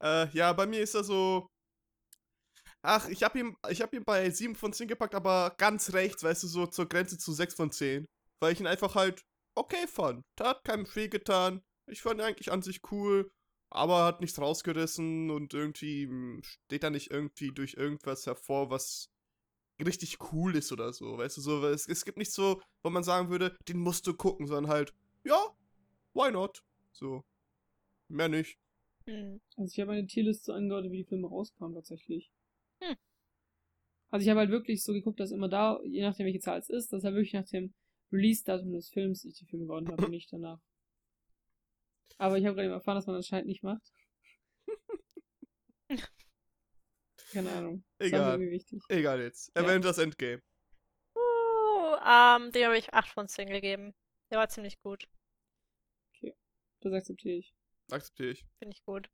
[0.01, 1.47] Äh, ja, bei mir ist er so.
[2.85, 6.23] Ach, ich hab ihn, ich hab ihn bei 7 von 10 gepackt, aber ganz rechts,
[6.23, 8.05] weißt du, so zur Grenze zu 6 von 10.
[8.39, 9.23] Weil ich ihn einfach halt
[9.55, 10.23] okay fand.
[10.37, 11.61] Der hat keinem viel getan.
[11.87, 13.31] Ich fand ihn eigentlich an sich cool,
[13.69, 19.09] aber hat nichts rausgerissen und irgendwie mh, steht da nicht irgendwie durch irgendwas hervor, was
[19.83, 22.89] richtig cool ist oder so, weißt du, so, weil es, es gibt nicht so, wo
[22.89, 25.37] man sagen würde, den musst du gucken, sondern halt, ja,
[26.13, 26.63] why not?
[26.93, 27.23] So.
[28.07, 28.57] Mehr nicht.
[29.05, 29.41] Hm.
[29.57, 32.31] Also ich habe eine Tierliste angeordnet, wie die Filme rauskamen tatsächlich.
[32.81, 32.95] Hm.
[34.09, 36.69] Also ich habe halt wirklich so geguckt, dass immer da, je nachdem welche Zahl es
[36.69, 37.73] ist, dass halt wirklich nach dem
[38.11, 40.59] Release-Datum des Films ich die Filme geordnet habe und nicht danach.
[42.17, 43.91] Aber ich habe gerade eben erfahren, dass man das anscheinend nicht macht.
[47.31, 47.83] Keine Ahnung.
[47.97, 48.59] Das mir Egal.
[48.87, 49.51] Egal jetzt.
[49.55, 49.63] Ja.
[49.63, 50.41] Avengers Endgame.
[51.15, 53.93] Uh, ähm, dem habe ich 8 von 10 gegeben.
[54.31, 55.09] Der war ziemlich gut.
[56.79, 57.53] Das akzeptiere ich.
[57.91, 58.45] Akzeptiere ich.
[58.59, 59.09] Finde ich gut.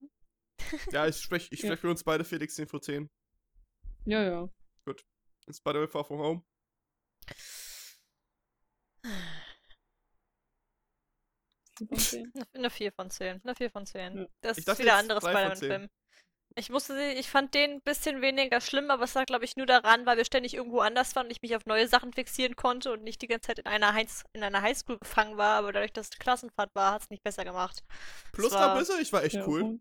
[0.91, 1.69] Ja, ich spreche ich Ja.
[1.69, 3.09] sprech für uns beide Felix 10 vor 10.
[4.05, 4.49] Ja, ja.
[5.49, 6.43] Spider-Man Far From Home.
[11.77, 12.31] Vier von zehn.
[12.35, 13.41] Eine- Eine 4 von 10.
[13.43, 14.17] Eine 4 von 10.
[14.17, 14.25] Ja.
[14.41, 15.89] Das Ich ist wieder ein anderes Spider-Man-Film.
[16.55, 19.55] Ich musste sie, ich fand den ein bisschen weniger schlimm, aber es lag, glaube ich,
[19.55, 22.57] nur daran, weil wir ständig irgendwo anders waren und ich mich auf neue Sachen fixieren
[22.57, 25.71] konnte und nicht die ganze Zeit in einer, Heinz, in einer Highschool gefangen war, aber
[25.71, 27.85] dadurch, dass es Klassenfahrt war, hat es nicht besser gemacht.
[28.33, 29.79] Plus war- da ich war echt Ja, cool.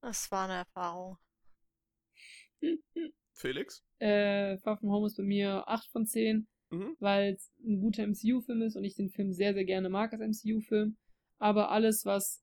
[0.00, 1.18] Das war eine Erfahrung.
[3.34, 3.82] Felix?
[3.98, 6.96] Äh, Far From Home ist bei mir 8 von 10, Mhm.
[7.00, 10.20] weil es ein guter MCU-Film ist und ich den Film sehr, sehr gerne mag als
[10.22, 10.96] MCU-Film.
[11.38, 12.42] Aber alles, was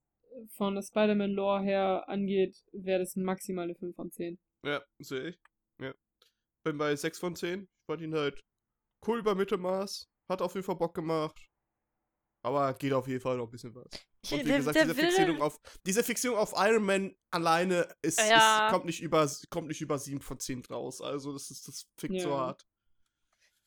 [0.55, 4.37] von der Spider-Man-Lore her angeht, wäre das maximal eine 5 von 10.
[4.63, 5.39] Ja, sehe ich.
[5.81, 5.93] Ja.
[6.63, 7.63] Bin bei 6 von 10.
[7.63, 8.39] Ich fand ihn halt
[9.07, 10.05] cool bei Mittelmaß.
[10.29, 11.39] Hat auf jeden Fall Bock gemacht.
[12.41, 13.85] Aber geht auf jeden Fall noch ein bisschen was.
[14.21, 17.93] Ich- Und wie der- gesagt, der diese Fixierung, auf, diese Fixierung auf Iron Man alleine
[18.01, 18.67] ist, Ja.
[18.67, 21.01] ist, kommt, nicht über, kommt nicht über 7 von 10 raus.
[21.01, 22.37] Also das ist das fickt so Ja.
[22.37, 22.65] hart.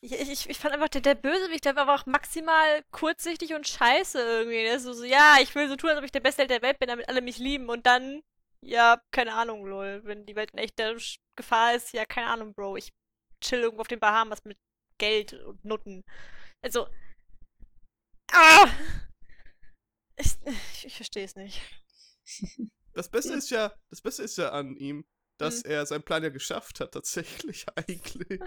[0.04, 4.18] Ich, ich, ich fand einfach, der, der Bösewicht, der war einfach maximal kurzsichtig und scheiße
[4.20, 4.64] irgendwie.
[4.64, 6.62] Ist so, so, ja, ich will so tun, als ob ich der Beste Held der
[6.62, 7.68] Welt bin, damit alle mich lieben.
[7.68, 8.22] Und dann,
[8.64, 10.00] ja, keine Ahnung, lol.
[10.04, 10.96] Wenn die Welt in echter
[11.36, 12.76] Gefahr ist, ja, keine Ahnung, Bro.
[12.78, 12.92] Ich
[13.40, 14.58] chill irgendwo auf den Bahamas mit
[14.98, 16.02] Geld und Nutten.
[16.62, 16.88] Also.
[18.32, 18.68] Ah!
[20.16, 20.36] Ich,
[20.84, 21.60] ich, verstehe es nicht.
[22.94, 25.04] Das Beste ist ja, das Beste ist ja an ihm,
[25.38, 25.70] dass Hm.
[25.70, 28.40] er seinen Plan ja geschafft hat, tatsächlich eigentlich.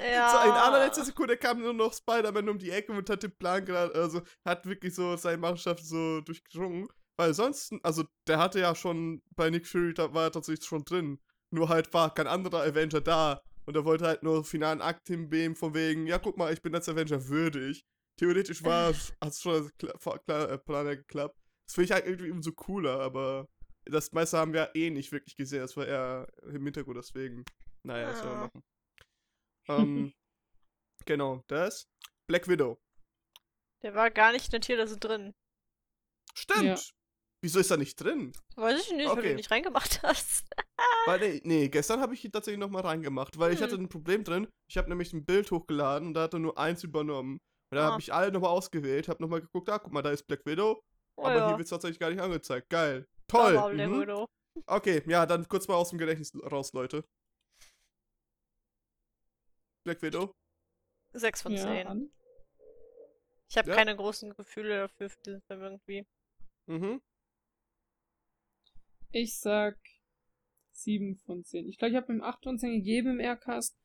[0.00, 0.30] Ja.
[0.30, 3.64] So in allerletzter Sekunde kam nur noch Spider-Man um die Ecke und hat den Plan
[3.64, 6.88] gerade, also hat wirklich so seine Mannschaft so durchgedrungen.
[7.18, 10.84] Weil sonst, also der hatte ja schon bei Nick Fury, da war er tatsächlich schon
[10.84, 11.20] drin.
[11.50, 13.42] Nur halt war kein anderer Avenger da.
[13.66, 16.74] Und er wollte halt nur finalen Akt hinbeamen von wegen, ja guck mal, ich bin
[16.74, 17.84] als Avenger würdig.
[18.20, 21.40] Theoretisch war es, hat es schon als Kla äh, Plan ja geklappt.
[21.66, 23.48] Das finde ich halt irgendwie umso cooler, aber
[23.86, 25.60] das meiste haben wir eh nicht wirklich gesehen.
[25.60, 27.46] Das war eher im Hintergrund, deswegen.
[27.82, 28.42] Naja, was soll man Ah.
[28.42, 28.62] machen.
[29.68, 30.12] Ähm,
[31.06, 31.88] genau, das.
[32.26, 32.78] Black Widow.
[33.82, 35.32] Der war gar nicht in der Tierliste drin.
[36.34, 36.62] Stimmt.
[36.62, 36.78] Ja.
[37.42, 38.32] Wieso ist er nicht drin?
[38.56, 39.30] Weiß ich nicht, weil du Okay.
[39.30, 40.44] ihn nicht reingemacht hast.
[41.06, 43.64] Weil, nee, nee gestern habe ich ihn tatsächlich nochmal reingemacht, weil ich Hm.
[43.64, 44.46] hatte ein Problem drin.
[44.68, 47.38] Ich habe nämlich ein Bild hochgeladen und da hat er nur eins übernommen.
[47.70, 47.92] Und da Ah.
[47.92, 50.82] habe ich alle nochmal ausgewählt, habe nochmal geguckt, ah, guck mal, da ist Black Widow,
[51.16, 51.48] Oh aber ja.
[51.48, 52.68] hier wird es tatsächlich gar nicht angezeigt.
[52.68, 53.06] Geil.
[53.28, 53.54] Da Toll.
[53.56, 54.00] war Black Mhm.
[54.00, 54.26] Widow.
[54.66, 57.04] Okay, ja, dann kurz mal aus dem Gedächtnis raus, Leute.
[59.84, 60.34] Black Widow.
[61.12, 61.86] 6 von Ja, 10.
[61.86, 62.10] an.
[63.48, 63.76] Ich habe Ja.
[63.76, 66.06] keine großen Gefühle dafür für diesen Film irgendwie.
[66.66, 67.02] Mhm.
[69.12, 69.76] Ich sag
[70.72, 71.68] 7 von 10.
[71.68, 73.76] Ich glaube, ich habe ihm 8 von 10 gegeben im Aircast.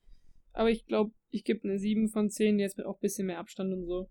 [0.56, 3.38] Aber ich glaube, ich gebe eine 7 von 10, jetzt mit auch ein bisschen mehr
[3.38, 4.10] Abstand und so.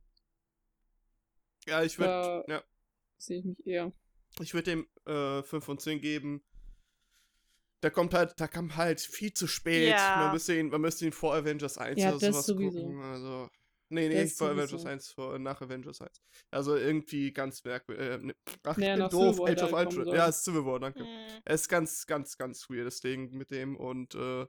[1.66, 2.64] Ja, ich würde Da ja.
[3.18, 3.92] sehe ich mich eher.
[4.40, 6.44] Ich würde dem äh, 5 von 10 geben.
[7.82, 9.90] Der kommt halt, da kam halt viel zu spät.
[9.90, 10.18] Ja.
[10.20, 12.80] Man, müsste ihn, man müsste ihn vor Avengers 1 Ja, oder das sowas sowieso.
[12.80, 13.02] gucken.
[13.02, 13.50] Also.
[13.90, 14.62] Nee, nee, Das nicht vor sowieso.
[14.64, 16.22] Avengers 1, vor, nach Avengers 1.
[16.52, 18.06] Also irgendwie ganz merkwürdig.
[18.06, 19.42] Äh, ne, ach, Naja, ich doof.
[19.42, 20.08] Age of Ultron.
[20.10, 21.00] Ja, es ist Civil War, danke.
[21.00, 21.42] Hm.
[21.44, 24.46] Es ist ganz, ganz, ganz weirdes Ding mit dem und äh,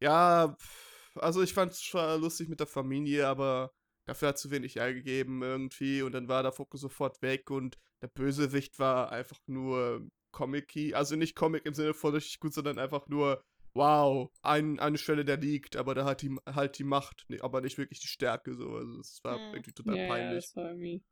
[0.00, 0.87] ja, pff,
[1.20, 3.72] also ich fand es schon lustig mit der Familie, aber
[4.06, 8.08] dafür hat zu wenig eingegeben irgendwie und dann war der Fokus sofort weg und der
[8.08, 13.08] Bösewicht war einfach nur comic also nicht Comic im Sinne von richtig gut, sondern einfach
[13.08, 13.42] nur
[13.74, 17.60] wow, ein, eine Stelle, der liegt, aber da hat die halt die Macht, nee, aber
[17.60, 19.54] nicht wirklich die Stärke so, also es war Hm.
[19.54, 20.44] irgendwie total Ja, ja, peinlich.
[20.46, 21.02] das war irgendwie.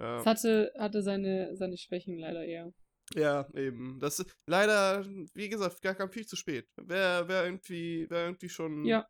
[0.00, 0.20] Ja.
[0.20, 2.72] Es hatte, hatte seine, seine Schwächen leider eher.
[3.14, 3.98] Ja, eben.
[4.00, 5.04] Das ist leider,
[5.34, 6.68] wie gesagt, gar kam viel zu spät.
[6.76, 8.84] Wäre wär irgendwie, wär irgendwie schon.
[8.84, 9.06] Ja.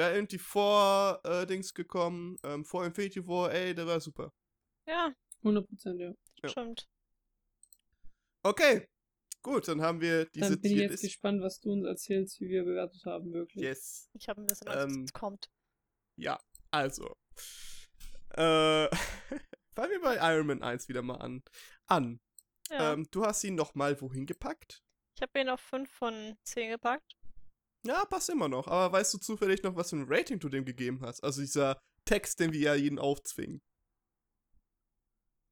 [0.00, 4.32] Wäre irgendwie vor äh, Dings gekommen, ähm, vor Infinity War, ey, der war super.
[4.86, 6.14] Ja, 100% ja.
[6.42, 6.48] Ja.
[6.48, 6.88] stimmt.
[8.42, 8.88] Okay.
[9.42, 12.48] Gut, dann haben wir diese Dann bin ich jetzt gespannt, was du uns erzählst, wie
[12.48, 13.62] wir bewertet haben, wirklich.
[13.62, 14.08] Yes.
[14.14, 15.50] Ich habe ein bisschen Angst, Ähm, es kommt.
[16.16, 16.40] Ja,
[16.70, 17.14] also.
[18.30, 18.88] Äh,
[19.74, 21.42] fangen wir bei Iron Man 1 wieder mal an.
[21.84, 22.20] An.
[22.70, 22.94] Ja.
[22.94, 24.82] Ähm, du hast ihn nochmal wohin gepackt?
[25.14, 27.18] ich habe ihn auf 5 von 10 gepackt.
[27.86, 28.66] Ja, passt immer noch.
[28.68, 31.22] Aber weißt du zufällig noch, was für ein Rating du dem gegeben hast?
[31.24, 33.60] Also dieser Text, den wir ja jeden aufzwingen.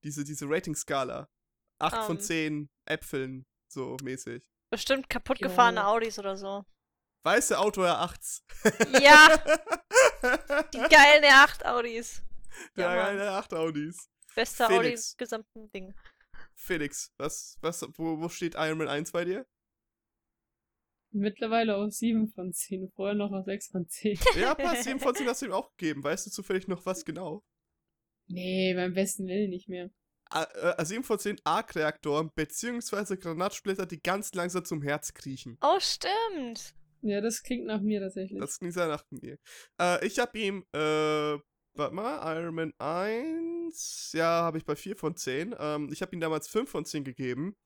[0.04, 1.28] Diese, diese Rating-Skala.
[1.80, 2.22] 8 von Ähm.
[2.22, 4.44] 10 Äpfeln, so mäßig.
[4.70, 5.48] Bestimmt kaputt Jo.
[5.48, 6.64] gefahrene Audis oder so.
[7.24, 8.42] Weiße Auto R8s.
[9.00, 9.36] Ja,
[10.72, 12.22] die geilen R8 Audis.
[12.76, 14.08] Der Ja, geile 8 Audis.
[14.34, 15.12] Bester Audi Felix.
[15.12, 15.94] im gesamten Ding.
[16.54, 19.46] Felix, was, was, wo, wo steht Iron Man 1 bei dir?
[21.18, 24.18] Mittlerweile auf 7 von 10, vorher noch auf 6 von 10.
[24.40, 24.84] Ja, passt.
[24.84, 26.02] 7 von 10 hast du ihm auch gegeben.
[26.04, 27.42] Weißt du zufällig noch was genau?
[28.28, 29.90] Nee, beim besten Willen nicht mehr.
[30.30, 35.56] A- äh, 7 von 10 Arc-Reaktoren beziehungsweise Granatsplitter, die ganz langsam zum Herz kriechen.
[35.62, 36.74] Oh, stimmt.
[37.00, 38.38] Ja, das klingt nach mir tatsächlich.
[38.40, 39.38] Das klingt sehr nach mir.
[39.80, 40.78] Äh, ich habe ihm, äh,
[41.74, 45.54] warte mal, Iron Man 1, ja, habe ich bei 4 von 10.
[45.58, 47.56] Ähm, ich habe ihm damals 5 von 10 gegeben.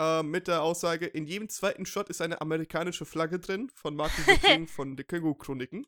[0.00, 4.24] Äh, mit der Aussage, in jedem zweiten Shot ist eine amerikanische Flagge drin, von Martin
[4.26, 5.86] Luther King von den Känguru-Chroniken.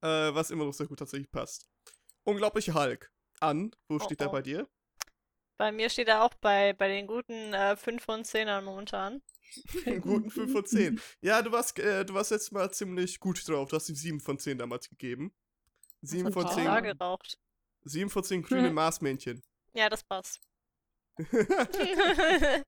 [0.00, 1.68] Äh, was immer noch sehr gut tatsächlich passt.
[2.24, 3.12] Unglaubliche Hulk.
[3.38, 4.32] An, wo Oh, steht er oh.
[4.32, 4.66] bei dir?
[5.58, 9.20] Bei mir steht er auch bei, bei den guten äh, 5 von 10ern momentan.
[10.00, 11.00] Guten 5 von 10.
[11.20, 13.68] Ja, du warst, äh, du warst jetzt mal ziemlich gut drauf.
[13.68, 15.34] Du hast ihm 7 von 10 damals gegeben.
[16.02, 16.64] 7 von Von 10.
[16.64, 16.96] Da Zehn.
[16.96, 17.38] geraucht.
[17.82, 19.42] 7 von 10 grüne Marsmännchen.
[19.74, 20.40] Ja, das passt.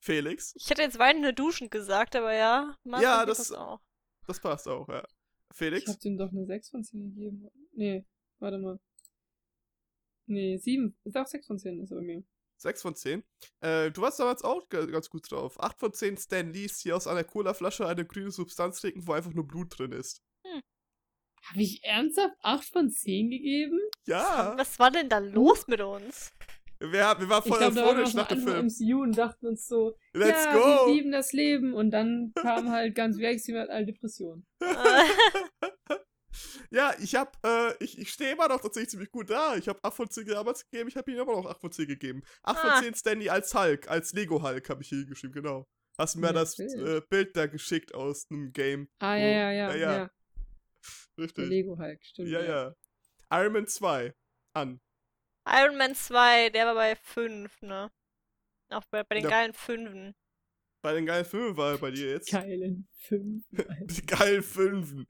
[0.00, 2.76] Felix, ich hätte jetzt weinende Duschen gesagt, aber ja.
[2.84, 3.80] Martin Ja, geht das- auch.
[4.26, 5.04] das passt auch, ja.
[5.50, 5.86] Ich Felix?
[5.90, 7.48] hab dem doch eine 6 von 10 gegeben.
[7.72, 8.04] Nee,
[8.38, 8.80] warte mal.
[10.26, 10.96] Nee, 7.
[11.04, 12.24] Ist auch 6 von 10 ist er bei mir.
[12.56, 13.22] 6 von 10.
[13.60, 15.60] Äh, du warst damals auch ga- ganz gut drauf.
[15.60, 19.32] 8 von 10 Stan Lees, die aus einer Cola-Flasche eine grüne Substanz trinken, wo einfach
[19.32, 20.22] nur Blut drin ist.
[21.44, 23.78] Habe ich ernsthaft 8 von 10 gegeben?
[24.06, 26.32] Ja, Was war denn da los mit uns?
[26.90, 28.66] Wir, wir waren Ich voll glaube, da waren euphorisch nach dem Film.
[28.66, 30.86] MCU und dachten uns so, Let's ja, go!
[30.86, 31.74] wir lieben das Leben.
[31.74, 34.46] Und dann kam halt ganz mit all Depressionen.
[34.60, 34.66] Äh,
[36.70, 39.54] Ja, ich hab, äh, ich, ich stehe immer noch tatsächlich ziemlich gut da.
[39.56, 41.86] Ich habe 8 von 10 damals gegeben, ich habe ihm immer noch 8 von 10
[41.86, 42.22] gegeben.
[42.42, 42.72] 8 Ah.
[42.76, 45.68] von 10 Stanley als Hulk, als Lego-Hulk habe ich hier geschrieben, genau.
[45.98, 46.72] Hast mir Ja, das wild.
[46.88, 48.88] äh, Bild da geschickt aus einem Game.
[48.98, 50.10] Ah, wo- ja, ja, ja, ja, ja.
[51.18, 51.48] Richtig.
[51.50, 52.30] Lego Hulk, stimmt.
[52.30, 52.74] Ja, ja.
[53.30, 54.14] Iron Man 2.
[54.54, 54.80] An.
[55.46, 57.90] Iron Man 2, der war bei 5, ne?
[58.70, 59.30] Auch bei, bei den Ja.
[59.30, 60.14] geilen Fünfen.
[60.82, 62.30] Bei den geilen Filmen war er bei dir jetzt.
[62.32, 63.44] Geilen 5.
[63.82, 65.06] Die geilen Fünfen.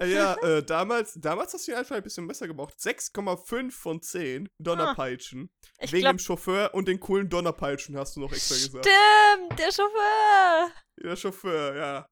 [0.00, 2.74] Äh, ja, äh, damals, damals hast du ihn einfach ein bisschen besser gemacht.
[2.74, 5.48] 6,5 von 10 Donnerpeitschen.
[5.78, 8.84] Ich Wegen glaube, dem Chauffeur und den coolen Donnerpeitschen hast du noch extra gesagt.
[8.88, 10.72] stimmt, der Chauffeur.
[11.04, 12.08] Der Chauffeur, ja.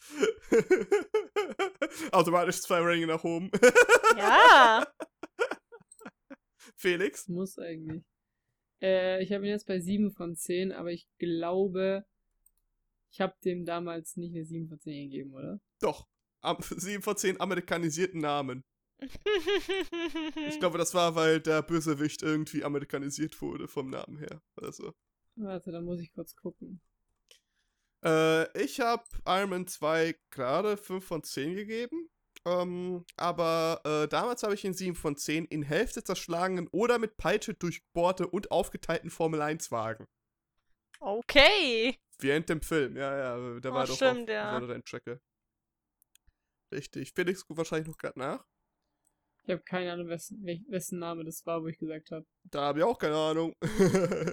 [2.12, 3.50] Automatisch zwei Ränge nach oben.
[4.16, 4.86] Ja.
[6.84, 7.28] Felix?
[7.28, 8.02] Muss eigentlich.
[8.82, 12.04] Äh, ich habe ihn jetzt bei 7 von 10, aber ich glaube,
[13.10, 15.60] ich habe dem damals nicht eine 7 von 10 gegeben, oder?
[15.80, 16.06] Doch.
[16.40, 18.64] Am, 7 von 10 amerikanisierten Namen.
[20.48, 24.42] Ich glaube, das war, weil der Bösewicht irgendwie amerikanisiert wurde vom Namen her.
[24.56, 24.94] Also.
[25.36, 26.80] Warte, da muss ich kurz gucken.
[28.04, 32.10] Äh, ich habe Iron Man 2 gerade 5 von 10 gegeben.
[32.46, 37.16] Ähm, aber äh, damals habe ich ihn 7 von 10 in Hälfte zerschlagenen oder mit
[37.16, 40.06] Peitsche durchbohrte und aufgeteilten Formel 1 Wagen.
[41.00, 41.98] Okay.
[42.18, 43.60] Wie in dem Film, ja, ja.
[43.60, 44.58] Der Oh, war doch stimmt, auf ja.
[44.58, 45.20] Rennstrecke.
[46.72, 47.12] Richtig.
[47.14, 48.44] Felix guckt wahrscheinlich noch gerade nach.
[49.44, 52.26] Ich habe keine Ahnung, wessen, wessen Name das war, wo ich gesagt habe.
[52.44, 53.54] Da habe ich auch keine Ahnung.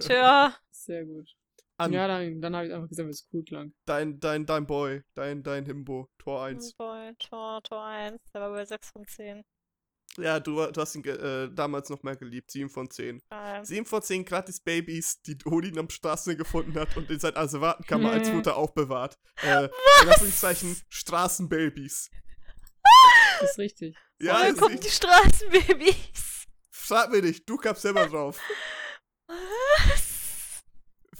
[0.00, 0.56] Tja.
[0.70, 1.36] Sehr gut.
[1.82, 3.72] An Ja, dann, dann habe ich einfach gesagt, weil es cool klang.
[3.86, 6.74] dein, dein, dein Boy, dein, dein Himbo, Tor 1.
[6.74, 8.20] Boy, Tor, Tor 1.
[8.32, 9.42] Der war bei 6 von 10.
[10.18, 12.50] Ja, du, du hast ihn äh, damals noch mehr geliebt.
[12.50, 13.22] 7 von 10.
[13.30, 13.64] Geil.
[13.64, 18.10] 7 von 10 gratis Babys, die Odin am Straßen gefunden hat und in seiner Asservatenkammer
[18.12, 19.18] als Mutter aufbewahrt.
[19.42, 19.64] Äh,
[20.02, 22.10] in Anführungszeichen Straßenbabys.
[23.40, 23.96] Das ist richtig.
[24.20, 24.88] Ja, Woher ist kommen die.
[24.90, 26.44] Straßenbabys?
[26.70, 28.38] Frag mir nicht, du kamst selber drauf.
[29.28, 30.11] Was?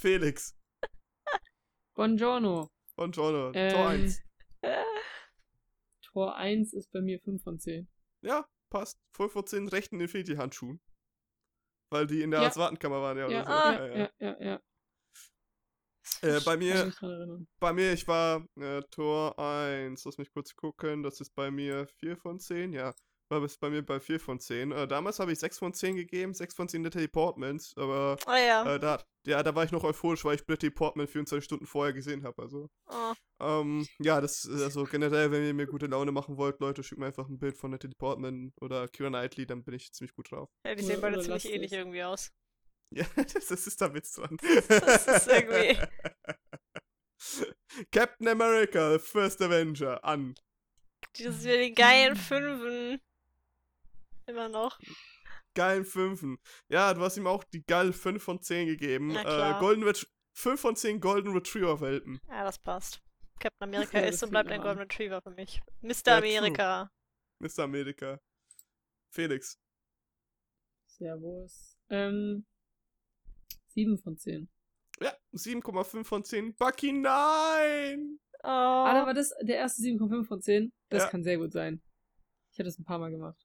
[0.03, 0.59] Felix.
[1.94, 2.68] Buongiorno.
[2.96, 3.53] Und Jono.
[3.53, 4.22] Tor Ähm, 1.
[6.03, 7.88] Tor 1 ist bei mir 5 von 10.
[8.22, 8.98] Ja, passt.
[9.16, 10.80] 5 von 10 rechten Infinity-Handschuhen.
[11.90, 12.48] Weil die in der Ja.
[12.48, 13.28] Asservatenkammer waren, ja.
[13.28, 13.53] Ja, oder so.
[13.53, 13.86] Ah.
[13.86, 14.61] ja, ja, ja, ja.
[16.22, 16.92] Äh, bei mir,
[17.61, 20.05] bei mir, ich war äh, Tor 1.
[20.05, 21.05] Lass mich kurz gucken.
[21.05, 22.92] Das ist bei mir 4 von 10, ja.
[23.33, 24.72] War bis bei mir bei 4 von 10.
[24.72, 28.30] Äh, damals habe ich 6 von 10 gegeben, 6 von 10 Natalie Portman, aber Oh
[28.33, 28.74] ja.
[28.74, 31.95] äh, da, ja, da war ich noch euphorisch, weil ich Natalie Portman 24 Stunden vorher
[31.95, 32.43] gesehen habe.
[32.43, 33.14] Also, Oh.
[33.41, 36.99] ähm, ja, das ist also generell, wenn ihr mir gute Laune machen wollt, Leute, schickt
[37.01, 40.30] mir einfach ein Bild von Natalie Portman oder Kira Knightley, dann bin ich ziemlich gut
[40.30, 40.51] drauf.
[40.66, 42.33] Ja, die sehen beide ziemlich ähnlich irgendwie aus.
[42.95, 44.37] Ja, das ist der Witz dran.
[44.68, 45.78] Das ist irgendwie-
[47.93, 50.35] Captain America, The First Avenger, an.
[51.16, 53.01] Dieses wieder die geilen Fünfen.
[54.26, 54.78] Immer noch.
[55.54, 56.38] Geilen Fünfen.
[56.68, 59.08] Ja, du hast ihm auch die geile 5 von 10 gegeben.
[59.08, 59.60] Na Äh.
[59.60, 62.20] Golden Ret 5 von 10 Golden Retriever Welpen.
[62.28, 63.00] Ja, das passt.
[63.38, 64.62] Captain America Ja, ist und bleibt ein.
[64.62, 65.60] Golden Retriever für mich.
[65.82, 65.90] Mr.
[66.06, 66.38] Ja, true.
[66.38, 66.90] Amerika.
[67.40, 67.58] Mr.
[67.64, 68.18] America.
[69.12, 69.58] Felix.
[70.86, 71.76] Servus.
[71.90, 72.46] Ähm,
[73.68, 74.48] 7 von 10.
[75.00, 76.54] Ja, 7,5 von 10.
[76.54, 78.18] Bucky, nein!
[78.44, 78.48] Oh.
[78.48, 80.72] Ah, da war das der erste 7,5 von 10.
[80.90, 81.08] Das Ja.
[81.10, 81.82] kann sehr gut sein.
[82.52, 83.38] Ich hatte das ein paar Mal gemacht.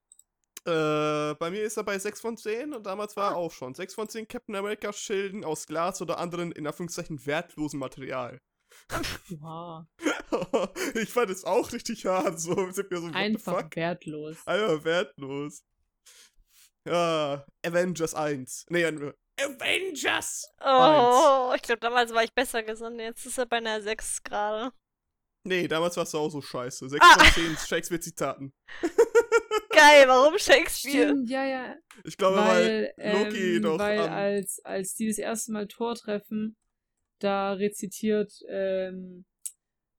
[0.68, 3.34] Äh, bei mir ist er bei 6 von 10 und damals war Ah.
[3.34, 3.74] er auch schon.
[3.74, 8.40] 6 von 10 Captain America Schilden aus Glas oder anderen in Anführungszeichen wertlosem Material.
[9.30, 9.86] Wow.
[10.96, 12.40] ich fand es auch richtig hart.
[12.40, 13.76] So sind wir so, Einfach fuck?
[13.76, 14.38] wertlos.
[14.46, 15.64] Einfach wertlos.
[16.86, 18.66] Ja, Avengers 1.
[18.70, 18.86] Nee,
[19.40, 20.50] Avengers!
[20.62, 23.00] Oh, ich glaube, damals war ich besser gesonnen.
[23.00, 24.72] Jetzt ist er bei einer 6 gerade.
[25.46, 26.90] Nee, damals warst du auch so scheiße.
[26.90, 27.20] 6 Ah.
[27.24, 28.52] von 10 Shakespeare-Zitaten.
[29.78, 31.08] Geil, warum Shakespeare?
[31.10, 31.76] Stimmt, ja, ja.
[32.04, 35.68] Ich glaube, weil, Weil, Loki ähm, doch weil am- als, als die das erste Mal
[35.68, 36.56] Tor treffen,
[37.20, 39.26] da rezitiert ähm,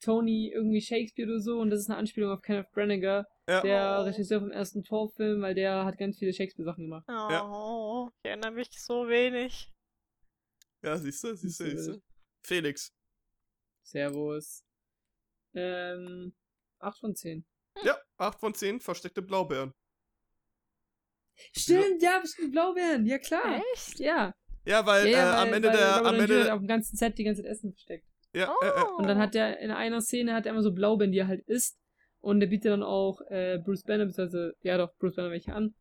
[0.01, 3.99] Tony irgendwie Shakespeare oder so und das ist eine Anspielung auf Kenneth Branagh, ja, der
[4.01, 4.05] Oh.
[4.05, 7.05] Regisseur vom ersten Torfilm, weil der hat ganz viele Shakespeare-Sachen gemacht.
[7.09, 9.71] Oh, ich erinnere mich so wenig.
[10.83, 12.03] ja, siehst du, siehst du, siehst du.
[12.45, 12.93] Felix.
[13.83, 14.63] Servus.
[15.55, 16.33] Ähm,
[16.79, 17.45] 8 von 10.
[17.85, 19.73] Ja, 8 von 10 versteckte Blaubeeren.
[21.57, 23.07] Stimmt, ja, bestimmt Blaubeeren.
[23.07, 23.63] Ja, klar.
[23.75, 23.99] Echt?
[24.01, 24.35] Ja.
[24.65, 26.67] Ja, weil, ja, ja äh, am weil- Ende weil der, Robert am Ende, auf dem
[26.69, 28.07] ganzen Set die ganze Zeit Essen versteckt.
[28.35, 28.65] ja, Oh.
[28.65, 31.19] äh, äh, Und dann hat er in einer Szene hat er immer so Blaubeeren, die
[31.19, 31.79] er halt isst.
[32.21, 35.75] Und der bietet dann auch äh, Bruce Banner, beziehungsweise, ja doch, Bruce Banner welche an.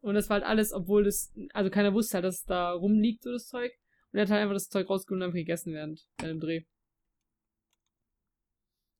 [0.00, 3.22] Und das war halt alles, obwohl das, also keiner wusste halt, dass es da rumliegt,
[3.22, 3.72] so das Zeug.
[4.12, 6.62] Und er hat halt einfach das Zeug rausgeholt und einfach gegessen während bei dem Dreh.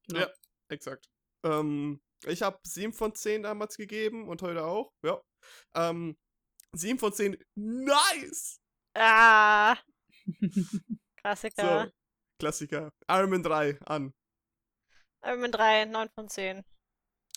[0.09, 0.21] Genau.
[0.21, 0.29] Ja.
[0.69, 1.09] exakt.
[1.45, 5.21] Ähm, ich habe 7 von 10 damals gegeben und heute auch, ja.
[5.75, 6.17] Ähm,
[6.73, 8.61] 7 von 10, nice!
[8.95, 9.77] Ah,
[10.41, 10.71] So,
[11.23, 11.93] Klassiker.
[12.39, 12.91] Klassiker.
[13.11, 14.13] Iron Man 3, an.
[15.25, 16.63] Iron Man 3, 9 von 10.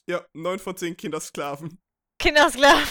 [0.07, 1.79] Ja, 9 von 10 Kindersklaven.
[2.19, 2.87] Kindersklaven.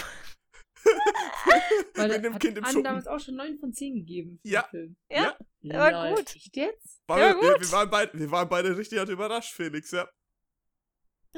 [1.95, 2.85] Weil Mit dem hat Kind im Anne Schuppen.
[2.85, 4.39] damals auch schon 9 von 10 gegeben.
[4.43, 4.63] für Ja.
[4.63, 4.97] den Film.
[5.11, 5.39] Ja, Ja.
[5.63, 6.37] der war gut.
[6.37, 7.01] Echt jetzt?
[7.09, 7.61] War, Ja, wir, wir, gut.
[7.63, 10.09] wir, waren beide, wir waren beide richtig hart überrascht, Felix, ja.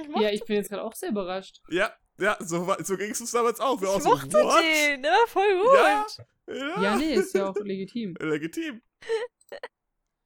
[0.03, 1.61] Ich mochte, Ja, ich bin jetzt gerade auch sehr überrascht.
[1.69, 3.81] Ja, ja, so, so ging es uns damals auch.
[3.81, 4.63] Wir auch ich so, mochte what?
[4.63, 5.03] den.
[5.03, 5.75] War voll gut.
[5.75, 6.07] Ja.
[6.49, 8.15] Ja, Ja, nee, ist ja auch legitim.
[8.21, 8.83] Legitim.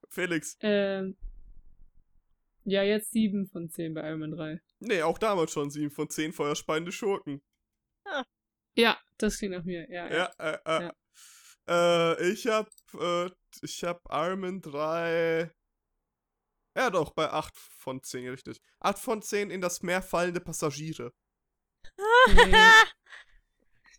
[0.08, 0.56] Felix.
[0.60, 1.16] Ähm,
[2.64, 4.60] ja, jetzt 7 von 10 bei Iron Man 3.
[4.80, 7.42] Nee, auch damals schon 7 von 10 feuerspeiende Schurken.
[8.76, 9.88] Ja, das klingt nach mir.
[9.90, 10.30] Ja, ja.
[10.38, 10.90] Ja, äh, äh.
[11.66, 12.68] Äh, ich hab,
[12.98, 13.30] äh,
[13.62, 15.50] ich hab Iron Man 3.
[16.76, 18.60] Ja, doch, bei 8 von 10, richtig.
[18.80, 21.12] 8 von 10 in das Meer fallende Passagiere.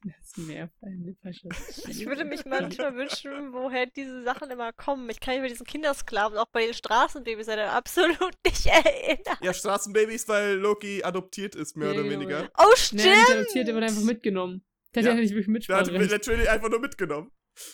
[0.04, 1.56] Das Meer fallende Passagiere.
[1.90, 5.10] Ich würde mich manchmal wünschen, woher diese Sachen immer kommen.
[5.10, 9.38] Ich kann mich bei diesen Kindersklaven auch bei den Straßenbabys leider absolut nicht erinnern.
[9.42, 12.50] Ja, Straßenbabys, weil Loki adoptiert ist, mehr Ja, oder weniger.
[12.58, 13.04] Oh, Nee, stimmt!
[13.04, 14.64] nicht adoptiert, der wurde einfach mitgenommen.
[14.94, 15.10] Der Ja.
[15.10, 17.32] hat ja nicht wirklich Der hat natürlich einfach nur mitgenommen.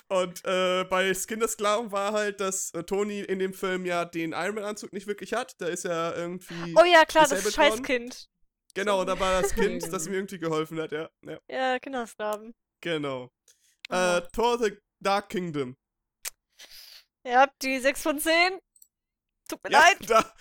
[0.09, 4.55] Und äh, bei Kindersklaven war halt, dass äh, Tony in dem Film ja den Iron
[4.55, 5.55] Man-Anzug nicht wirklich hat.
[5.59, 6.75] Da ist ja irgendwie.
[6.77, 7.71] Oh ja, klar, das Disabled worden.
[7.85, 8.27] Scheißkind.
[8.73, 11.09] Genau, da war das Kind, das ihm irgendwie geholfen hat, ja.
[11.25, 12.53] ja Ja, Kindersklaven.
[12.81, 13.29] genau.
[13.89, 13.93] Oh.
[13.95, 15.75] Äh, Thor the Dark Kingdom.
[17.25, 18.59] Ihr habt die 6 von 10.
[19.49, 19.97] Tut mir Ja, leid.
[20.09, 20.33] da,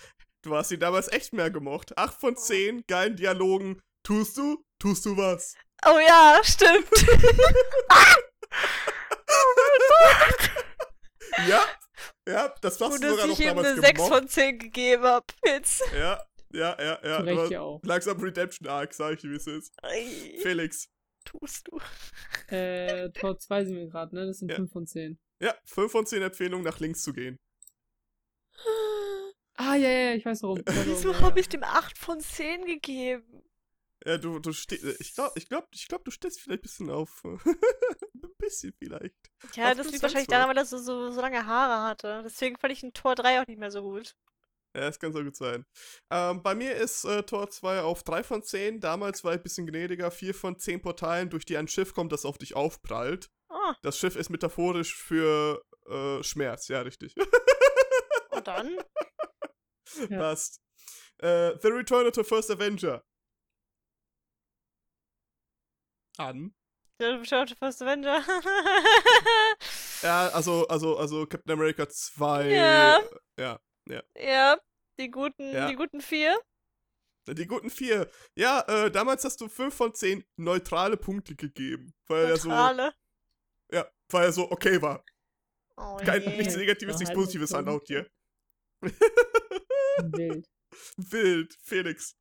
[0.43, 1.97] du hast ihn damals echt mehr gemocht.
[1.97, 3.81] 8 von 10 geilen Dialogen.
[4.03, 4.63] Tust du?
[4.79, 5.55] Tust du was?
[5.85, 6.87] Oh ja, stimmt.
[11.47, 11.63] Ja,
[12.27, 14.13] ja, das hast Gut, du sogar dass noch ich ihm damals eine 6 gemocht.
[14.13, 15.31] von 10 gegeben hab.
[15.45, 15.81] Jetzt.
[15.93, 16.21] Ja,
[16.51, 17.45] ja, ja, ja.
[17.47, 17.79] Ja auch.
[17.83, 19.73] Langsam Redemption Arc, sag ich dir, wie es ist.
[19.81, 20.89] Ei, Felix.
[21.23, 21.79] Tust du.
[22.53, 24.25] Äh, Tor 2 sind wir gerade, ne?
[24.27, 24.57] Das sind Ja.
[24.57, 25.19] 5 von 10.
[25.41, 27.39] Ja, 5 von 10 Empfehlungen, nach links zu gehen.
[29.55, 30.61] Ah, ja, ja, ich weiß warum.
[30.85, 33.43] Wieso habe ich dem 8 von 10 gegeben?
[34.05, 34.83] Ja, du, du stehst.
[34.99, 37.23] Ich glaube, ich glaub, ich glaub, du stehst vielleicht ein bisschen auf.
[37.23, 39.15] ein bisschen vielleicht.
[39.53, 42.21] Ja, Auf das liegt wahrscheinlich daran, weil er so, so, so lange Haare hatte.
[42.23, 44.15] Deswegen fand ich ein Tor 3 auch nicht mehr so gut.
[44.73, 45.65] Ja, das kann so gut sein.
[46.09, 48.79] Ähm, bei mir ist äh, Tor 2 auf 3 von 10.
[48.79, 50.09] Damals war ich ein bisschen gnädiger.
[50.09, 53.29] 4 von 10 Portalen, durch die ein Schiff kommt, das auf dich aufprallt.
[53.49, 57.13] Ah, Das Schiff ist metaphorisch für äh, Schmerz, ja, richtig.
[58.31, 58.77] und dann?
[60.09, 60.17] Ja.
[60.17, 60.61] Passt.
[61.17, 63.03] Äh, The Return of the First Avenger.
[66.27, 66.53] An.
[66.99, 67.19] The
[67.59, 68.21] First Avenger.
[70.03, 72.49] Ja, also, also, also Captain America 2.
[72.49, 72.99] Ja.
[73.37, 73.59] Ja.
[74.17, 74.57] ja,
[74.99, 75.67] die guten, Ja.
[75.67, 76.39] die guten vier.
[77.27, 78.09] Die guten vier.
[78.35, 81.93] Ja, äh, damals hast du 5 von 10 neutrale Punkte gegeben.
[82.07, 82.93] Weil er so, Neutrale.
[83.71, 85.03] ja, weil er so okay war.
[85.77, 86.37] Oh Kein, je.
[86.37, 87.57] nichts Negatives, Ja, nichts Positives so.
[87.57, 88.07] anhaut hier.
[88.81, 90.47] Wild.
[90.97, 92.15] Wild, Felix.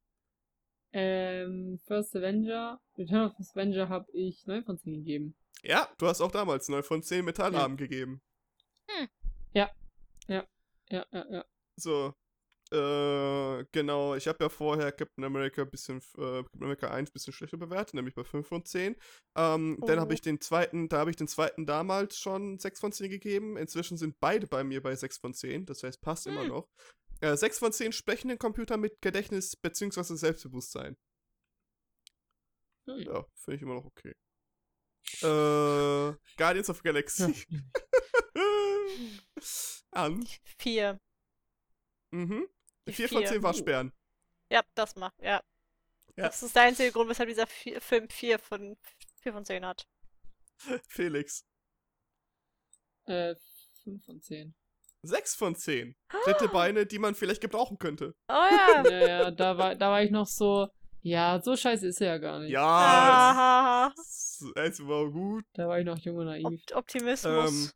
[0.93, 2.81] Ähm, First Avenger.
[2.99, 5.35] Return of First Avenger habe ich 9 von 10 gegeben.
[5.63, 8.23] Ja, du hast auch damals 9 von 10 Metallarmen gegeben.
[9.53, 9.71] Ja,
[10.29, 10.45] ja,
[10.89, 11.45] ja, ja.
[11.77, 12.15] So.
[12.73, 17.57] Äh, genau, ich habe ja vorher Captain America bisschen, äh, Captain America 1 bisschen schlechter
[17.57, 18.95] bewertet, nämlich bei 5 von 10.
[19.37, 20.15] Ähm, Dann habe Oh.
[20.15, 23.57] ich den zweiten, da habe ich den zweiten damals schon 6 von 10 gegeben.
[23.57, 26.49] Inzwischen sind beide bei mir bei 6 von 10, das heißt, passt immer Hm.
[26.49, 26.69] noch.
[27.21, 30.15] Äh, 6 von 10 sprechenden Computer mit Gedächtnis bzw.
[30.15, 30.97] Selbstbewusstsein.
[32.87, 32.99] Hm.
[33.01, 34.15] Ja, finde ich immer noch okay.
[35.23, 37.47] Äh, Guardians of Galaxy.
[39.91, 40.27] An.
[40.59, 41.01] Vier.
[42.11, 42.49] Mhm.
[42.87, 43.29] Die 4 von vier.
[43.29, 43.93] 10 Waschbären.
[44.51, 45.43] Ja, das macht, ja.
[46.17, 46.27] Ja.
[46.27, 48.77] Das ist der einzige Grund, weshalb dieser vier, Film 4 von,
[49.23, 49.87] 4 von 10 hat.
[50.89, 51.45] Felix.
[53.05, 53.35] Äh,
[53.85, 54.55] 5 von 10.
[55.03, 55.95] 6 von 10.
[56.25, 58.15] Dritte Beine, die man vielleicht gebrauchen könnte.
[58.29, 58.83] Oh ja.
[58.85, 60.69] Ja, ja, da war, da war ich noch so,
[61.03, 62.51] ja, so scheiße ist er ja gar nicht.
[62.51, 65.45] Ja, es, es war gut.
[65.55, 66.45] Da war ich noch jung und naiv.
[66.47, 67.51] Opt Optimismus.
[67.51, 67.71] Ähm,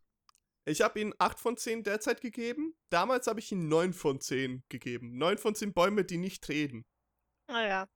[0.67, 2.75] Ich habe ihm 8 von 10 derzeit gegeben.
[2.91, 5.17] Damals habe ich ihm 9 von 10 gegeben.
[5.17, 6.85] 9 von 10 Bäume, die nicht reden.
[7.49, 7.89] Naja.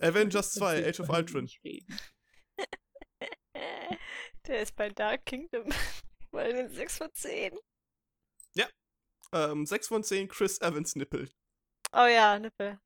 [0.00, 1.48] Avengers Das 2, will Age of Ultron.
[4.46, 5.68] Der ist bei Dark Kingdom.
[6.30, 7.58] Bei den 6 von 10.
[9.30, 11.28] Ähm, 6 von 10 Chris Evans Nippel.
[11.92, 12.80] Oh ja, Nippel.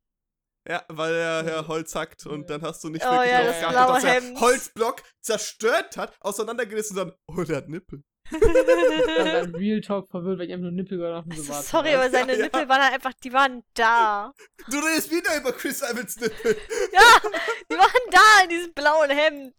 [0.68, 1.50] Ja, weil er Ja.
[1.60, 2.58] ja Holz hackt und Ja.
[2.58, 4.40] dann hast du nicht Oh wirklich ja, darauf das geachtet, blaue dass er Hemd.
[4.40, 8.02] Holzblock zerstört hat, auseinandergerissen und dann, oh, der hat Nippel.
[8.32, 11.36] Und dann Real Talk verwirrt, weil ich einfach nur Nippel gehört habe.
[11.36, 11.52] So.
[11.52, 12.44] Sorry, aber seine Ja, ja.
[12.44, 14.32] Nippel waren halt einfach, die waren da.
[14.68, 16.56] Du redest wieder über Chris Evans Nippel.
[16.92, 17.30] Ja,
[17.70, 19.54] die waren da in diesem blauen Hemd.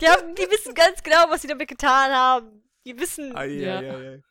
[0.00, 2.61] Die, haben, die wissen ganz genau, was sie damit getan haben.
[2.84, 3.34] Die wissen.
[3.36, 3.82] Ai, Ja.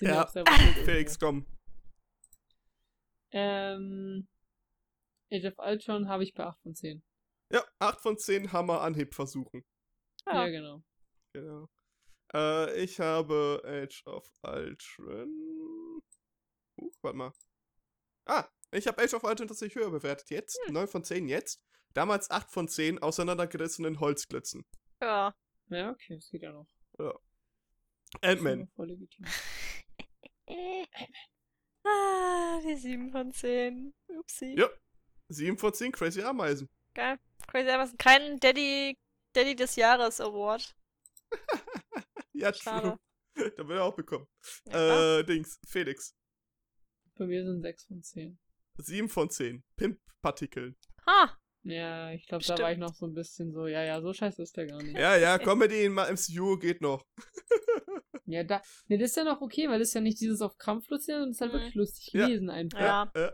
[0.00, 0.26] Ja.
[0.28, 1.46] selber schuld Felix, komm.
[3.32, 4.26] Ähm,
[5.30, 7.02] Age of Ultron habe ich bei 8 von 10.
[7.52, 9.64] Ja, 8 von 10 Hammer Anhieb versuchen.
[10.26, 10.48] Ja, Ja.
[10.48, 10.82] genau.
[11.32, 11.68] Genau.
[12.32, 16.00] Äh, ich habe Age of Ultron.
[16.76, 17.32] Uh, warte mal.
[18.26, 20.30] Ah, ich habe Age of Ultron tatsächlich höher bewertet.
[20.30, 21.60] Jetzt, 9 von 10 jetzt.
[21.92, 24.64] Damals 8 von 10 auseinandergerissenen Holzklötzen.
[25.02, 25.34] Ja.
[25.68, 26.66] Ja, okay, das geht ja noch.
[28.20, 28.60] Ant-Man.
[28.60, 29.26] Ja, Voll legitim.
[31.86, 33.92] Ah, die 7 von 10.
[34.18, 34.54] Upsi.
[34.56, 34.70] Ja.
[35.28, 36.70] 7 von 10 Crazy Ameisen.
[36.94, 37.18] Geil.
[37.46, 37.98] Crazy Amazon.
[37.98, 38.96] Kein Daddy,
[39.34, 40.74] Daddy des Jahres Award.
[42.36, 42.98] Ja, Schade.
[43.36, 43.50] true.
[43.56, 44.26] da will er auch bekommen.
[44.66, 46.16] Ja, äh, Dings, Felix.
[47.16, 48.38] Bei mir sind 6 von 10.
[48.78, 49.62] 7 von 10.
[49.76, 50.76] Pimp-Partikeln.
[51.06, 51.38] Ha!
[51.64, 54.42] Ja, ich glaube, da war ich noch so ein bisschen so, ja, ja, so scheiße
[54.42, 54.96] ist der gar nicht.
[54.98, 57.04] Ja, ja, Comedy in MCU geht noch.
[58.26, 60.56] Ja, da, ne, das ist ja noch okay, weil das ist ja nicht dieses auf
[60.56, 61.56] Krampf lustig, sondern das ist halt Mhm.
[61.58, 62.26] wirklich lustig Ja.
[62.26, 62.80] gelesen einfach.
[62.80, 63.12] Ja.
[63.14, 63.32] Äh.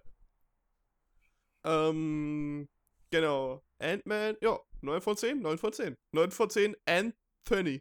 [1.64, 2.68] Ähm,
[3.10, 3.62] genau.
[3.78, 5.96] Ant-Man, ja, 9 von 10, 9 von 10.
[6.10, 7.80] 9 von 10, Anthony.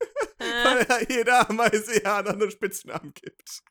[0.38, 3.62] Äh, Weil ja jeder Ameise ja einen anderen Spitznamen gibt.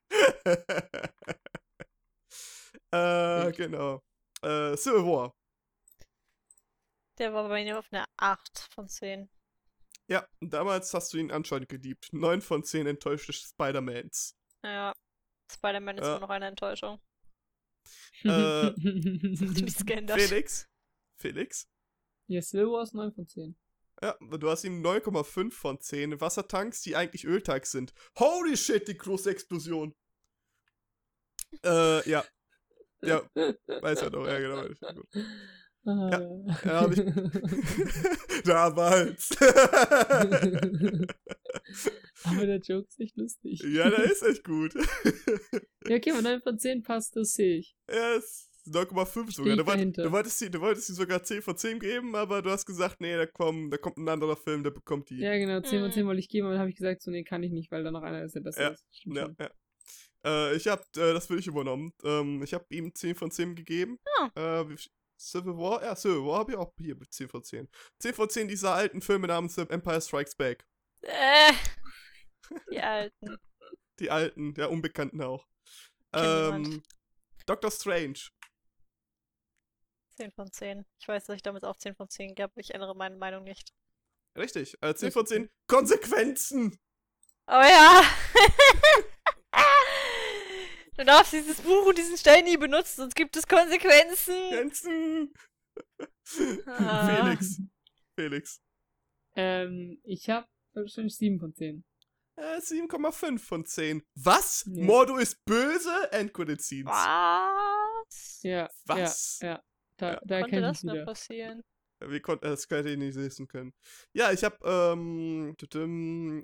[2.91, 4.01] äh, genau.
[4.41, 5.35] Äh, Civil War.
[7.17, 9.29] Der war bei mir auf einer 8 von 10.
[10.07, 12.09] Ja, damals hast du ihn anscheinend geliebt.
[12.11, 14.35] 9 von 10 enttäuschte Spider-Mans.
[14.63, 14.93] Ja.
[15.51, 16.11] Spider-Man ist Ja.
[16.17, 17.01] immer noch eine Enttäuschung.
[18.23, 18.71] Äh.
[20.17, 20.67] Felix.
[21.17, 21.67] Felix.
[22.27, 23.55] ja, Civil War ist 9 von 10.
[24.01, 27.93] Ja, du hast ihm 9,5 von 10 Wassertanks, die eigentlich Öltanks sind.
[28.17, 29.95] Holy shit, die große Explosion.
[31.63, 32.25] Äh, ja.
[33.01, 34.67] Ja, weiß er doch, ja, genau.
[35.85, 36.09] Ah.
[36.65, 36.99] Ja, hab ich-
[38.45, 39.29] Damals.
[42.23, 43.61] Aber der Joke ist echt lustig.
[43.63, 44.73] ja, der ist echt gut.
[45.87, 47.75] Ja, okay, aber 9 von 10 passt, das sehe ich.
[47.87, 49.55] Er ist 9,5 sogar.
[49.55, 52.49] Du, wollt, du, wolltest die, du wolltest ihm sogar 10 von 10 geben, aber du
[52.49, 55.19] hast gesagt, nee, da, kommt, da kommt ein anderer Film, der bekommt die.
[55.19, 55.93] Ja, genau, 10 von Mhm.
[55.93, 57.83] 10 wollte ich geben, aber dann habe ich gesagt, so, nee, kann ich nicht, weil
[57.83, 58.85] da noch einer ist, der besser Ja, ist.
[58.91, 59.35] Stimmt Ja, schon.
[59.39, 59.49] ja.
[60.25, 61.93] Äh, ich hab, äh, das will ich übernommen.
[62.03, 63.99] Ähm, ich habe ihm 10 von 10 gegeben.
[64.35, 64.75] Äh, wie-
[65.17, 65.83] Civil War?
[65.83, 67.69] Ja, Civil War habe ich auch hier mit 10 von 10.
[67.99, 70.65] 10 von 10 dieser alten Filme namens The Empire Strikes Back.
[71.01, 71.53] Äh.
[72.71, 73.37] Die Alten.
[73.99, 75.47] Die alten, der Unbekannten auch.
[76.13, 76.87] Ähm, niemand.
[77.45, 78.19] Doctor Strange.
[80.17, 80.85] 10 von 10.
[80.99, 82.51] Ich weiß, dass ich damals auch 10 von 10 gab.
[82.57, 83.73] Ich ändere meine Meinung nicht.
[84.37, 84.77] Richtig.
[84.81, 86.77] Äh, 10 von 10 Konsequenzen.
[87.47, 88.03] Oh ja!
[90.97, 94.35] du darfst dieses Buch und diesen Stein nie benutzen, sonst gibt es Konsequenzen.
[94.49, 95.33] Konsequenzen.
[96.65, 97.07] Ah.
[97.07, 97.61] Felix.
[98.17, 98.61] Felix.
[99.35, 101.83] Ähm, ich habe wahrscheinlich 7 von 10.
[102.37, 104.03] Äh, 7,5 von 10.
[104.15, 104.63] Was?
[104.71, 104.83] Ja.
[104.85, 106.11] Mordo ist böse?
[106.11, 106.87] Endcredit Scenes.
[106.87, 108.39] Was?
[108.43, 109.39] Ja, Was?
[109.41, 109.63] ja, ja.
[109.97, 110.21] Da, Ja.
[110.25, 111.05] da Konnte das wieder.
[111.05, 111.61] passieren?
[111.99, 113.73] Wie konnte das hätte ich nicht lesen können.
[114.13, 115.55] Ja, ich habe ähm,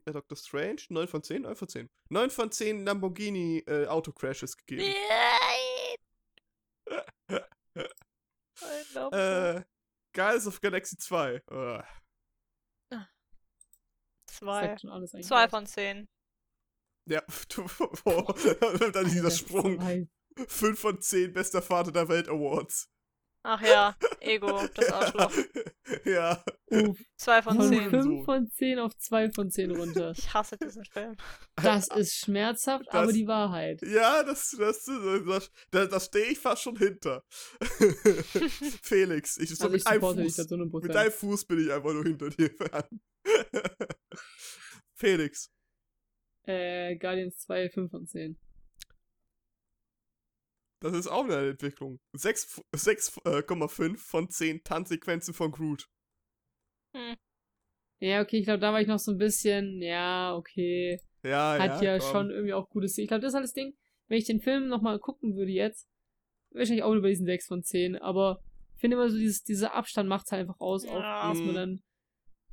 [0.06, 0.38] äh, Dr.
[0.38, 1.90] Strange 9 von 10, 9 von 10.
[2.10, 4.94] 9 von 10 Lamborghini äh, Autocrashes gegeben.
[6.88, 7.07] Nein!
[9.11, 9.64] Äh,
[10.14, 11.41] Guardians of Galaxy 2.
[11.49, 11.84] Ugh.
[12.90, 14.76] Das Zwei.
[15.22, 16.07] Zwei von zehn.
[17.06, 17.64] Ja, du,
[18.91, 19.80] dann dieser Sprung.
[19.80, 20.07] zwei.
[20.48, 22.90] 5 von 10 bester Vater der Welt Awards.
[23.43, 25.31] Ach ja, Ego, das Arschloch.
[26.05, 26.43] ja.
[26.68, 27.69] Uff, Zwei von zehn.
[27.72, 27.89] zehn.
[27.89, 30.13] 5 von 10 auf 2 von 10 runter.
[30.15, 31.15] Ich hasse diesen Film.
[31.55, 33.81] Das ist schmerzhaft, Das- aber die Wahrheit.
[33.81, 37.23] Ja, das, das, das, das, das stehe ich fast schon hinter.
[38.84, 40.81] Felix, ich, so Also ich mit, einem dich Fuß, 100%.
[40.84, 42.51] mit einem Fuß bin ich einfach nur hinter dir.
[44.95, 45.49] Felix,
[46.43, 48.38] Äh, Guardians 2, 5 von 10.
[50.81, 51.99] das ist auch eine Entwicklung.
[52.13, 55.87] 6,5 von 10 Tanzsequenzen von Groot.
[57.99, 60.99] Ja, okay, ich glaube, da war ich noch so ein bisschen, ja, okay.
[61.23, 62.11] Ja, Hat ja, komm.
[62.11, 63.77] schon irgendwie auch gutes Ich glaube, das ist halt das Ding,
[64.07, 65.87] wenn ich den Film nochmal gucken würde jetzt,
[66.51, 68.41] wahrscheinlich auch über diesen 6 von 10, aber
[68.77, 71.29] finde immer so, dieses, dieser Abstand macht es halt einfach aus, auch, Ja.
[71.29, 71.53] dass man Mhm.
[71.55, 71.83] dann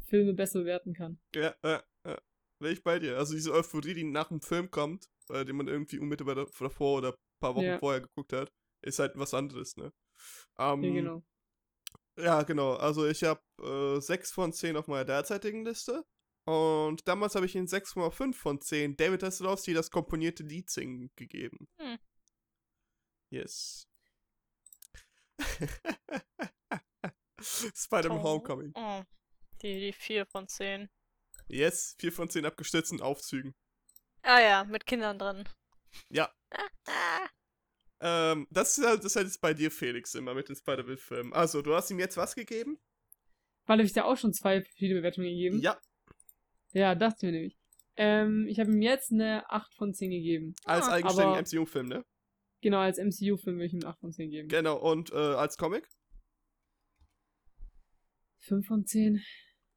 [0.05, 1.19] Filme besser bewerten kann.
[1.35, 2.19] Ja, ja, ja.
[2.61, 3.17] Bin ich bei dir.
[3.17, 6.99] Also diese Euphorie, die nach dem Film kommt, äh, den man irgendwie unmittelbar da- davor
[6.99, 7.79] oder paar Wochen Ja.
[7.79, 8.53] vorher geguckt hat,
[8.83, 9.93] ist halt was anderes, ne?
[10.59, 11.23] Ähm, Ja, genau.
[12.17, 12.75] Ja, genau.
[12.75, 16.05] Also ich habe äh, 6 von 10 auf meiner derzeitigen Liste.
[16.45, 21.69] Und damals habe ich ihn 6,5 von 10 David Hasselhoff, das komponierte Lied singen gegeben.
[21.79, 21.99] Hm.
[23.31, 23.87] Yes.
[27.41, 28.23] Spider-Man.
[28.23, 28.73] Homecoming.
[28.75, 29.03] Oh,
[29.63, 30.89] die, die 4 von 10.
[31.49, 33.55] Yes, 4 von 10 abgestürzten Aufzügen.
[34.23, 35.49] Ah ja, mit Kindern drin.
[36.11, 36.33] Ja.
[38.01, 41.33] Ähm, das ist halt, das ist halt jetzt bei dir, Felix, immer mit den Spider-Man-Filmen.
[41.33, 42.79] Also, du hast ihm jetzt was gegeben?
[43.67, 45.59] Weil ich da auch schon zwei verschiedene Bewertungen gegeben.
[45.61, 45.81] Ja,
[46.73, 47.59] Ja, dachte mir nämlich.
[47.97, 50.55] Ähm, ich habe ihm jetzt eine 8 von 10 gegeben.
[50.65, 52.05] als Ah, eigenständigen MCU-Film, ne?
[52.61, 54.49] Genau, als MCU-Film würde ich ihm eine 8 von 10 geben.
[54.49, 55.89] Genau, und äh, als Comic?
[58.43, 59.21] 5 von 10.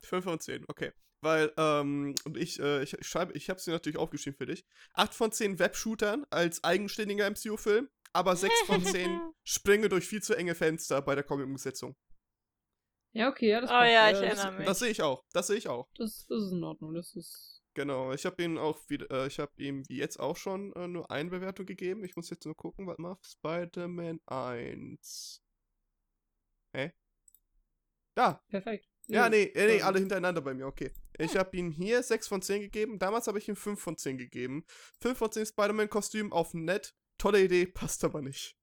[0.03, 0.91] 5 von 10, okay.
[1.21, 4.65] Weil, ähm, und ich, äh, ich schreibe, ich hab's dir natürlich aufgeschrieben für dich.
[4.93, 10.35] 8 von 10 Webshootern als eigenständiger MCU-Film, aber 6 von 10 Sprünge durch viel zu
[10.35, 11.95] enge Fenster bei der Comic-Umsetzung.
[13.13, 13.91] Ja, okay, ja, das Oh passt.
[13.91, 14.65] ja, ich das, erinnere mich.
[14.65, 15.89] Das sehe ich auch, das sehe ich auch.
[15.95, 16.93] Das, das ist in Ordnung.
[16.93, 17.61] Das ist.
[17.73, 20.87] Genau, ich habe ihm auch wieder, äh, ich habe ihm wie jetzt auch schon äh,
[20.87, 22.03] nur eine Bewertung gegeben.
[22.03, 25.41] Ich muss jetzt nur gucken, warte mal, Spider-Man 1.
[26.73, 26.91] Hä?
[28.15, 28.90] Da, Perfekt.
[29.07, 30.91] Ja, nee, nee, alle hintereinander bei mir, okay.
[31.17, 34.17] Ich habe ihm hier 6 von 10 gegeben, damals habe ich ihm 5 von 10
[34.17, 34.65] gegeben.
[35.01, 38.57] 5 von 10 Spider-Man-Kostüm auf nett, tolle Idee, passt aber nicht.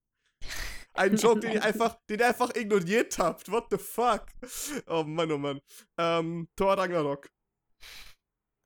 [0.95, 3.51] Ein Joke, den ihr einfach, den ihr einfach ignoriert habt.
[3.51, 4.27] What the fuck?
[4.87, 5.61] Oh Mann, oh Mann.
[5.99, 7.31] Ähm, Thor Ragnarok.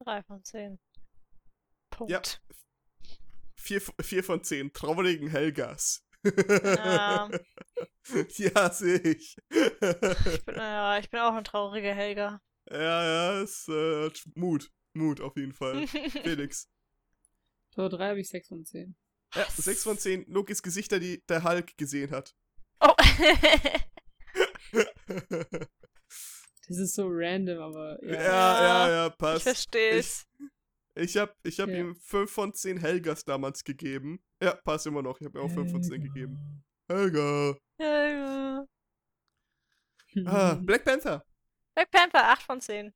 [0.04, 0.78] 3 von 10.
[1.90, 2.10] Punkt.
[2.10, 2.22] Ja.
[3.58, 6.04] 4, 4 von 10, traurigen Helgas.
[6.24, 7.30] Ja.
[8.36, 9.36] ja, sehe ich.
[9.50, 12.40] Ich bin, ja, ich bin auch ein trauriger Helga.
[12.70, 14.70] ja, ja, ist äh, Mut.
[14.94, 15.86] Mut auf jeden Fall.
[15.86, 16.68] Felix.
[17.74, 18.94] Tor 3 habe ich 6 von 10.
[19.34, 22.34] Ja, 6 von 10 Lokis Gesichter, die der Hulk gesehen hat.
[22.80, 22.92] oh.
[26.68, 28.62] Das ist so random, aber Ja, ja.
[28.62, 29.42] ja, ja, ich passt.
[29.42, 30.26] versteh's.
[30.94, 31.76] Ich hab, ich hab Ja.
[31.76, 34.22] ihm 5 von 10 Helgas damals gegeben.
[34.42, 35.18] Ja, passt immer noch.
[35.20, 36.64] Ich hab ihm auch 5 von 10 gegeben.
[36.88, 37.56] Helga.
[37.78, 38.66] Ja.
[40.26, 41.24] Ah, Black Panther.
[41.74, 42.92] Black Panther 8 von 10.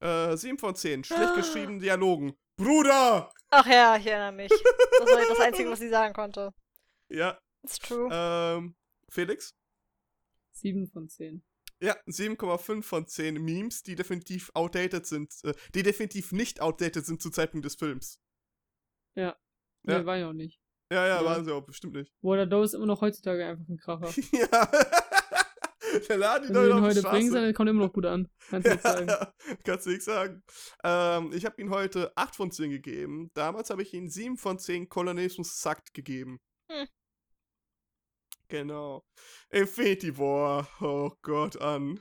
[0.00, 1.04] Äh, 7 von 10.
[1.04, 2.32] Schlecht geschriebenen Dialogen.
[2.56, 3.30] Bruder!
[3.50, 4.48] Ach ja, ich erinnere mich.
[4.50, 6.52] Das war das Einzige, was sie sagen konnte.
[7.08, 8.08] Ja, It's true.
[8.12, 8.74] ähm,
[9.08, 9.54] Felix?
[10.52, 11.44] 7 von 10.
[11.80, 17.22] Ja, 7,5 von 10 Memes, die definitiv outdated sind, äh, die definitiv nicht outdated sind
[17.22, 18.20] zu Zeitpunkt des Films.
[19.14, 19.22] Nee,
[19.92, 20.06] Ja.
[20.06, 20.60] war ja auch nicht.
[20.92, 21.24] Ja, ja, Ja.
[21.24, 22.12] waren sie auch bestimmt nicht.
[22.22, 24.08] Water Doe ist immer noch heutzutage einfach ein Kracher.
[24.32, 24.70] ja.
[26.08, 28.28] Der laden die Leute ihn auf heute bringst, dann kommt er immer noch gut an.
[28.50, 29.08] Kannst du jetzt sagen.
[29.08, 29.32] Ja,
[29.64, 30.42] kannst du nichts sagen.
[30.84, 33.30] Ähm, ich habe ihm heute 8 von 10 gegeben.
[33.34, 36.40] Damals habe ich ihm 7 von 10 Kolonialismus sackt gegeben.
[36.70, 36.88] Hm.
[38.48, 39.04] Genau.
[39.50, 40.68] Infinity War.
[40.80, 42.00] Oh Gott, an.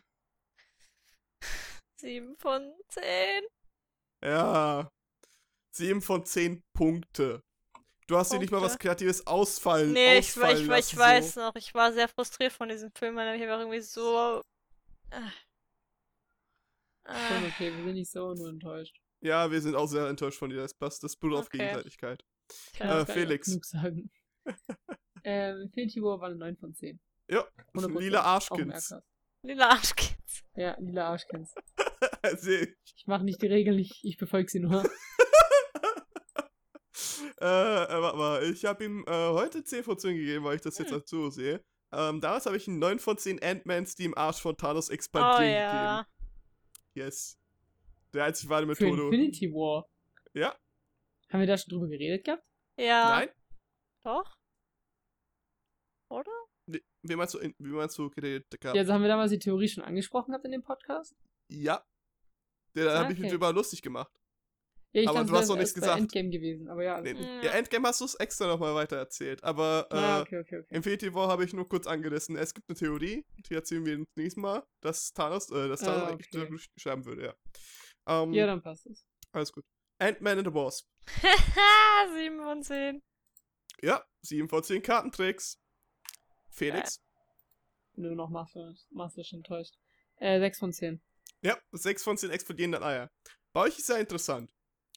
[2.00, 3.44] 7 von 10.
[4.24, 4.90] Ja.
[5.76, 7.44] 7 von 10 Punkte.
[8.08, 8.80] Du hast dir nicht mal was?
[8.80, 11.42] Kreatives ausfallen Nee, ich, ausfallen ich, ich, ich lassen, weiß so.
[11.42, 14.42] noch, ich war sehr frustriert von diesem Film, weil ich einfach irgendwie so.
[15.12, 15.20] Äh,
[17.06, 18.98] Schon äh, okay, wir sind nicht so nur enttäuscht.
[19.22, 20.58] Ja, wir sind auch sehr enttäuscht von dir.
[20.58, 21.04] Das passt.
[21.04, 21.58] Das beruht auf Okay.
[21.58, 22.24] Gegenseitigkeit.
[22.74, 23.48] Ich kann Äh, Felix.
[23.48, 24.10] genug sagen.
[25.28, 27.00] ähm, Infinity War war eine 9 von 10.
[27.30, 28.00] Ja, 100%.
[28.00, 28.94] lila Arschkins.
[29.44, 30.44] Lila Arschkids.
[30.56, 31.54] Ja, lila Arschkins.
[32.38, 32.94] Sehe ich.
[32.96, 34.84] Ich mache nicht die Regeln, ich, ich befolge sie nur.
[37.42, 40.62] äh, äh, warte mal, ich habe ihm äh, heute 10 von 10 gegeben, weil ich
[40.62, 41.00] das jetzt Hm.
[41.00, 41.62] dazu sehe.
[41.92, 44.94] Ähm, damals habe ich ihm 9 von 10 Ant-Mans, die im Arsch von Thanos Oh
[44.94, 46.02] expandieren ja.
[46.04, 46.08] gegeben.
[46.96, 47.38] Yes.
[48.14, 49.04] Der einzig wahre Für Methode.
[49.04, 49.88] Infinity War.
[50.34, 50.56] Ja?
[51.30, 52.44] Haben wir da schon drüber geredet gehabt?
[52.78, 53.10] Ja.
[53.10, 53.30] Nein?
[54.04, 54.37] Doch?
[56.10, 56.32] Oder?
[56.70, 58.76] Wie wie meinst du, wie meinst du geredet gehabt?
[58.76, 61.16] Ja, also haben wir damals die Theorie schon angesprochen gehabt in dem Podcast?
[61.50, 61.84] Ja.
[62.74, 63.32] Da Ah, habe ich mich okay.
[63.36, 64.12] drüber lustig gemacht.
[64.94, 66.00] Ja, ich Aber du hast wäre nichts gesagt.
[66.00, 67.02] Endgame gewesen, aber ja.
[67.02, 67.28] Nee, alles gut.
[67.42, 67.46] Mm.
[67.46, 69.44] Ja, Endgame hast du es extra nochmal weiter erzählt.
[69.44, 70.76] Aber äh, Ah, okay, okay, okay.
[70.76, 72.36] Infinity War habe ich nur kurz angerissen.
[72.38, 76.10] Es gibt eine Theorie, die erzählen wir nächstes Mal, dass Thanos, äh, dass Ah, Thanos
[76.12, 76.40] eigentlich okay.
[76.42, 77.36] wirklich sterben würde, ja.
[78.08, 79.06] Ähm, Ja, dann passt es.
[79.34, 79.66] Alles gut.
[80.00, 80.88] Ant-Man and the Wasp.
[82.16, 83.02] 7 von 10.
[83.82, 85.60] Ja, 7 von 10 Kartentricks.
[86.58, 87.02] Felix?
[87.94, 88.30] Wenn du noch
[89.24, 89.76] schon enttäuscht.
[90.18, 91.02] Äh, 6 von 10.
[91.42, 93.12] Ja, 6 von 10 explodierenden Eier.
[93.54, 94.54] Bei euch ist ja interessant.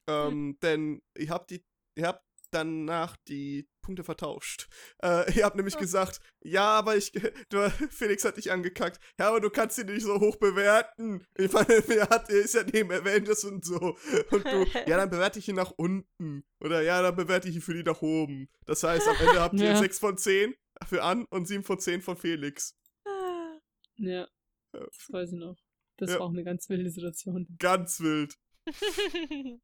[0.06, 0.58] Ähm, Hm.
[0.62, 1.64] denn ihr habt die,
[1.94, 4.68] ihr habt danach die Punkte vertauscht.
[5.02, 7.12] Äh, ihr habt nämlich gesagt, ja, aber ich,
[7.50, 8.98] du, Felix hat dich angekackt.
[9.18, 11.24] Ja, aber du kannst sie nicht so hoch bewerten.
[11.36, 13.98] Ich meine, wer hat, er ist ja neben Avengers und so.
[14.30, 16.42] Und du, ja, dann bewerte ich ihn nach unten.
[16.60, 18.48] Oder ja, dann bewerte ich ihn für die nach oben.
[18.64, 19.76] Das heißt, am Ende habt ihr Ja.
[19.76, 20.54] 6 von 10
[20.86, 22.76] für An und 7 von 10 von Felix.
[23.06, 23.60] Ja,
[23.96, 24.28] Ja.
[24.72, 25.56] das weiß ich noch.
[25.98, 26.18] Das Ja.
[26.18, 27.46] war auch eine ganz wilde Situation.
[27.58, 28.36] Ganz wild.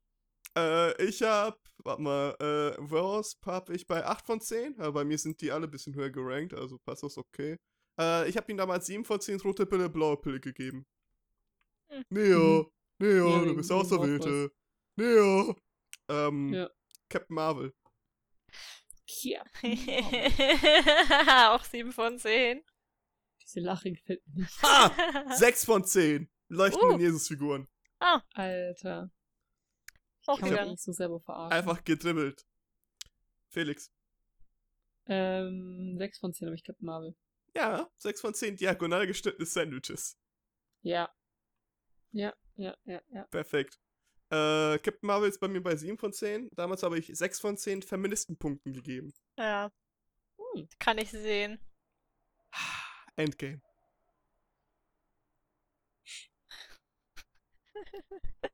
[0.56, 4.78] Äh, ich hab, warte mal, äh, Wasp hab ich bei 8 von 10.
[4.80, 7.58] Aber bei mir sind die alle ein bisschen höher gerankt, also passt das okay.
[8.00, 10.86] Äh, ich hab ihm damals 7 von 10 rote Pille, blaue Pille gegeben.
[12.08, 14.50] Neo, Neo, Ja, du bist Auserwählte.
[14.96, 15.54] Neo.
[16.08, 16.70] Ähm, Ja.
[17.10, 17.74] Captain Marvel.
[19.06, 19.42] Ja.
[21.54, 22.62] Auch 7 von 10.
[23.42, 24.62] Diese Lache gefällt mir nicht.
[24.62, 25.34] Ha!
[25.36, 26.28] 6 von 10.
[26.48, 27.00] Leuchtenden Uh.
[27.00, 27.68] Jesus-Figuren.
[28.34, 29.10] Alter.
[30.26, 30.70] Auch Kann gegangen.
[30.72, 31.56] nicht so selber verarschen.
[31.56, 32.44] Einfach gedribbelt.
[33.48, 33.92] Felix.
[35.06, 37.14] Ähm, 6 von 10, aber ich glaube Marvel.
[37.54, 40.18] Ja, 6 von 10 diagonal geschnittene Sandwiches.
[40.82, 41.08] Ja.
[42.10, 43.24] Ja, ja, ja, ja.
[43.24, 43.78] Perfekt.
[44.30, 46.50] Äh, Captain Marvel ist bei mir bei 7 von 10.
[46.54, 49.12] Damals habe ich 6 von 10 Feministenpunkten gegeben.
[49.38, 49.70] Ja,
[50.38, 50.68] Hm.
[50.78, 51.58] kann ich sehen.
[53.16, 53.60] Endgame.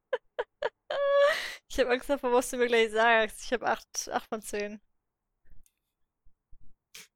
[1.68, 3.44] Ich habe Angst davor, was du mir gleich sagst.
[3.44, 4.80] Ich habe 8, 8 von 10.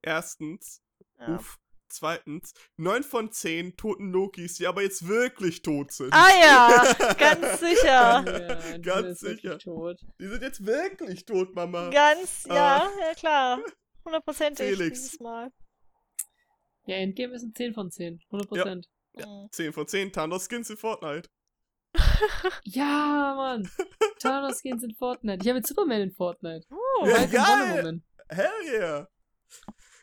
[0.03, 0.83] Erstens,
[1.19, 1.37] Ja.
[1.37, 1.59] uff.
[1.97, 6.13] Zweitens, 9 von 10 toten Lokis, die aber jetzt wirklich tot sind.
[6.13, 8.23] Ah ja, ganz sicher.
[8.27, 9.59] Ja, die Ganz sicher.
[9.59, 9.99] Tot.
[10.21, 11.89] Die sind jetzt wirklich tot, Mama.
[11.91, 12.55] Ganz, Ah.
[12.55, 13.61] ja, ja klar.
[14.05, 15.01] Hundertprozentig Felix.
[15.03, 15.51] dieses Mal.
[16.85, 18.21] Ja, Endgame ist ein 10 von 10.
[18.31, 18.85] 100%.
[19.15, 19.27] Ja.
[19.27, 19.49] Mhm.
[19.51, 21.29] 10 von 10 Thanos-Skins in Fortnite.
[22.65, 23.71] Ja, Mann.
[24.21, 25.39] Thanos Skins in Fortnite.
[25.43, 26.67] Ich habe jetzt Superman in Fortnite.
[26.71, 28.03] Oh, Ja, geil.
[28.29, 29.09] Hell yeah.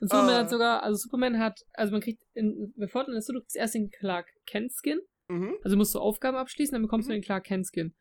[0.03, 0.39] Und Superman Ah.
[0.39, 3.55] hat sogar, also Superman hat, also man kriegt in, bei Fortnite ist so, du kriegst
[3.55, 4.99] erst den Clark Kent Skin.
[5.29, 5.55] Mhm.
[5.63, 7.17] Also musst du Aufgaben abschließen, dann bekommst du Mhm.
[7.17, 7.95] den Clark Kent Skin.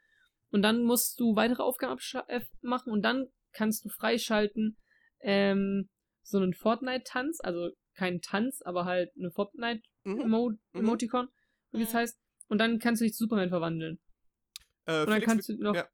[0.50, 4.76] Und dann musst du weitere Aufgaben äh, machen und dann kannst du freischalten,
[5.20, 5.88] ähm,
[6.22, 9.32] so einen Fortnite-Tanz, also kein Tanz, aber halt eine Mhm.
[9.32, 11.78] Fortnite-Emoticon, Mhm.
[11.78, 11.98] wie es Mhm.
[11.98, 12.18] heißt.
[12.48, 14.00] Und dann kannst du dich zu Superman verwandeln.
[14.86, 15.86] Äh, Und dann Felix, kannst du noch, ja.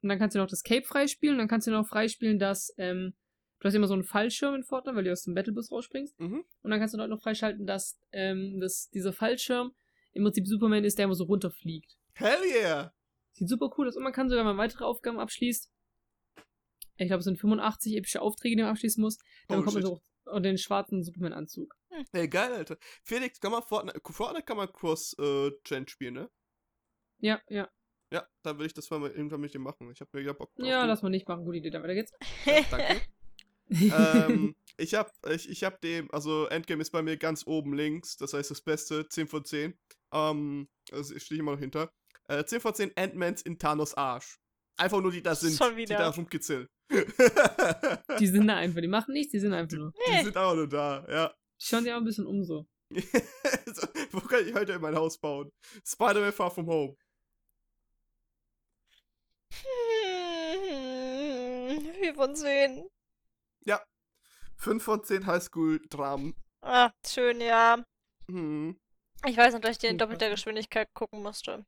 [0.00, 2.72] und dann kannst du noch das Cape freispielen, und dann kannst du noch freispielen, dass,
[2.78, 3.14] ähm,
[3.60, 6.18] du hast immer so einen Fallschirm in Fortnite, weil du aus dem Battlebus rausspringst.
[6.20, 6.44] Mhm.
[6.62, 9.74] Und dann kannst du dort noch freischalten, dass, ähm, dass dieser Fallschirm
[10.12, 11.96] im Prinzip Superman ist, der immer so runterfliegt.
[12.14, 12.92] Hell yeah.
[13.32, 15.70] Sieht super cool aus und man kann sogar, wenn man weitere Aufgaben abschließt,
[16.98, 19.18] ich glaube, es sind 85 epische Aufträge, die man abschließen muss,
[19.48, 20.02] dann Holy bekommt man shit.
[20.24, 21.76] so auch den schwarzen Superman-Anzug.
[22.12, 22.78] Ey, geil, Alter.
[23.04, 26.30] Felix, kann man Fortnite, Fortnite kann man Cross-Gen spielen, ne?
[27.18, 27.70] Ja, ja.
[28.10, 29.90] Ja, dann will ich das mal mit- irgendwann mit dir machen.
[29.90, 30.66] Ich habe mega Bock drauf.
[30.66, 31.44] Ja, lass mal nicht machen.
[31.44, 32.12] Gute Idee, dann weiter geht's.
[32.44, 33.00] Ja, danke.
[33.70, 38.16] ähm, ich hab, ich, ich hab dem, also Endgame ist bei mir ganz oben links,
[38.16, 39.78] das heißt das Beste, 10 von 10.
[40.12, 41.90] Ähm, also ich stehe immer noch hinter.
[42.28, 44.38] Äh, 10 von 10 Ant-Mans in Thanos Arsch.
[44.76, 45.96] Einfach nur die da sind, Schon die wieder.
[45.98, 46.68] da rumkitzeln.
[48.20, 49.92] die sind da einfach, die machen nichts, die sind einfach nur.
[50.08, 51.34] Die sind auch nur da, ja.
[51.60, 52.66] Die schauen sich auch ein bisschen um so.
[54.12, 55.50] wo kann ich heute in mein Haus bauen?
[55.84, 56.96] Spider-Man Far From Home.
[62.00, 62.88] 4 von 10.
[64.56, 66.34] 5 von 10 Highschool-Dramen.
[66.62, 67.84] Ah, schön, ja.
[68.28, 68.76] Hm.
[69.26, 70.30] Ich weiß noch, dass ich den in Hm, doppelter?
[70.30, 71.64] Geschwindigkeit gucken musste.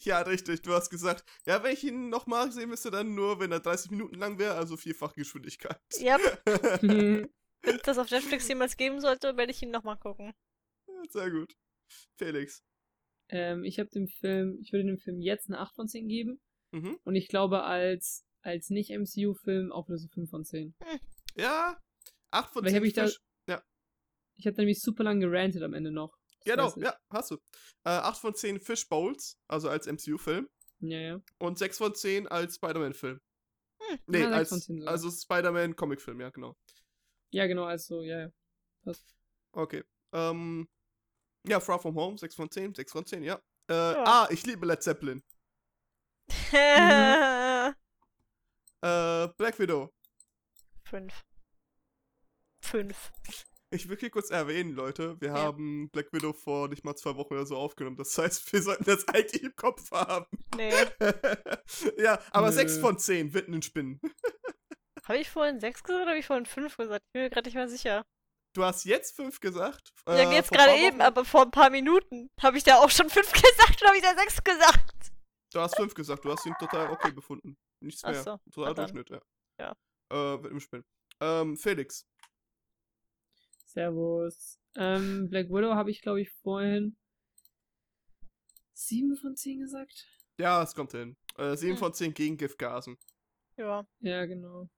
[0.00, 3.50] Ja, richtig, du hast gesagt, ja, wenn ich ihn nochmal sehen müsste, dann nur, wenn
[3.52, 5.80] er 30 Minuten lang wäre, also vierfach Geschwindigkeit.
[5.98, 6.16] Ja,
[6.80, 7.28] wenn
[7.62, 10.32] es das auf Netflix jemals geben sollte, werde ich ihn nochmal gucken.
[11.08, 11.54] Sehr gut.
[12.16, 12.62] Felix.
[13.30, 16.40] ähm, ich habe dem Film, ich würde dem Film jetzt eine 8 von 10 geben.
[16.70, 16.98] Mhm.
[17.02, 20.74] Und ich glaube, als, als Nicht-MCU-Film auch nur so 5 von 10.
[21.36, 21.76] Ja,
[22.32, 23.20] 8 von Weil 10 hab ich da- Fisch.
[24.36, 26.16] Ich habe nämlich super lang gerantet am Ende noch.
[26.30, 27.34] Das Genau, ja, hast du.
[27.84, 30.48] Äh, 8 von 10 Fish Bowls, also als MCU-Film.
[30.78, 31.20] Ja, ja.
[31.38, 33.20] Und 6 von 10 als Spider-Man-Film.
[33.82, 33.98] Hm.
[34.06, 34.92] Nee, Ja, als, von 10 sogar.
[34.94, 36.56] also Spider-Man-Comic-Film, ja, genau.
[37.32, 38.30] Ja, genau, also, ja,
[38.86, 38.92] ja.
[39.52, 39.84] Okay.
[40.12, 40.66] Ähm,
[41.46, 43.34] ja, Far From Home, 6 von 10, 6 von 10, ja.
[43.68, 44.04] Äh, Ja.
[44.06, 45.22] Ah, ich liebe Led Zeppelin.
[48.82, 49.92] Äh, Black Widow.
[50.84, 51.26] Fünf.
[52.70, 53.10] Fünf.
[53.72, 55.34] Ich will hier kurz erwähnen, Leute, wir Ja.
[55.34, 57.96] haben Black Widow vor nicht mal zwei Wochen oder so aufgenommen.
[57.96, 60.26] Das heißt, wir sollten das eigentlich im Kopf haben.
[60.56, 60.72] Nee.
[61.98, 62.80] ja, aber 6 Nö.
[62.80, 64.00] von 10, Witten in Spinnen.
[65.04, 67.02] Habe ich vorhin sechs gesagt oder habe ich vorhin fünf gesagt?
[67.06, 68.04] Ich bin mir gerade nicht mehr sicher.
[68.54, 69.92] Du hast jetzt 5 gesagt.
[70.06, 72.76] ja, äh, jetzt vor ein gerade eben, aber vor ein paar Minuten habe ich da
[72.76, 75.10] auch schon fünf gesagt oder habe ich da sechs gesagt?
[75.52, 77.56] Du hast 5 gesagt, du hast ihn total okay befunden.
[77.82, 78.22] Nichts Ach mehr.
[78.22, 78.74] so, Total.
[78.74, 79.20] Durchschnitt, ja.
[79.58, 79.72] Ja.
[80.12, 80.84] äh, wird im Spinnen.
[81.20, 82.06] Ähm, Felix.
[83.72, 84.58] Servus.
[84.76, 86.96] Ähm, Black Widow habe ich, glaube ich, vorhin
[88.72, 90.06] 7 von 10 gesagt.
[90.38, 91.16] Ja, es kommt hin.
[91.36, 91.78] Äh, 7 Hm.
[91.78, 92.96] von 10 gegen Giftgasen.
[93.56, 93.86] Ja.
[94.00, 94.68] Ja, genau.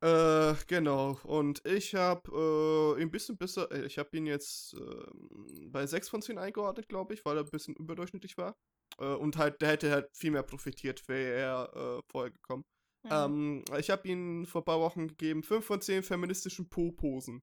[0.00, 1.18] Äh, genau.
[1.24, 6.08] Und ich habe äh, ein bisschen besser, äh, ich habe ihn jetzt äh, bei 6
[6.08, 8.56] von 10 eingeordnet, glaube ich, weil er ein bisschen überdurchschnittlich war.
[8.98, 12.64] Äh, und halt, der hätte halt viel mehr profitiert, wäre er äh, vorher gekommen.
[13.04, 13.10] Mhm.
[13.12, 17.42] Ähm, ich habe ihn vor ein paar Wochen gegeben, 5 von 10 feministischen Po-Posen.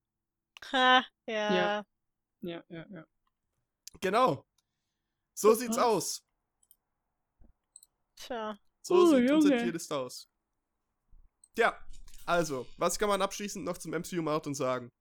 [0.71, 1.55] Ha, ja.
[1.55, 1.85] Ja.
[2.41, 3.05] Ja, ja, ja.
[3.99, 4.45] Genau.
[5.33, 6.23] So sieht's aus.
[8.15, 8.57] Tja.
[8.81, 9.63] So Oh, sieht unser Junge.
[9.63, 10.27] Tierlist aus.
[11.57, 11.77] Ja,
[12.25, 14.91] also, was kann man abschließend noch zum MCU-Marathon sagen?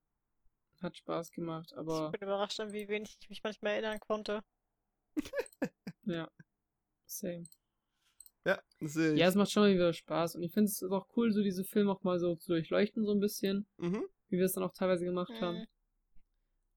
[0.83, 4.43] Hat Spaß gemacht, Ich aber bin überrascht, an wie wenig ich mich manchmal erinnern konnte.
[6.05, 6.31] ja.
[7.07, 7.45] Same.
[8.47, 9.21] Ja, sehe ich.
[9.21, 11.93] Ja, es macht schon wieder Spaß und ich finde es auch cool, so diese Filme
[11.93, 14.07] auch mal so zu durchleuchten, so ein bisschen, Mhm.
[14.31, 15.59] Wie wir es dann auch teilweise gemacht haben.
[15.59, 15.67] Mhm.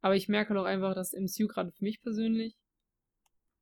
[0.01, 2.57] Aber ich merke doch einfach, dass MCU gerade für mich persönlich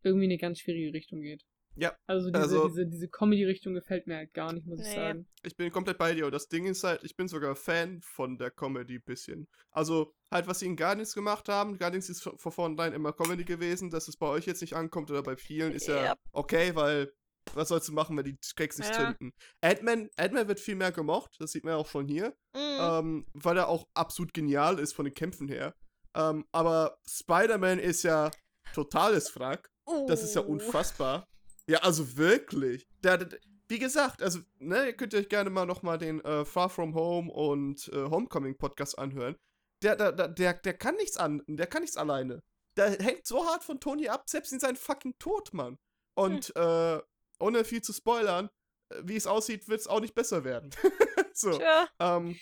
[0.04, 1.44] irgendwie in eine ganz schwierige Richtung geht.
[1.76, 4.96] Ja, Also diese, also- diese, diese Comedy-Richtung gefällt mir halt gar nicht, muss ich Nee.
[4.96, 5.28] sagen.
[5.44, 6.26] Ich bin komplett bei dir.
[6.26, 9.48] Und das Ding ist halt, ich bin sogar Fan von der Comedy bisschen.
[9.70, 11.78] Also, halt, was sie in Guardians gemacht haben.
[11.78, 13.90] Guardians ist von von vornherein immer Comedy gewesen.
[13.90, 16.16] Dass es bei euch jetzt nicht ankommt oder bei vielen, ist ja Ja.
[16.34, 17.14] okay, weil
[17.54, 19.08] was sollst du machen, wenn die Gags nicht Ja.
[19.08, 19.34] zünden?
[19.62, 21.36] Ant-Man Ant wird viel mehr gemocht.
[21.40, 22.36] Das sieht man ja auch schon hier.
[22.56, 22.78] Mhm.
[22.80, 25.76] ähm, weil er auch absolut genial ist von den Kämpfen her.
[26.16, 28.32] Ähm, aber Spider-Man ist ja
[28.74, 29.70] totales Wrack.
[30.08, 30.52] Das ist ja Uh.
[30.52, 31.28] unfassbar.
[31.68, 32.88] Ja, also wirklich.
[33.04, 36.70] Der, der, wie gesagt, also, ne, ihr könnt euch gerne mal nochmal den äh, Far
[36.70, 39.36] From Home und äh, Homecoming Podcast anhören.
[39.84, 42.42] Der, der, der, der, kann nichts an, der kann nichts alleine.
[42.78, 45.78] Der hängt so hart von Tony ab, selbst in seinen fucking Tod, Mann.
[46.16, 47.00] Und äh,
[47.42, 48.50] ohne viel zu spoilern,
[48.90, 50.70] äh, wie es aussieht, wird es auch nicht besser werden.
[51.34, 51.58] so.
[51.58, 51.88] Tja.
[52.00, 52.38] Ähm,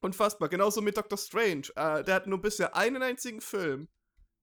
[0.00, 0.48] unfassbar.
[0.48, 1.68] Genauso mit Doctor Strange.
[1.76, 3.88] Äh, der hat nur bisher einen einzigen Film.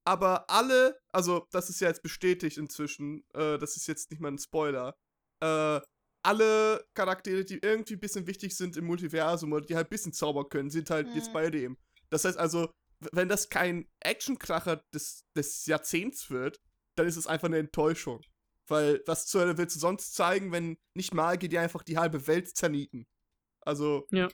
[0.07, 4.31] Aber alle, also das ist ja jetzt bestätigt inzwischen, äh, das ist jetzt nicht mal
[4.31, 4.95] ein Spoiler.
[5.41, 5.79] Äh,
[6.23, 10.13] alle Charaktere, die irgendwie ein bisschen wichtig sind im Multiversum oder die halt ein bisschen
[10.13, 11.33] zaubern können, sind halt jetzt Mhm.
[11.33, 11.77] bei dem.
[12.09, 12.71] Das heißt also,
[13.11, 16.59] wenn das kein Actionkracher des, des Jahrzehnts wird,
[16.95, 18.21] dann ist es einfach eine Enttäuschung.
[18.67, 21.97] Weil was zur Hölle willst du sonst zeigen, wenn nicht mal geht die einfach die
[21.97, 23.05] halbe Welt zernieten?
[23.61, 24.29] Also, Ja.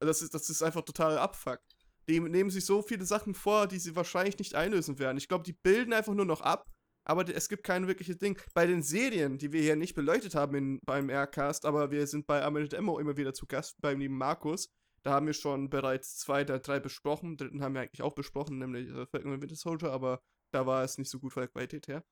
[0.00, 1.60] das ist, das ist einfach total Abfuck.
[2.08, 5.18] Die nehmen sich so viele Sachen vor, die sie wahrscheinlich nicht einlösen werden.
[5.18, 6.68] Ich glaube, die bilden einfach nur noch ab,
[7.04, 8.38] aber es gibt kein wirkliches Ding.
[8.54, 12.26] Bei den Serien, die wir hier nicht beleuchtet haben in, beim Aircast, aber wir sind
[12.26, 14.68] bei Amazon Demo immer wieder zu Gast beim lieben Markus.
[15.04, 17.36] Da haben wir schon bereits zwei der drei besprochen.
[17.36, 20.20] Dritten haben wir eigentlich auch besprochen, nämlich äh, Falcon and Winter Soldier, aber
[20.52, 22.04] da war es nicht so gut von der Qualität her.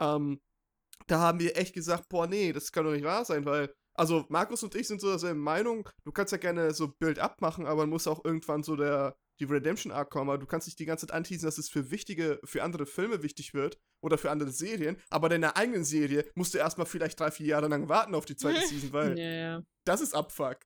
[0.00, 0.40] Ähm,
[1.06, 4.24] da haben wir echt gesagt, boah, nee, das kann doch nicht wahr sein, weil, also
[4.28, 7.86] Markus und ich sind so derselben Meinung, du kannst ja gerne so Build-up machen, aber
[7.86, 11.06] muss auch irgendwann so der, die Redemption Arc kommen, aber du kannst nicht die ganze
[11.06, 14.96] Zeit anteasen, dass es für wichtige, für andere Filme wichtig wird oder für andere Serien,
[15.10, 18.36] aber deiner eigenen Serie musst du erstmal vielleicht drei, vier Jahre lang warten auf die
[18.36, 19.62] zweite Season, weil Ja, ja.
[19.84, 20.58] das ist Abfuck.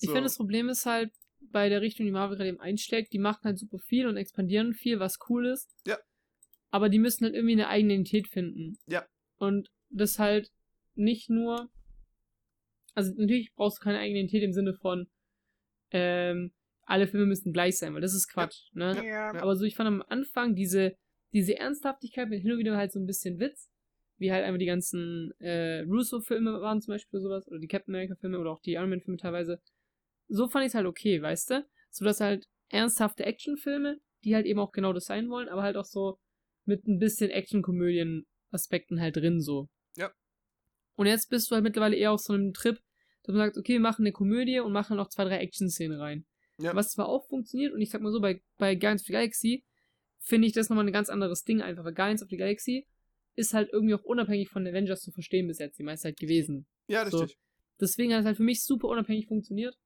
[0.00, 0.12] Ich So.
[0.12, 1.12] finde, das Problem ist halt,
[1.52, 4.74] bei der Richtung, die Marvel gerade eben einschlägt, die machen halt super viel und expandieren
[4.74, 5.70] viel, was cool ist.
[5.86, 5.98] Ja.
[6.70, 8.78] Aber die müssen halt irgendwie eine eigene Identität finden.
[8.86, 9.06] Ja.
[9.38, 10.50] Und das halt
[10.94, 11.70] nicht nur.
[12.94, 15.08] Also natürlich brauchst du keine eigene Identität im Sinne von,
[15.90, 16.52] ähm,
[16.86, 18.94] alle Filme müssen gleich sein, weil das ist Quatsch, ne?
[18.96, 19.32] Ja.
[19.32, 19.42] Ja.
[19.42, 20.96] Aber so, ich fand am Anfang diese,
[21.32, 23.68] diese Ernsthaftigkeit mit hin und wieder halt so ein bisschen Witz,
[24.18, 28.38] wie halt einfach die ganzen äh, Russo-Filme waren zum Beispiel sowas, oder die Captain America-Filme
[28.38, 29.60] oder auch die Iron Man-Filme teilweise.
[30.28, 31.66] So fand ich es halt okay, weißt du?
[31.90, 35.76] So dass halt ernsthafte Actionfilme, die halt eben auch genau das sein wollen, aber halt
[35.76, 36.18] auch so
[36.64, 39.68] mit ein bisschen Action-Komödien-Aspekten halt drin so.
[40.96, 42.78] Und jetzt bist du halt mittlerweile eher auf so einem Trip,
[43.22, 46.26] dass man sagt, okay, wir machen eine Komödie und machen noch zwei, drei Action-Szenen rein.
[46.58, 46.74] Ja.
[46.74, 49.64] Was zwar auch funktioniert, und ich sag mal so, bei, bei Guardians of the Galaxy
[50.20, 52.86] finde ich das nochmal ein ganz anderes Ding einfach, weil Guardians of the Galaxy
[53.34, 56.66] ist halt irgendwie auch unabhängig von Avengers zu verstehen bis jetzt die meiste Zeit gewesen.
[56.88, 57.18] Ja, So.
[57.18, 57.38] richtig.
[57.78, 59.76] Deswegen hat es halt für mich super unabhängig funktioniert,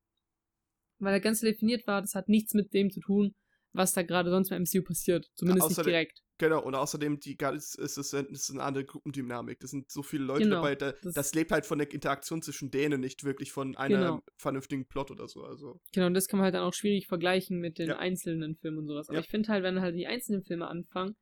[1.00, 3.34] weil er ganz definiert war, das hat nichts mit dem zu tun,
[3.72, 5.26] was da gerade sonst beim MCU passiert.
[5.34, 6.22] Zumindest nicht außerdem- direkt.
[6.38, 9.60] Genau, und außerdem, die ist, ist, ist, ist eine andere Gruppendynamik.
[9.60, 12.40] Das sind so viele Leute Genau, dabei, da, das, das- lebt halt von der Interaktion
[12.40, 14.20] zwischen denen, nicht wirklich von einem Genau.
[14.38, 15.42] vernünftigen Plot oder so.
[15.44, 17.98] Also, Genau, und das kann man halt dann auch schwierig vergleichen mit den Ja.
[17.98, 19.08] einzelnen Filmen und sowas.
[19.10, 19.20] Aber Ja.
[19.24, 21.14] ich finde halt, wenn halt die einzelnen Filme anfangen,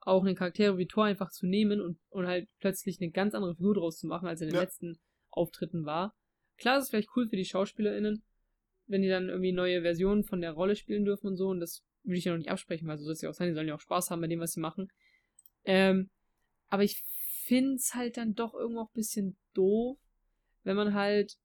[0.00, 3.54] auch eine Charaktere wie Thor einfach zu nehmen und, und halt plötzlich eine ganz andere
[3.54, 4.62] Figur draus zu machen, als in den Ja.
[4.62, 4.98] letzten
[5.30, 6.12] Auftritten war.
[6.58, 8.24] Klar, es ist vielleicht cool für die SchauspielerInnen,
[8.86, 11.82] wenn die dann irgendwie neue Versionen von der Rolle spielen dürfen und so, und das
[12.02, 13.68] würde ich ja noch nicht absprechen, weil so soll es ja auch sein, die sollen
[13.68, 14.88] ja auch Spaß haben bei dem, was sie machen.
[15.64, 16.10] Ähm,
[16.68, 17.02] aber ich
[17.44, 19.98] finde es halt dann doch irgendwo auch ein bisschen doof,
[20.62, 21.36] wenn man halt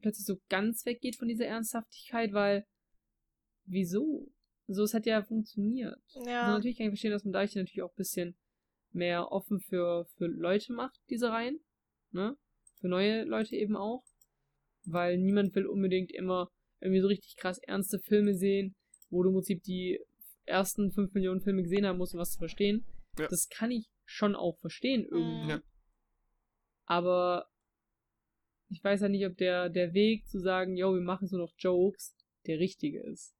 [0.00, 2.66] plötzlich so ganz weggeht von dieser Ernsthaftigkeit, weil
[3.64, 4.30] wieso?
[4.66, 6.00] So, es hat ja funktioniert.
[6.14, 6.48] Also Ja.
[6.48, 8.36] natürlich kann ich verstehen, dass man dadurch natürlich auch ein bisschen
[8.92, 11.60] mehr offen für, für Leute macht, diese Reihen.
[12.10, 12.36] Ne?
[12.80, 14.04] Für neue Leute eben auch.
[14.84, 16.50] Weil niemand will unbedingt immer
[16.82, 18.74] irgendwie so richtig krass ernste Filme sehen,
[19.10, 20.00] wo du im Prinzip die
[20.44, 22.84] ersten 5 Millionen Filme gesehen haben musst, um was zu verstehen.
[23.18, 23.28] Ja.
[23.28, 25.50] Das kann ich schon auch verstehen irgendwie.
[25.50, 25.62] Ja.
[26.86, 27.46] Aber
[28.68, 31.52] ich weiß ja nicht, ob der, der Weg zu sagen, yo, wir machen so noch
[31.58, 33.34] Jokes, der richtige ist.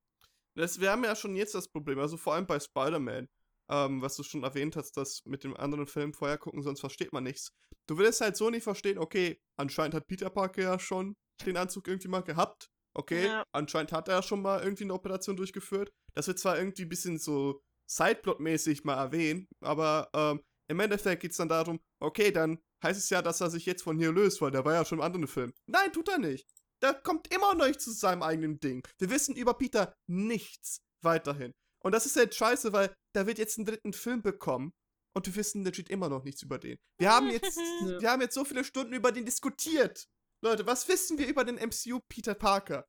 [0.54, 3.28] Das, wir haben ja schon jetzt das Problem, also vor allem bei Spider-Man,
[3.70, 7.12] ähm, was du schon erwähnt hast, dass mit dem anderen Film vorher gucken, sonst versteht
[7.12, 7.54] man nichts.
[7.86, 11.16] Du willst halt so nicht verstehen, okay, anscheinend hat Peter Parker ja schon
[11.46, 12.70] den Anzug irgendwie mal gehabt.
[12.94, 13.44] Okay, Ja.
[13.52, 15.90] anscheinend hat er ja schon mal irgendwie eine Operation durchgeführt.
[16.14, 21.32] Das wird zwar irgendwie ein bisschen so Sideplot-mäßig mal erwähnen, aber ähm, im Endeffekt geht
[21.32, 24.40] es dann darum, okay, dann heißt es ja, dass er sich jetzt von hier löst,
[24.40, 25.52] weil der war ja schon im anderen Film.
[25.66, 26.48] Nein, tut er nicht.
[26.82, 28.86] Der kommt immer noch nicht zu seinem eigenen Ding.
[28.98, 31.52] Wir wissen über Peter nichts weiterhin.
[31.84, 34.72] Und das ist halt scheiße, weil der wird jetzt einen dritten Film bekommen
[35.14, 36.78] und wir wissen legit immer noch nichts über den.
[36.98, 40.08] Wir haben jetzt, wir haben jetzt so viele Stunden über den diskutiert.
[40.42, 42.86] Leute, was wissen wir über den MCU Peter Parker?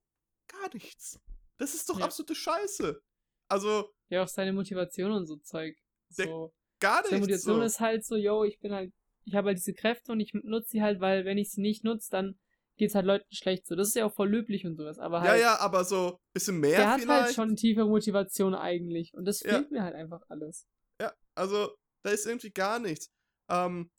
[0.47, 1.19] Gar nichts.
[1.57, 2.05] Das ist doch Ja.
[2.05, 2.99] absolute Scheiße.
[3.47, 5.75] Also, Ja, auch seine Motivation und so Zeug.
[6.17, 6.53] Der- So.
[6.79, 7.21] gar Seine nichts.
[7.21, 7.61] Motivation So.
[7.65, 8.91] ist halt so, yo, ich bin halt,
[9.25, 11.83] ich habe halt diese Kräfte und ich nutze sie halt, weil wenn ich sie nicht
[11.83, 12.39] nutze, dann
[12.77, 13.75] geht's halt Leuten schlecht so.
[13.75, 16.59] Das ist ja auch voll löblich und sowas, aber Ja, halt, ja, aber so bisschen
[16.59, 17.25] mehr der hat vielleicht.
[17.25, 19.53] halt schon tiefere Motivation eigentlich und das Ja.
[19.59, 20.65] fehlt mir halt einfach alles.
[20.99, 23.11] Ja, also da ist irgendwie gar nichts.
[23.49, 23.91] Ähm,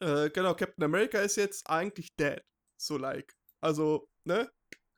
[0.00, 2.40] äh, genau, Captain America ist jetzt eigentlich dead.
[2.80, 3.34] So like.
[3.60, 4.50] Also, ne?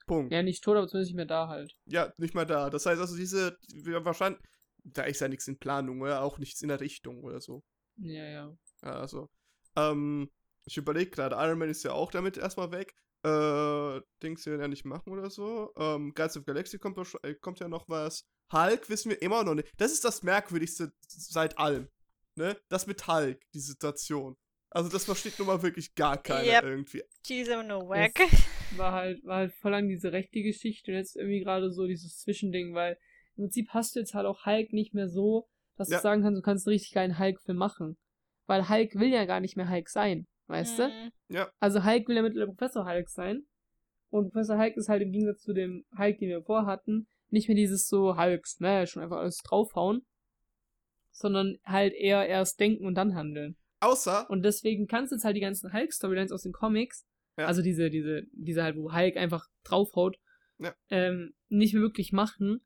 [0.07, 0.33] Punkt.
[0.33, 1.73] Ja, Ja, nicht tot, aber zumindest nicht mehr da halt.
[2.17, 2.71] nicht mehr da.
[2.71, 4.41] Das heißt also, diese, wir wahrscheinlich,
[4.85, 7.63] da ist ja nichts in Planung oder auch nichts in der Richtung oder so.
[7.97, 8.57] Ja, ja.
[8.83, 9.29] Ja, also.
[9.77, 10.31] Ähm,
[10.65, 12.95] ich überlege gerade, Iron Man ist ja auch damit erstmal weg.
[13.25, 15.73] Äh, Dings werden ja nicht machen oder so.
[15.77, 18.25] Ähm, Guardians of Galaxy kommt, äh, kommt ja noch was.
[18.53, 19.73] Hulk wissen wir immer noch nicht.
[19.77, 21.89] Das ist das Merkwürdigste seit allem.
[22.35, 22.57] Ne?
[22.69, 24.37] Das mit Hulk, die Situation.
[24.75, 26.65] Also das versteht nun mal wirklich gar keiner Yep.
[26.65, 27.03] irgendwie.
[27.29, 28.19] Die sind nur wack.
[28.77, 32.19] War halt, war halt voll lang diese rechte Geschichte und jetzt irgendwie gerade so dieses
[32.19, 32.97] Zwischending, weil
[33.37, 35.47] im Prinzip hast du jetzt halt auch Hulk nicht mehr so,
[35.77, 35.99] dass Ja.
[35.99, 37.99] du sagen kannst, du kannst einen richtig geilen Hulk-Film machen.
[38.47, 40.89] Weil Hulk will ja gar nicht mehr Hulk sein, weißt du?
[40.89, 41.47] Mhm.
[41.61, 43.43] Also Hulk will ja mittlerweile Professor Hulk sein.
[44.11, 47.57] Und Professor Hulk ist halt im Gegensatz zu dem Hulk, den wir vorhatten, nicht mehr
[47.57, 50.05] dieses so Hulk Smash und einfach alles draufhauen,
[51.11, 53.57] sondern halt eher erst denken und dann handeln.
[53.83, 57.05] Außer, Und deswegen kannst du jetzt halt die ganzen Hulk-Storylines aus den Comics,
[57.37, 57.47] Ja.
[57.47, 60.19] also diese, diese, diese halt, wo Hulk einfach draufhaut,
[60.59, 60.75] Ja.
[60.91, 62.65] ähm, nicht mehr wirklich machen,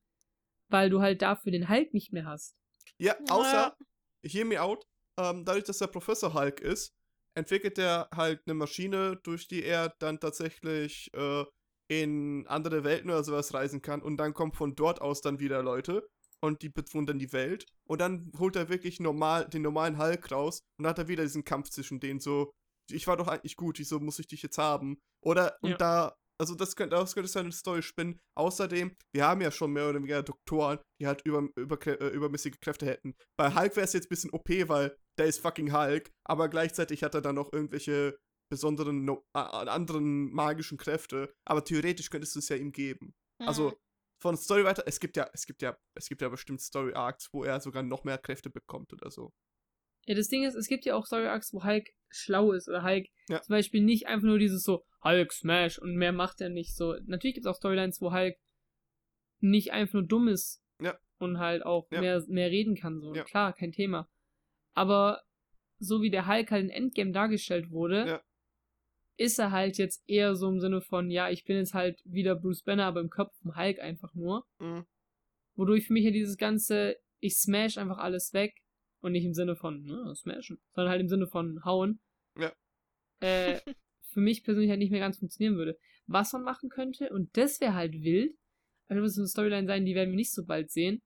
[0.68, 2.54] weil du halt dafür den Hulk nicht mehr hast.
[2.98, 3.76] ja, außer,
[4.22, 4.30] Ja.
[4.30, 4.84] hear me out,
[5.18, 6.92] ähm, dadurch, dass der Professor Hulk ist,
[7.34, 11.44] entwickelt er halt eine Maschine, durch die er dann tatsächlich äh,
[11.88, 15.62] in andere Welten oder sowas reisen kann und dann kommen von dort aus dann wieder
[15.62, 16.06] Leute
[16.46, 20.60] und die bewundern die Welt und dann holt er wirklich normal den normalen Hulk raus
[20.78, 22.52] und dann hat er wieder diesen Kampf zwischen denen so
[22.90, 24.98] ich war doch eigentlich gut, wieso muss ich dich jetzt haben?
[25.20, 25.76] Oder und Ja.
[25.76, 28.20] da also das könnte das könnte seine Story spinnen.
[28.36, 32.60] Außerdem, wir haben ja schon mehr oder weniger Doktoren, die halt über, über, äh, übermäßige
[32.60, 33.14] Kräfte hätten.
[33.36, 37.02] Bei Hulk wäre es jetzt ein bisschen OP, weil der ist fucking Hulk, aber gleichzeitig
[37.02, 38.18] hat er dann noch irgendwelche
[38.52, 41.32] besonderen, no, äh, anderen magischen Kräfte.
[41.44, 43.14] Aber theoretisch könntest du es ja ihm geben.
[43.40, 43.74] Also Mhm.
[44.18, 47.28] Von Story weiter, es gibt ja, es gibt ja, es gibt ja bestimmt Story Arcs,
[47.32, 49.32] wo er sogar noch mehr Kräfte bekommt oder so.
[50.06, 52.82] Ja, das Ding ist, es gibt ja auch Story Arcs, wo Hulk schlau ist oder
[52.82, 53.42] Hulk Ja.
[53.42, 56.94] zum Beispiel nicht einfach nur dieses so Hulk Smash und mehr macht er nicht so.
[57.06, 58.36] Natürlich gibt es auch Storylines, wo Hulk
[59.40, 60.98] nicht einfach nur dumm ist Ja.
[61.18, 62.00] und halt auch Ja.
[62.00, 63.00] mehr, mehr reden kann.
[63.00, 63.12] So.
[63.12, 64.08] Klar, kein Thema.
[64.74, 65.22] Aber
[65.78, 68.22] so wie der Hulk halt in Endgame dargestellt wurde.
[69.16, 72.34] Ist er halt jetzt eher so im Sinne von, ja, ich bin jetzt halt wieder
[72.34, 74.46] Bruce Banner, aber im Kopf vom Hulk einfach nur.
[74.58, 74.86] Mhm.
[75.54, 78.54] Wodurch für mich ja dieses ganze, ich smash einfach alles weg
[79.00, 82.00] und nicht im Sinne von ne, smashen, sondern halt im Sinne von hauen.
[82.38, 82.52] Ja.
[83.20, 83.60] Äh,
[84.12, 85.78] für mich persönlich halt nicht mehr ganz funktionieren würde.
[86.06, 88.36] Was man machen könnte, und das wäre halt wild,
[88.88, 91.02] aber das muss eine Storyline sein, die werden wir nicht so bald sehen,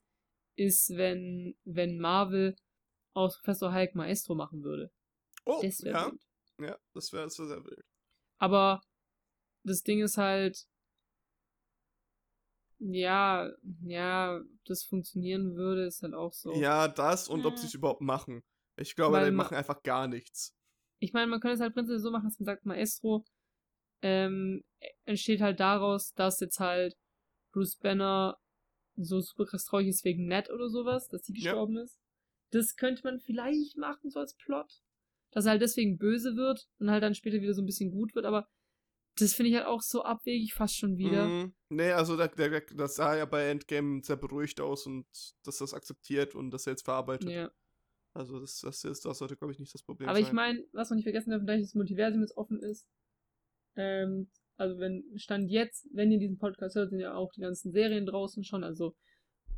[0.56, 2.56] ist, wenn, wenn Marvel
[3.14, 4.90] aus Professor Hulk Maestro machen würde.
[5.46, 6.22] Oh, Das wäre ja, wild.
[6.60, 7.84] ja, das wäre das wär sehr wild.
[8.40, 8.80] Aber
[9.64, 10.66] das Ding ist halt,
[12.78, 13.50] ja,
[13.84, 16.54] ja, ob das funktionieren würde, ist halt auch so.
[16.54, 17.56] Ja, das und ob Mhm.
[17.58, 18.42] sie es überhaupt machen.
[18.76, 20.54] Ich glaube, Weil die ma- machen einfach gar nichts.
[20.98, 23.24] Ich meine, man könnte es halt prinzipiell so machen, dass man sagt, Maestro
[24.02, 24.64] ähm,
[25.04, 26.96] entsteht halt daraus, dass jetzt halt
[27.52, 28.38] Bruce Banner
[28.96, 31.52] so super krass traurig ist wegen Ned oder sowas, dass sie Ja.
[31.52, 31.98] gestorben ist.
[32.50, 34.82] Das könnte man vielleicht machen, so als Plot.
[35.32, 38.14] Dass er halt deswegen böse wird und halt dann später wieder so ein bisschen gut
[38.14, 38.46] wird, aber
[39.16, 41.26] das finde ich halt auch so abwegig fast schon wieder.
[41.26, 41.54] Mhm.
[41.68, 45.06] Nee, also der, der- das sah ja bei Endgame sehr beruhigt aus und
[45.44, 47.28] dass das akzeptiert und das jetzt verarbeitet.
[47.30, 47.50] Ja.
[48.12, 50.26] Also das, das, ist, das sollte, glaube ich, nicht das Problem Aber sein.
[50.26, 52.86] ich meine, was wir nicht vergessen dürfen, dass das Multiversum jetzt offen ist,
[53.76, 57.70] ähm, also wenn, Stand jetzt, wenn ihr diesen Podcast hört, sind ja auch die ganzen
[57.72, 58.94] Serien draußen schon, also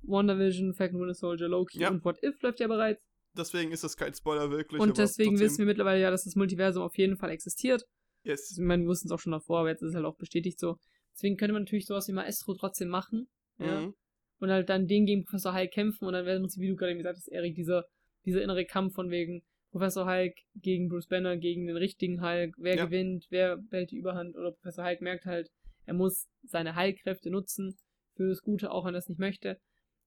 [0.02, 1.90] WandaVision, Falcon Winter Soldier, Loki Ja.
[1.90, 3.02] und What If läuft ja bereits.
[3.36, 4.80] Deswegen ist das kein Spoiler wirklich.
[4.80, 7.84] Und deswegen wissen wir mittlerweile ja, dass das Multiversum auf jeden Fall existiert.
[8.24, 8.50] Yes.
[8.50, 10.16] Also, ich meine, wir wussten es auch schon davor, aber jetzt ist es halt auch
[10.16, 10.76] bestätigt so.
[11.14, 13.28] Deswegen könnte man natürlich sowas wie Maestro trotzdem machen.
[13.58, 13.80] Ja.
[13.80, 13.94] Mhm.
[14.38, 16.96] Und halt dann den gegen Professor Hulk kämpfen und dann wäre uns, wie du gerade
[16.96, 17.84] gesagt hast, Erik, dieser,
[18.24, 22.76] dieser innere Kampf von wegen Professor Hulk gegen Bruce Banner, gegen den richtigen Hulk, wer
[22.76, 22.84] Ja.
[22.86, 25.48] gewinnt, wer behält die Überhand oder Professor Hulk merkt halt,
[25.86, 27.76] er muss seine Heilkräfte nutzen
[28.16, 29.58] für das Gute, auch wenn er es nicht möchte.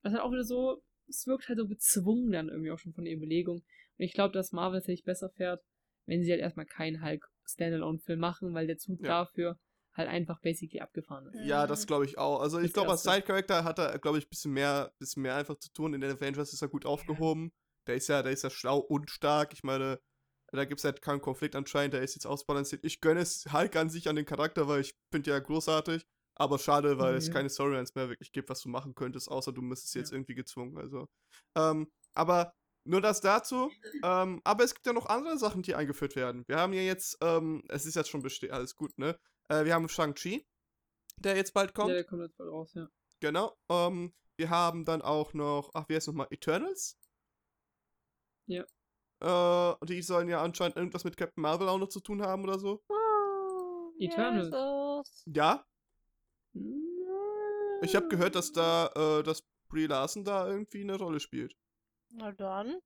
[0.04, 2.94] Das ist halt auch wieder so, es wirkt halt so gezwungen dann irgendwie auch schon
[2.94, 3.57] von der Überlegung.
[3.57, 5.64] Und ich glaube, dass Marvel tatsächlich besser fährt,
[6.06, 9.23] wenn sie halt erstmal keinen Hulk Standalone-Film machen, weil der Zug Ja.
[9.23, 9.60] dafür
[9.94, 11.45] halt einfach basically abgefahren ist.
[11.45, 12.41] Ja, das glaube ich auch.
[12.41, 13.03] Also ich glaube, als.
[13.03, 15.94] Side-Character hat er, glaube ich, ein bisschen mehr, bisschen mehr einfach zu tun.
[15.94, 17.52] In den Avengers ist er gut aufgehoben.
[17.88, 19.53] Der ist ja, der ist ja schlau und stark.
[19.53, 19.99] Ich meine,
[20.52, 21.94] da gibt es halt keinen Konflikt anscheinend.
[21.94, 22.84] Der ist jetzt ausbalanciert.
[22.84, 26.06] Ich gönne es Hulk an sich an den Charakter, weil ich finde ja großartig.
[26.38, 27.34] Aber schade, weil es Mhm.
[27.34, 30.18] keine Storylines mehr wirklich gibt, was du machen könntest, außer du müsstest jetzt Ja.
[30.18, 30.78] irgendwie gezwungen.
[30.78, 31.07] Also,
[31.56, 32.53] ähm, aber
[32.88, 33.72] nur das dazu.
[34.03, 36.44] Ähm, aber es gibt ja noch andere Sachen, die eingeführt werden.
[36.48, 39.18] Wir haben ja jetzt, ähm, es ist jetzt schon besteht, alles gut, ne?
[39.49, 40.45] Äh, wir haben Shang-Chi,
[41.18, 41.90] der jetzt bald kommt.
[41.90, 42.88] Ja, der kommt jetzt bald raus, ja.
[43.22, 43.57] Genau.
[43.70, 46.28] Ähm, wir haben dann auch noch, ach, wie heißt nochmal?
[46.30, 46.99] Eternals?
[48.48, 48.66] Ja.
[49.22, 52.60] Äh, die sollen ja anscheinend irgendwas mit Captain Marvel auch noch zu tun haben oder
[52.60, 52.84] so.
[53.98, 55.24] Eternals.
[55.26, 55.66] Ja,
[57.82, 61.56] ich habe gehört, dass da, äh, dass Brie Larson da irgendwie eine Rolle spielt.
[62.14, 62.80] Na dann.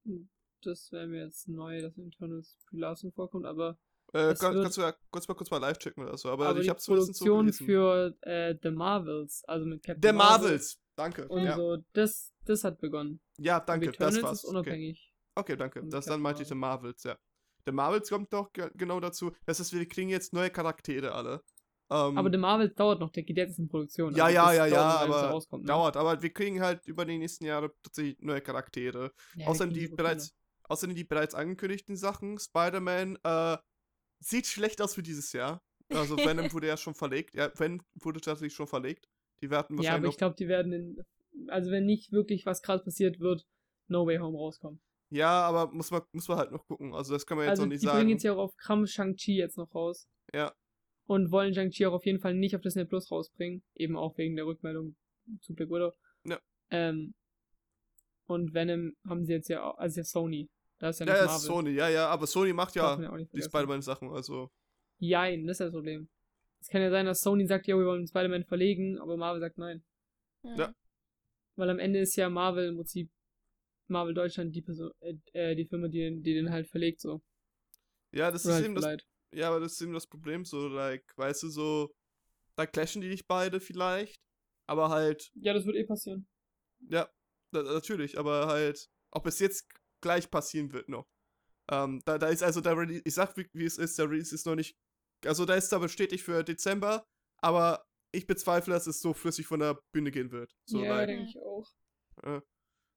[0.61, 3.78] Das wäre mir jetzt neu, dass Internals Brie Larson vorkommt, aber,
[4.14, 6.30] Äh, kann, wird- kannst du ja kurz mal, kurz mal live checken oder so.
[6.30, 7.66] Aber, aber ich habe zumindest so Produktion gelesen.
[7.66, 10.80] für äh, The Marvels, also mit Captain Marvel Marvels.
[10.95, 11.28] Danke.
[11.30, 11.56] und Ja.
[11.56, 13.22] so, das, das hat begonnen.
[13.38, 13.91] ja, danke.
[13.91, 14.40] Das war's.
[14.40, 14.52] ist Okay.
[14.57, 15.14] unabhängig.
[15.36, 15.80] Okay, danke.
[15.82, 17.18] von Das dann meinte ich The Marvels, ja.
[17.66, 19.32] The Marvels kommt doch ge genau dazu.
[19.45, 21.41] Das heißt, wir kriegen jetzt neue Charaktere alle.
[21.91, 24.16] Ähm, Aber The Marvels dauert noch, der geht jetzt in Produktion.
[24.16, 25.68] Ja, also ja, ja, ja, er aber rauskommt, ne?
[25.68, 25.98] dauert.
[25.98, 29.11] Aber wir kriegen halt über die nächsten Jahre tatsächlich neue Charaktere.
[29.36, 32.38] Ja, außerdem, die bereits, außerdem die bereits angekündigten Sachen.
[32.38, 33.57] Spider-Man äh,
[34.20, 35.64] sieht schlecht aus für dieses Jahr.
[35.90, 37.34] Also Venom wurde ja schon verlegt.
[37.34, 39.10] Ja, Venom wurde tatsächlich schon verlegt.
[39.41, 39.88] Die werden viele.
[39.88, 41.06] Ja, aber wahrscheinlich ich glaube, die werden in,
[41.48, 43.48] also wenn nicht wirklich was krass passiert wird,
[43.88, 44.80] No Way Home rauskommen.
[45.11, 46.94] Ja, aber muss man, muss man halt noch gucken.
[46.94, 48.10] Also das kann man jetzt Also noch die nicht bringen sagen.
[48.10, 50.07] jetzt ja auch auf Krampf Shang-Chi jetzt noch raus.
[50.34, 50.53] Ja.
[51.10, 53.64] Und wollen Shang-Chi auch auf jeden Fall nicht auf Disney Plus rausbringen.
[53.73, 54.95] Eben auch wegen der Rückmeldung
[55.41, 55.94] zu Black Widow.
[56.26, 56.40] Ja.
[56.69, 57.15] Ähm,
[58.27, 60.49] und Venom haben sie jetzt ja auch, also ja Sony.
[60.77, 63.41] Da ist ja Ja, nicht ja, Sony, ja, ja, aber Sony macht ja ja die.
[63.41, 64.52] Spider-Man-Sachen, also.
[64.99, 66.10] Jein, das ist das Problem.
[66.61, 69.57] Es kann ja sein, dass Sony sagt, ja, wir wollen Spider-Man verlegen, aber Marvel sagt
[69.57, 69.84] nein.
[70.44, 70.73] Ja.
[71.56, 73.10] Weil am Ende ist ja Marvel im Prinzip
[73.88, 77.22] Marvel Deutschland die Person, äh, äh, die Firma, die, den- die den halt verlegt, so.
[78.11, 78.98] Ja, das Oder ist halt eben das.
[79.34, 81.91] Ja, aber das ist eben das Problem, so, like, weißt du, so,
[82.56, 84.22] da clashen die dich beide vielleicht,
[84.68, 86.27] aber halt, Ja, das wird eh passieren.
[86.89, 87.10] ja,
[87.51, 89.68] na, natürlich, aber halt, ob es jetzt
[90.01, 91.06] gleich passieren wird noch.
[91.72, 94.34] Ähm, da, da ist also, da, Release- ich sag, wie, wie es ist, der Release
[94.34, 94.76] ist noch nicht,
[95.26, 97.06] also da ist da bestätigt für Dezember,
[97.41, 100.51] aber ich bezweifle, dass es so flüssig von der Bühne gehen wird.
[100.65, 101.68] So, ja, like, denke ich auch.
[102.23, 102.38] Äh,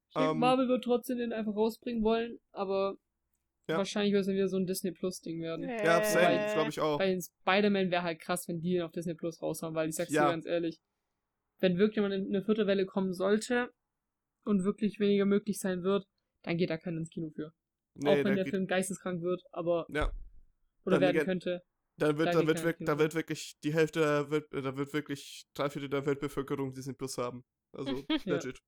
[0.09, 2.97] ich denke, ähm, Marvel wird trotzdem den einfach rausbringen wollen, aber
[3.69, 3.77] Ja.
[3.79, 5.69] wahrscheinlich wird es dann wieder so ein Disney Plus Ding werden.
[5.69, 6.99] ja, Äh, same, glaube ich auch.
[6.99, 9.95] Bei den Spider-Man wäre halt krass, wenn die den auf Disney Plus raushauen, weil ich
[9.95, 10.25] sag's Ja.
[10.27, 10.81] dir ganz ehrlich,
[11.61, 13.71] wenn wirklich mal eine, eine vierte Welle kommen sollte
[14.45, 16.07] und wirklich weniger möglich sein wird,
[16.43, 17.53] dann geht da keiner ins Kino für.
[17.95, 20.11] Nee, auch da wenn der geht- Film geisteskrank wird, aber Ja,
[20.85, 21.63] oder Dann werden geht- könnte.
[21.99, 24.93] da wird, da da geht wird, da wird wirklich die Hälfte, der Welt, da wird
[24.93, 27.45] wirklich drei Viertel der Weltbevölkerung Disney Plus haben.
[27.73, 27.91] Also,
[28.27, 28.35] Ja.
[28.35, 28.59] legit.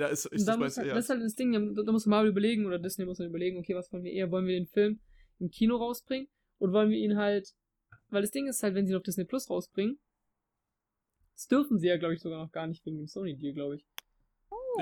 [0.00, 0.94] Ja, ist, Und ist da das muss halt, ja.
[0.94, 3.58] das ist halt das Ding, da, da muss Marvel überlegen oder Disney muss dann überlegen,
[3.58, 5.00] okay, was wollen wir eher, wollen wir den Film
[5.38, 6.28] im Kino rausbringen
[6.58, 7.50] und wollen wir ihn halt,
[8.08, 10.00] weil das Ding ist halt, wenn sie ihn auf Disney Plus rausbringen,
[11.34, 13.86] das dürfen sie ja, glaube ich, sogar noch gar nicht wegen dem Sony-Deal, glaube ich.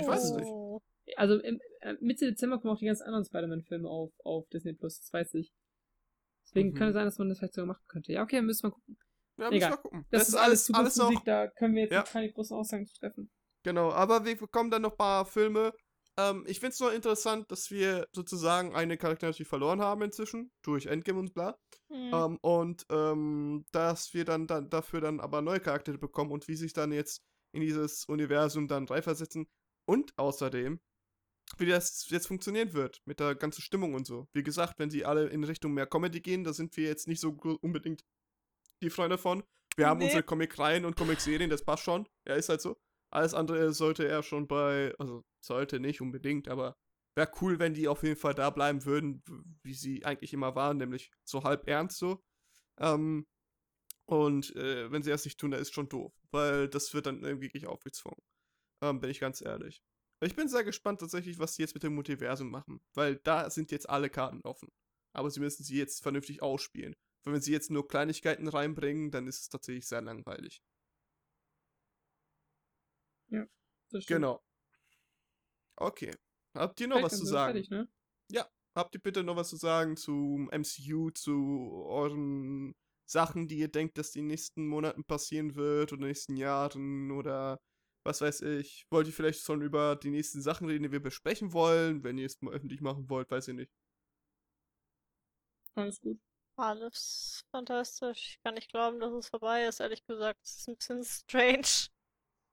[0.00, 0.46] Ich weiß es nicht.
[0.48, 0.80] Oh.
[1.16, 4.98] Also im, äh, Mitte Dezember kommen auch die ganzen anderen Spider-Man-Filme auf, auf Disney Plus,
[5.00, 5.52] das weiß ich.
[6.44, 6.74] Deswegen Mhm.
[6.74, 8.12] könnte sein, dass man das vielleicht sogar machen könnte.
[8.12, 8.96] Ja, okay, müssen wir gucken.
[9.38, 9.70] Ja, müssen Egal.
[9.72, 10.06] wir gucken.
[10.10, 11.24] Das, ist alles, alles noch.
[11.24, 12.00] Da können wir jetzt Ja.
[12.00, 13.30] noch keine großen Aussagen zu treffen.
[13.64, 15.72] Genau, aber wir bekommen dann noch ein paar Filme.
[16.18, 20.50] Ähm, ich finde es nur interessant, dass wir sozusagen eine Charakter natürlich verloren haben inzwischen,
[20.62, 21.56] durch Endgame und bla.
[21.90, 22.10] Hm.
[22.12, 26.56] Ähm, und ähm, dass wir dann, dann dafür dann aber neue Charaktere bekommen und wie
[26.56, 27.22] sich dann jetzt
[27.52, 29.48] in dieses Universum dann reinversetzen.
[29.86, 30.80] Und außerdem,
[31.56, 34.28] wie das jetzt funktionieren wird mit der ganzen Stimmung und so.
[34.34, 37.20] Wie gesagt, wenn sie alle in Richtung mehr Comedy gehen, da sind wir jetzt nicht
[37.20, 37.30] so
[37.62, 38.02] unbedingt
[38.82, 39.42] die Freunde von.
[39.76, 40.06] Wir haben Nee.
[40.06, 42.06] unsere Comic-Reihen und Comic-Serien, das passt schon.
[42.26, 42.76] Ja, ist halt so.
[43.10, 46.76] Alles andere sollte er schon bei, also sollte nicht unbedingt, aber
[47.14, 49.22] wäre cool, wenn die auf jeden Fall da bleiben würden,
[49.62, 52.22] wie sie eigentlich immer waren, nämlich so halb ernst so.
[52.78, 53.26] Ähm,
[54.06, 57.22] und äh, wenn sie das nicht tun, dann ist schon doof, weil das wird dann
[57.22, 58.20] irgendwie wirklich aufgezwungen.
[58.82, 59.82] Ähm, bin ich ganz ehrlich.
[60.20, 63.70] Ich bin sehr gespannt tatsächlich, was sie jetzt mit dem Multiversum machen, weil da sind
[63.70, 64.68] jetzt alle Karten offen.
[65.12, 66.94] Aber sie müssen sie jetzt vernünftig ausspielen.
[67.24, 70.62] Weil wenn sie jetzt nur Kleinigkeiten reinbringen, dann ist es tatsächlich sehr langweilig.
[73.30, 74.06] Das stimmt.
[74.06, 74.42] Genau.
[75.76, 76.14] Okay.
[76.54, 77.52] Habt ihr noch Fertig, was zu sagen?
[77.54, 77.88] Fertig, ne?
[78.78, 82.76] Habt ihr bitte noch was zu sagen zum MCU, zu euren
[83.06, 87.60] Sachen, die ihr denkt, dass die nächsten Monaten passieren wird oder nächsten Jahren oder
[88.04, 88.86] was weiß ich?
[88.90, 92.26] Wollt ihr vielleicht schon über die nächsten Sachen reden, die wir besprechen wollen, wenn ihr
[92.26, 93.72] es mal öffentlich machen wollt, weiß ich nicht.
[95.74, 96.20] Alles gut.
[96.54, 98.34] Alles fantastisch.
[98.34, 100.38] Ich kann nicht glauben, dass es vorbei ist, ehrlich gesagt.
[100.44, 101.88] Es ist ein bisschen strange.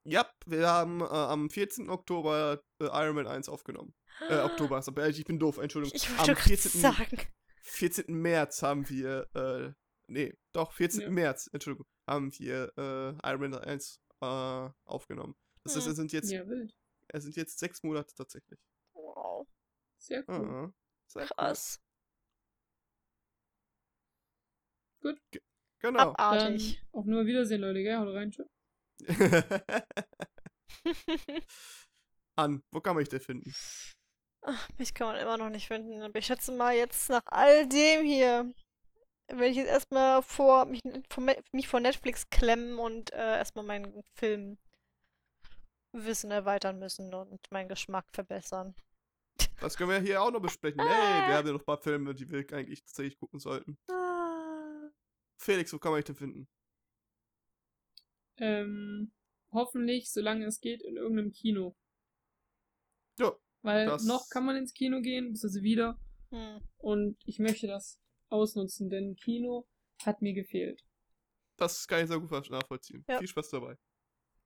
[0.07, 1.89] Ja, wir haben äh, am 14.
[1.89, 3.93] Oktober äh, Iron Man 1 aufgenommen.
[4.29, 5.95] Äh, Oktober, aber- ich bin doof, Entschuldigung.
[5.95, 6.81] Ich am wollte gerade 14.
[6.81, 7.17] sagen.
[7.61, 8.05] 14.
[8.13, 9.73] März haben wir, äh,
[10.07, 11.01] nee, doch, 14.
[11.01, 11.09] Ja.
[11.09, 15.35] März, Entschuldigung, haben wir äh, Iron Man 1 äh, aufgenommen.
[15.63, 15.91] Das heißt, Hm.
[15.91, 16.75] es sind jetzt, Ja, wild.
[17.07, 18.59] es sind jetzt sechs Monate tatsächlich.
[18.93, 19.47] Wow,
[19.97, 20.47] Sehr cool.
[20.47, 20.73] Ah,
[21.07, 21.27] sehr cool.
[21.29, 21.81] krass.
[25.81, 25.97] Genau.
[25.99, 26.83] Dann Abartig.
[26.91, 27.97] auf nur Wiedersehen, Leute, gell?
[27.97, 28.47] Haut rein, tschüss.
[32.37, 33.53] An, wo kann man dich denn finden?
[34.41, 36.01] Ach, mich kann man immer noch nicht finden.
[36.01, 38.53] Aber ich schätze mal, jetzt nach all dem hier
[39.27, 40.81] werde ich jetzt erstmal vor mich,
[41.51, 44.59] mich vor Netflix klemmen und äh, erstmal mein Filmwissen
[46.29, 48.75] erweitern müssen und meinen Geschmack verbessern.
[49.59, 50.79] Das können wir hier auch noch besprechen.
[50.79, 53.77] Hey, wir haben ja noch ein paar Filme, die wir eigentlich tatsächlich gucken sollten.
[53.89, 54.91] Ah.
[55.37, 56.47] Felix, wo kann man dich denn finden?
[58.37, 59.11] Ähm,
[59.51, 61.75] hoffentlich, solange es geht, in irgendeinem Kino.
[63.17, 65.99] Ja, Weil noch kann man ins Kino gehen, bis also wieder.
[66.31, 66.61] Hm.
[66.77, 67.99] Und ich möchte das
[68.29, 69.67] ausnutzen, denn Kino
[70.03, 70.81] hat mir gefehlt.
[71.57, 73.05] das kann ich sehr gut nachvollziehen.
[73.07, 73.19] Ja.
[73.19, 73.77] Viel Spaß dabei.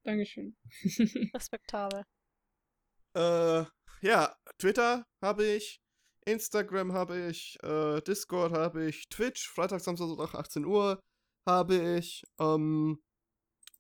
[0.04, 0.56] Dankeschön.
[1.34, 2.04] Respektabel.
[3.16, 3.66] Äh,
[4.02, 5.82] ja, Twitter habe ich,
[6.26, 11.02] Instagram habe ich, äh, Discord habe ich, Twitch, Freitag, Samstag, Sonntag, 18 Uhr
[11.48, 12.24] habe ich.
[12.40, 13.02] Ähm,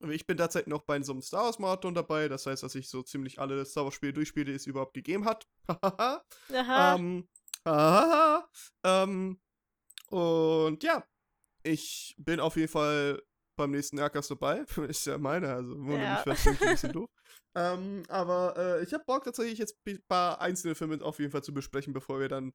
[0.07, 2.89] ich bin derzeit noch bei so einem Star Wars Marathon dabei, das heißt, dass ich
[2.89, 5.47] so ziemlich alle Star Wars Spiele durchspiele, die es überhaupt gegeben hat.
[5.81, 6.23] Aha.
[6.95, 7.27] ähm,
[8.83, 9.39] ähm,
[10.07, 11.03] und ja,
[11.63, 13.21] ich bin auf jeden Fall
[13.57, 14.59] beim nächsten Aircast dabei.
[14.87, 16.11] Ist ja meine, also wundert Ja.
[16.13, 17.09] mich vielleicht ein bisschen doof.
[17.55, 21.43] Ähm, aber äh, ich habe Bock tatsächlich jetzt ein paar einzelne Filme auf jeden Fall
[21.43, 22.53] zu besprechen, bevor wir dann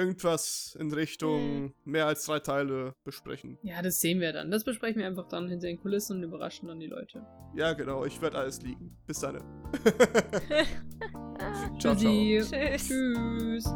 [0.00, 3.58] irgendwas in Richtung mehr als drei Teile besprechen.
[3.62, 4.50] ja, das sehen wir dann.
[4.50, 7.24] Das besprechen wir einfach dann hinter den Kulissen und überraschen dann die Leute.
[7.54, 8.96] Ja, genau, ich werde alles liegen.
[9.06, 9.38] Bis dann.
[11.78, 12.04] ciao, ciao.
[12.04, 12.78] Tschüssi.
[12.78, 13.64] Tschüss.
[13.64, 13.74] Tschüss.